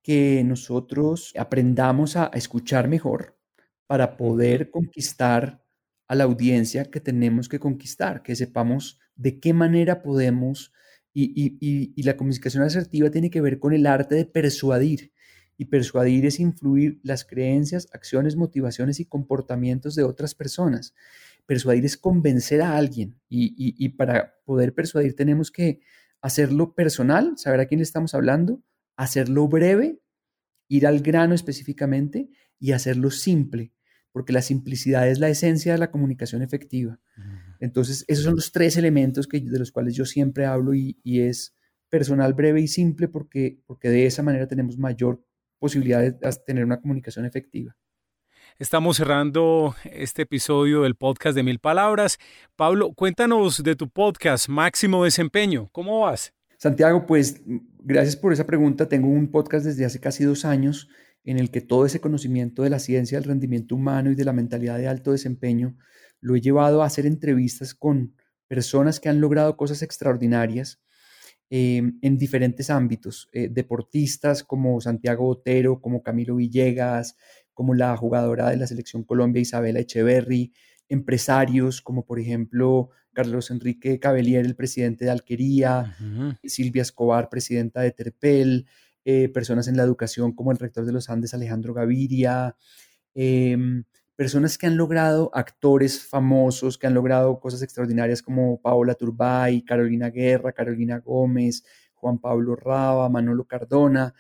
que 0.03 0.42
nosotros 0.44 1.32
aprendamos 1.38 2.16
a 2.16 2.32
escuchar 2.34 2.88
mejor 2.88 3.38
para 3.86 4.16
poder 4.16 4.72
conquistar 4.72 5.64
a 6.09 6.16
la 6.16 6.24
audiencia 6.24 6.90
que 6.90 6.98
tenemos 6.98 7.48
que 7.48 7.61
conquistar, 7.61 8.24
que 8.24 8.34
sepamos 8.34 8.98
de 9.14 9.38
qué 9.38 9.53
manera 9.53 10.03
podemos, 10.03 10.72
y, 11.14 11.26
y, 11.40 11.59
y, 11.61 11.92
y 11.94 12.03
la 12.03 12.16
comunicación 12.16 12.64
asertiva 12.64 13.09
tiene 13.09 13.30
que 13.30 13.40
ver 13.40 13.61
con 13.61 13.72
el 13.72 13.86
arte 13.86 14.16
de 14.16 14.24
persuadir 14.24 15.12
y 15.62 15.66
persuadir 15.66 16.26
es 16.26 16.40
influir 16.40 16.98
las 17.04 17.24
creencias, 17.24 17.86
acciones, 17.92 18.34
motivaciones 18.34 18.98
y 18.98 19.04
comportamientos 19.04 19.94
de 19.94 20.02
otras 20.02 20.34
personas. 20.34 20.92
Persuadir 21.46 21.84
es 21.84 21.96
convencer 21.96 22.62
a 22.62 22.76
alguien 22.76 23.16
y, 23.28 23.54
y, 23.56 23.76
y, 23.78 23.90
para 23.90 24.34
poder 24.44 24.74
persuadir 24.74 25.14
tenemos 25.14 25.52
que 25.52 25.80
hacerlo 26.20 26.74
personal, 26.74 27.34
saber 27.36 27.60
a 27.60 27.66
quién 27.66 27.78
le 27.78 27.84
estamos 27.84 28.12
hablando, 28.12 28.60
hacerlo 28.96 29.46
breve, 29.46 30.00
ir 30.66 30.84
al 30.84 30.98
grano 30.98 31.32
específicamente 31.32 32.28
y 32.58 32.72
hacerlo 32.72 33.12
simple, 33.12 33.72
porque 34.10 34.32
la 34.32 34.42
simplicidad 34.42 35.08
es 35.08 35.20
la 35.20 35.28
esencia 35.28 35.70
de 35.74 35.78
la 35.78 35.92
comunicación 35.92 36.42
efectiva. 36.42 36.98
Entonces, 37.60 38.04
esos 38.08 38.24
son 38.24 38.34
los 38.34 38.50
tres 38.50 38.76
elementos 38.76 39.28
que, 39.28 39.38
de 39.38 39.58
los 39.60 39.70
cuales 39.70 39.94
yo 39.94 40.06
siempre 40.06 40.44
hablo 40.44 40.74
y, 40.74 40.98
y 41.04 41.20
es 41.20 41.54
personal, 41.88 42.34
breve 42.34 42.62
y 42.62 42.66
simple, 42.66 43.06
porque, 43.06 43.62
porque 43.64 43.90
de 43.90 44.06
esa 44.06 44.24
manera 44.24 44.48
tenemos 44.48 44.76
mayor 44.76 45.24
posibilidad 45.62 46.00
de 46.00 46.32
tener 46.44 46.64
una 46.64 46.80
comunicación 46.80 47.24
efectiva. 47.24 47.76
Estamos 48.58 48.96
cerrando 48.96 49.76
este 49.84 50.22
episodio 50.22 50.82
del 50.82 50.96
podcast 50.96 51.36
de 51.36 51.44
Mil 51.44 51.60
Palabras. 51.60 52.18
Pablo, 52.56 52.92
cuéntanos 52.94 53.62
de 53.62 53.76
tu 53.76 53.88
podcast 53.88 54.48
Máximo 54.48 55.04
Desempeño. 55.04 55.68
¿Cómo 55.70 56.00
vas? 56.00 56.34
Santiago, 56.58 57.06
pues 57.06 57.42
gracias 57.78 58.16
por 58.16 58.32
esa 58.32 58.44
pregunta. 58.44 58.88
Tengo 58.88 59.06
un 59.06 59.30
podcast 59.30 59.64
desde 59.64 59.84
hace 59.84 60.00
casi 60.00 60.24
dos 60.24 60.44
años 60.44 60.88
en 61.22 61.38
el 61.38 61.52
que 61.52 61.60
todo 61.60 61.86
ese 61.86 62.00
conocimiento 62.00 62.64
de 62.64 62.70
la 62.70 62.80
ciencia 62.80 63.20
del 63.20 63.28
rendimiento 63.28 63.76
humano 63.76 64.10
y 64.10 64.16
de 64.16 64.24
la 64.24 64.32
mentalidad 64.32 64.78
de 64.78 64.88
alto 64.88 65.12
desempeño 65.12 65.76
lo 66.20 66.34
he 66.34 66.40
llevado 66.40 66.82
a 66.82 66.86
hacer 66.86 67.06
entrevistas 67.06 67.72
con 67.72 68.16
personas 68.48 68.98
que 68.98 69.08
han 69.08 69.20
logrado 69.20 69.56
cosas 69.56 69.82
extraordinarias 69.82 70.82
eh, 71.55 71.82
en 72.00 72.16
diferentes 72.16 72.70
ámbitos, 72.70 73.28
eh, 73.30 73.50
deportistas 73.50 74.42
como 74.42 74.80
Santiago 74.80 75.28
Otero, 75.28 75.82
como 75.82 76.03
Camilo 76.03 76.36
Villegas, 76.36 77.18
como 77.53 77.74
la 77.74 77.94
jugadora 77.94 78.48
de 78.48 78.57
la 78.57 78.66
selección 78.66 79.05
Colombia 79.05 79.42
Isabela 79.42 79.80
Echeverry, 79.80 80.55
empresarios 80.88 81.82
como 81.82 82.07
por 82.07 82.18
ejemplo 82.18 82.88
Carlos 83.12 83.50
Enrique 83.50 84.00
Cabellier, 84.00 84.46
el 84.46 84.57
presidente 84.57 85.05
de 85.05 85.11
Alquería, 85.11 85.94
uh 86.00 86.05
-huh. 86.05 86.38
Silvia 86.42 86.80
Escobar, 86.80 87.28
presidenta 87.28 87.82
de 87.82 87.90
Terpel, 87.90 88.66
eh, 89.05 89.28
personas 89.28 89.68
en 89.68 89.76
la 89.76 89.82
educación 89.82 90.32
como 90.32 90.53
el 90.53 90.59
rector 90.59 90.86
de 90.86 90.92
los 90.92 91.11
Andes, 91.11 91.34
Alejandro 91.34 91.74
Gaviria, 91.74 92.57
eh, 93.14 93.59
personas 94.16 94.58
que 94.58 94.66
han 94.66 94.76
logrado, 94.76 95.30
actores 95.34 96.04
famosos, 96.04 96.78
que 96.78 96.86
han 96.86 96.94
logrado 96.94 97.40
cosas 97.40 97.62
extraordinarias 97.62 98.22
como 98.22 98.60
Paola 98.60 98.94
Turbay, 98.94 99.62
Carolina 99.62 100.10
Guerra, 100.10 100.52
Carolina 100.52 100.98
Gómez, 100.98 101.64
Juan 101.94 102.18
Pablo 102.18 102.56
Raba, 102.56 103.08
Manolo 103.08 103.44
Cardona. 103.46 104.14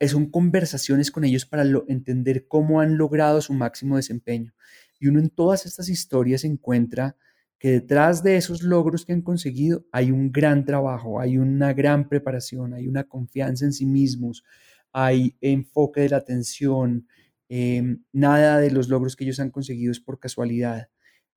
Son 0.00 0.30
conversaciones 0.30 1.10
con 1.10 1.24
ellos 1.24 1.46
para 1.46 1.64
lo, 1.64 1.84
entender 1.88 2.46
cómo 2.46 2.80
han 2.80 2.98
logrado 2.98 3.40
su 3.40 3.54
máximo 3.54 3.96
desempeño. 3.96 4.52
Y 5.00 5.08
uno 5.08 5.18
en 5.18 5.30
todas 5.30 5.64
estas 5.66 5.88
historias 5.88 6.44
encuentra 6.44 7.16
que 7.58 7.70
detrás 7.70 8.22
de 8.22 8.36
esos 8.36 8.62
logros 8.62 9.06
que 9.06 9.14
han 9.14 9.22
conseguido 9.22 9.86
hay 9.90 10.10
un 10.10 10.30
gran 10.30 10.66
trabajo, 10.66 11.20
hay 11.20 11.38
una 11.38 11.72
gran 11.72 12.08
preparación, 12.08 12.74
hay 12.74 12.86
una 12.86 13.04
confianza 13.04 13.64
en 13.64 13.72
sí 13.72 13.86
mismos, 13.86 14.44
hay 14.92 15.36
enfoque 15.40 16.02
de 16.02 16.10
la 16.10 16.18
atención, 16.18 17.08
eh, 17.56 17.98
nada 18.12 18.58
de 18.58 18.72
los 18.72 18.88
logros 18.88 19.14
que 19.14 19.22
ellos 19.22 19.38
han 19.38 19.50
conseguido 19.50 19.92
es 19.92 20.00
por 20.00 20.18
casualidad. 20.18 20.88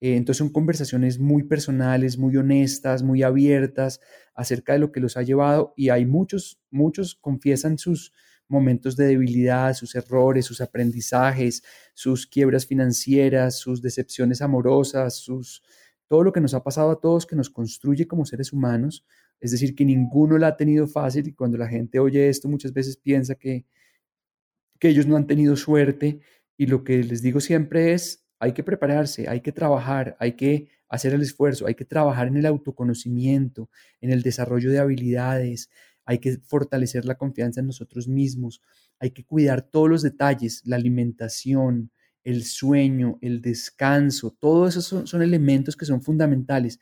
Eh, 0.02 0.16
entonces 0.16 0.40
son 0.40 0.50
conversaciones 0.50 1.20
muy 1.20 1.44
personales, 1.44 2.18
muy 2.18 2.36
honestas, 2.38 3.04
muy 3.04 3.22
abiertas 3.22 4.00
acerca 4.34 4.74
de 4.74 4.80
lo 4.80 4.92
que 4.92 5.00
los 5.00 5.16
ha 5.16 5.22
llevado 5.22 5.76
y 5.78 5.90
hay 5.90 6.08
muchos, 6.08 6.60
muchos 6.72 7.14
confiesan 7.14 7.78
sus 7.78 8.14
momentos 8.48 8.96
de 8.96 9.06
debilidad, 9.06 9.76
sus 9.76 9.94
errores, 9.94 10.48
sus 10.48 10.60
aprendizajes, 10.60 11.62
sus 11.94 12.26
quiebras 12.26 12.66
financieras, 12.66 13.60
sus 13.60 13.84
decepciones 13.84 14.42
amorosas, 14.42 15.18
sus, 15.18 15.62
todo 16.08 16.24
lo 16.24 16.34
que 16.34 16.42
nos 16.42 16.56
ha 16.56 16.64
pasado 16.64 16.90
a 16.90 17.00
todos 17.00 17.28
que 17.28 17.36
nos 17.36 17.52
construye 17.52 18.08
como 18.08 18.26
seres 18.26 18.52
humanos, 18.54 19.06
Es 19.40 19.52
decir, 19.52 19.76
que 19.76 19.86
ninguno 19.86 20.40
la 20.40 20.48
ha 20.48 20.58
tenido 20.58 20.88
fácil 20.88 21.28
y 21.28 21.34
cuando 21.34 21.60
la 21.60 21.68
gente 21.68 22.00
oye 22.00 22.28
esto 22.28 22.48
muchas 22.50 22.74
veces 22.74 22.98
piensa 22.98 23.36
que, 23.36 23.68
que 24.80 24.90
ellos 24.90 25.08
no 25.08 25.18
han 25.18 25.28
tenido 25.28 25.56
suerte 25.56 26.20
y 26.58 26.68
lo 26.68 26.84
que 26.84 27.04
les 27.04 27.22
digo 27.22 27.40
siempre 27.40 27.94
es, 27.94 28.26
hay 28.40 28.54
que 28.54 28.64
prepararse, 28.64 29.28
hay 29.28 29.42
que 29.42 29.52
trabajar, 29.52 30.16
hay 30.20 30.34
que 30.34 30.70
hacer 30.90 31.14
el 31.14 31.22
esfuerzo, 31.22 31.68
hay 31.68 31.76
que 31.76 31.86
trabajar 31.86 32.28
en 32.28 32.38
el 32.38 32.46
autoconocimiento, 32.46 33.70
en 34.02 34.12
el 34.12 34.22
desarrollo 34.22 34.72
de 34.72 34.80
habilidades, 34.80 35.70
hay 36.06 36.20
que 36.20 36.38
fortalecer 36.38 37.06
la 37.06 37.16
confianza 37.16 37.60
en 37.60 37.68
nosotros 37.68 38.08
mismos, 38.08 38.62
hay 39.00 39.12
que 39.12 39.26
cuidar 39.26 39.62
todos 39.62 39.90
los 39.90 40.02
detalles, 40.02 40.62
la 40.66 40.78
alimentación, 40.78 41.92
el 42.24 42.44
sueño, 42.44 43.20
el 43.22 43.42
descanso, 43.42 44.36
todos 44.40 44.76
esos 44.76 45.10
son, 45.10 45.22
elementos 45.22 45.76
que 45.76 45.86
son 45.86 46.02
fundamentales. 46.02 46.80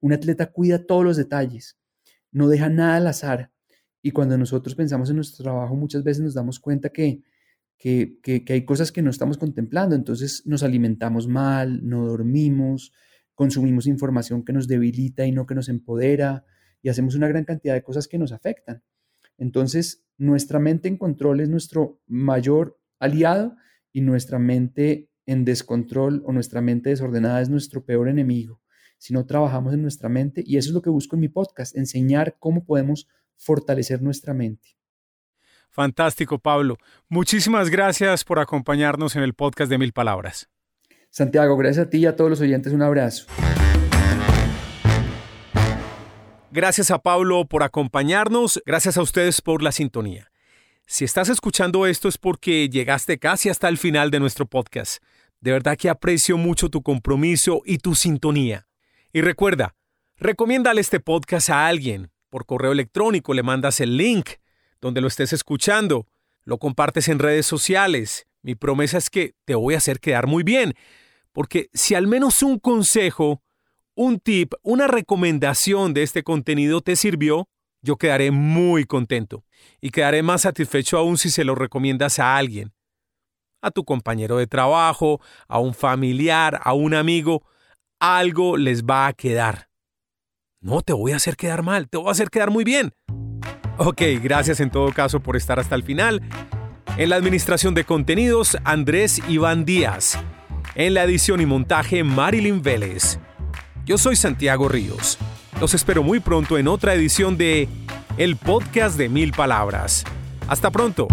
Un 0.00 0.12
atleta 0.12 0.52
cuida 0.52 0.84
todos 0.84 1.04
los 1.04 1.16
detalles, 1.16 1.78
no 2.30 2.48
deja 2.48 2.68
nada 2.68 2.96
al 2.96 3.06
azar. 3.06 3.50
Y 4.02 4.10
cuando 4.10 4.36
nosotros 4.36 4.74
pensamos 4.74 5.08
en 5.10 5.16
nuestro 5.16 5.44
trabajo, 5.44 5.76
muchas 5.76 6.02
veces 6.02 6.22
nos 6.22 6.34
damos 6.34 6.58
cuenta 6.58 6.88
que, 6.88 7.22
que, 7.82 8.44
hay 8.48 8.64
cosas 8.64 8.92
que 8.92 9.02
no 9.02 9.10
estamos 9.10 9.38
contemplando. 9.38 9.96
Entonces 9.96 10.46
nos 10.46 10.62
alimentamos 10.62 11.26
mal, 11.26 11.80
no 11.86 12.06
dormimos, 12.06 12.92
consumimos 13.34 13.88
información 13.88 14.44
que 14.44 14.52
nos 14.52 14.68
debilita 14.68 15.26
y 15.26 15.32
no 15.32 15.46
que 15.46 15.56
nos 15.56 15.68
empodera, 15.68 16.44
y 16.80 16.90
hacemos 16.90 17.16
una 17.16 17.26
gran 17.26 17.44
cantidad 17.44 17.74
de 17.74 17.82
cosas 17.82 18.06
que 18.06 18.18
nos 18.18 18.30
afectan. 18.30 18.84
Entonces, 19.36 20.04
nuestra 20.16 20.60
mente 20.60 20.86
en 20.86 20.96
control 20.96 21.40
es 21.40 21.48
nuestro 21.48 22.00
mayor 22.06 22.78
aliado 23.00 23.56
y 23.92 24.00
nuestra 24.00 24.38
mente 24.38 25.10
en 25.26 25.44
descontrol 25.44 26.22
o 26.24 26.32
nuestra 26.32 26.60
mente 26.60 26.90
desordenada 26.90 27.40
es 27.40 27.48
nuestro 27.48 27.84
peor 27.84 28.08
enemigo. 28.08 28.60
Si 28.98 29.12
no 29.12 29.26
trabajamos 29.26 29.74
en 29.74 29.82
nuestra 29.82 30.08
mente, 30.08 30.44
y 30.46 30.56
eso 30.56 30.70
es 30.70 30.74
lo 30.74 30.82
que 30.82 30.90
busco 30.90 31.16
en 31.16 31.20
mi 31.20 31.28
podcast, 31.28 31.76
enseñar 31.76 32.36
cómo 32.38 32.64
podemos 32.64 33.08
fortalecer 33.36 34.02
nuestra 34.02 34.34
mente. 34.34 34.76
Fantástico, 35.72 36.38
Pablo. 36.38 36.76
Muchísimas 37.08 37.70
gracias 37.70 38.24
por 38.24 38.38
acompañarnos 38.38 39.16
en 39.16 39.22
el 39.22 39.32
podcast 39.32 39.70
de 39.70 39.78
Mil 39.78 39.94
Palabras. 39.94 40.50
Santiago, 41.08 41.56
gracias 41.56 41.86
a 41.86 41.90
ti 41.90 41.98
y 41.98 42.06
a 42.06 42.14
todos 42.14 42.28
los 42.28 42.40
oyentes. 42.42 42.74
Un 42.74 42.82
abrazo. 42.82 43.24
Gracias 46.50 46.90
a 46.90 46.98
Pablo 46.98 47.46
por 47.46 47.62
acompañarnos, 47.62 48.62
gracias 48.66 48.98
a 48.98 49.02
ustedes 49.02 49.40
por 49.40 49.62
la 49.62 49.72
sintonía. 49.72 50.30
Si 50.86 51.06
estás 51.06 51.30
escuchando 51.30 51.86
esto 51.86 52.06
es 52.08 52.18
porque 52.18 52.68
llegaste 52.68 53.18
casi 53.18 53.48
hasta 53.48 53.68
el 53.68 53.78
final 53.78 54.10
de 54.10 54.20
nuestro 54.20 54.44
podcast. 54.44 55.02
De 55.40 55.52
verdad 55.52 55.78
que 55.78 55.88
aprecio 55.88 56.36
mucho 56.36 56.68
tu 56.68 56.82
compromiso 56.82 57.62
y 57.64 57.78
tu 57.78 57.94
sintonía. 57.94 58.66
Y 59.10 59.22
recuerda, 59.22 59.74
recomiéndale 60.18 60.82
este 60.82 61.00
podcast 61.00 61.48
a 61.48 61.66
alguien. 61.66 62.10
Por 62.28 62.44
correo 62.44 62.72
electrónico 62.72 63.32
le 63.32 63.42
mandas 63.42 63.80
el 63.80 63.96
link 63.96 64.32
donde 64.82 65.00
lo 65.00 65.08
estés 65.08 65.32
escuchando. 65.32 66.06
Lo 66.44 66.58
compartes 66.58 67.08
en 67.08 67.18
redes 67.18 67.46
sociales. 67.46 68.26
Mi 68.42 68.54
promesa 68.54 68.98
es 68.98 69.08
que 69.08 69.34
te 69.46 69.54
voy 69.54 69.72
a 69.72 69.78
hacer 69.78 70.00
quedar 70.00 70.26
muy 70.26 70.42
bien. 70.42 70.74
Porque 71.32 71.70
si 71.72 71.94
al 71.94 72.06
menos 72.06 72.42
un 72.42 72.58
consejo 72.58 73.42
un 73.94 74.20
tip, 74.20 74.54
una 74.62 74.86
recomendación 74.86 75.94
de 75.94 76.02
este 76.02 76.22
contenido 76.22 76.80
te 76.80 76.96
sirvió, 76.96 77.48
yo 77.82 77.96
quedaré 77.96 78.30
muy 78.30 78.84
contento 78.84 79.44
y 79.80 79.90
quedaré 79.90 80.22
más 80.22 80.42
satisfecho 80.42 80.98
aún 80.98 81.18
si 81.18 81.30
se 81.30 81.44
lo 81.44 81.54
recomiendas 81.54 82.18
a 82.18 82.36
alguien, 82.36 82.72
a 83.60 83.70
tu 83.70 83.84
compañero 83.84 84.36
de 84.36 84.46
trabajo, 84.46 85.20
a 85.48 85.58
un 85.58 85.74
familiar, 85.74 86.60
a 86.62 86.72
un 86.72 86.94
amigo, 86.94 87.42
algo 88.00 88.56
les 88.56 88.84
va 88.84 89.08
a 89.08 89.12
quedar. 89.12 89.68
No 90.60 90.80
te 90.80 90.92
voy 90.92 91.12
a 91.12 91.16
hacer 91.16 91.36
quedar 91.36 91.62
mal, 91.62 91.88
te 91.88 91.98
voy 91.98 92.08
a 92.08 92.12
hacer 92.12 92.30
quedar 92.30 92.50
muy 92.50 92.64
bien. 92.64 92.92
Ok, 93.78 94.02
gracias 94.22 94.60
en 94.60 94.70
todo 94.70 94.92
caso 94.92 95.20
por 95.20 95.36
estar 95.36 95.58
hasta 95.58 95.74
el 95.74 95.82
final. 95.82 96.22
En 96.96 97.08
la 97.08 97.16
administración 97.16 97.74
de 97.74 97.84
contenidos, 97.84 98.58
Andrés 98.64 99.20
Iván 99.28 99.64
Díaz. 99.64 100.18
En 100.74 100.94
la 100.94 101.04
edición 101.04 101.40
y 101.40 101.46
montaje, 101.46 102.04
Marilyn 102.04 102.62
Vélez. 102.62 103.18
Yo 103.84 103.98
soy 103.98 104.16
Santiago 104.16 104.68
Ríos. 104.68 105.18
Los 105.60 105.74
espero 105.74 106.02
muy 106.02 106.20
pronto 106.20 106.58
en 106.58 106.68
otra 106.68 106.94
edición 106.94 107.36
de 107.36 107.68
El 108.16 108.36
Podcast 108.36 108.96
de 108.96 109.08
Mil 109.08 109.32
Palabras. 109.32 110.04
Hasta 110.48 110.70
pronto. 110.70 111.08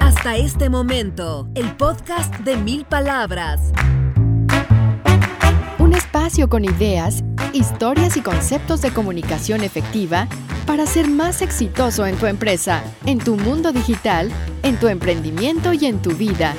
Hasta 0.00 0.36
este 0.36 0.68
momento, 0.68 1.48
el 1.54 1.74
podcast 1.76 2.34
de 2.40 2.56
Mil 2.56 2.84
Palabras. 2.84 3.72
Espacio 6.12 6.48
con 6.48 6.64
ideas, 6.64 7.22
historias 7.52 8.16
y 8.16 8.20
conceptos 8.20 8.82
de 8.82 8.90
comunicación 8.90 9.62
efectiva 9.62 10.26
para 10.66 10.84
ser 10.84 11.06
más 11.06 11.40
exitoso 11.40 12.04
en 12.04 12.16
tu 12.16 12.26
empresa, 12.26 12.82
en 13.06 13.20
tu 13.20 13.36
mundo 13.36 13.70
digital, 13.70 14.28
en 14.64 14.76
tu 14.76 14.88
emprendimiento 14.88 15.72
y 15.72 15.86
en 15.86 16.02
tu 16.02 16.10
vida. 16.10 16.56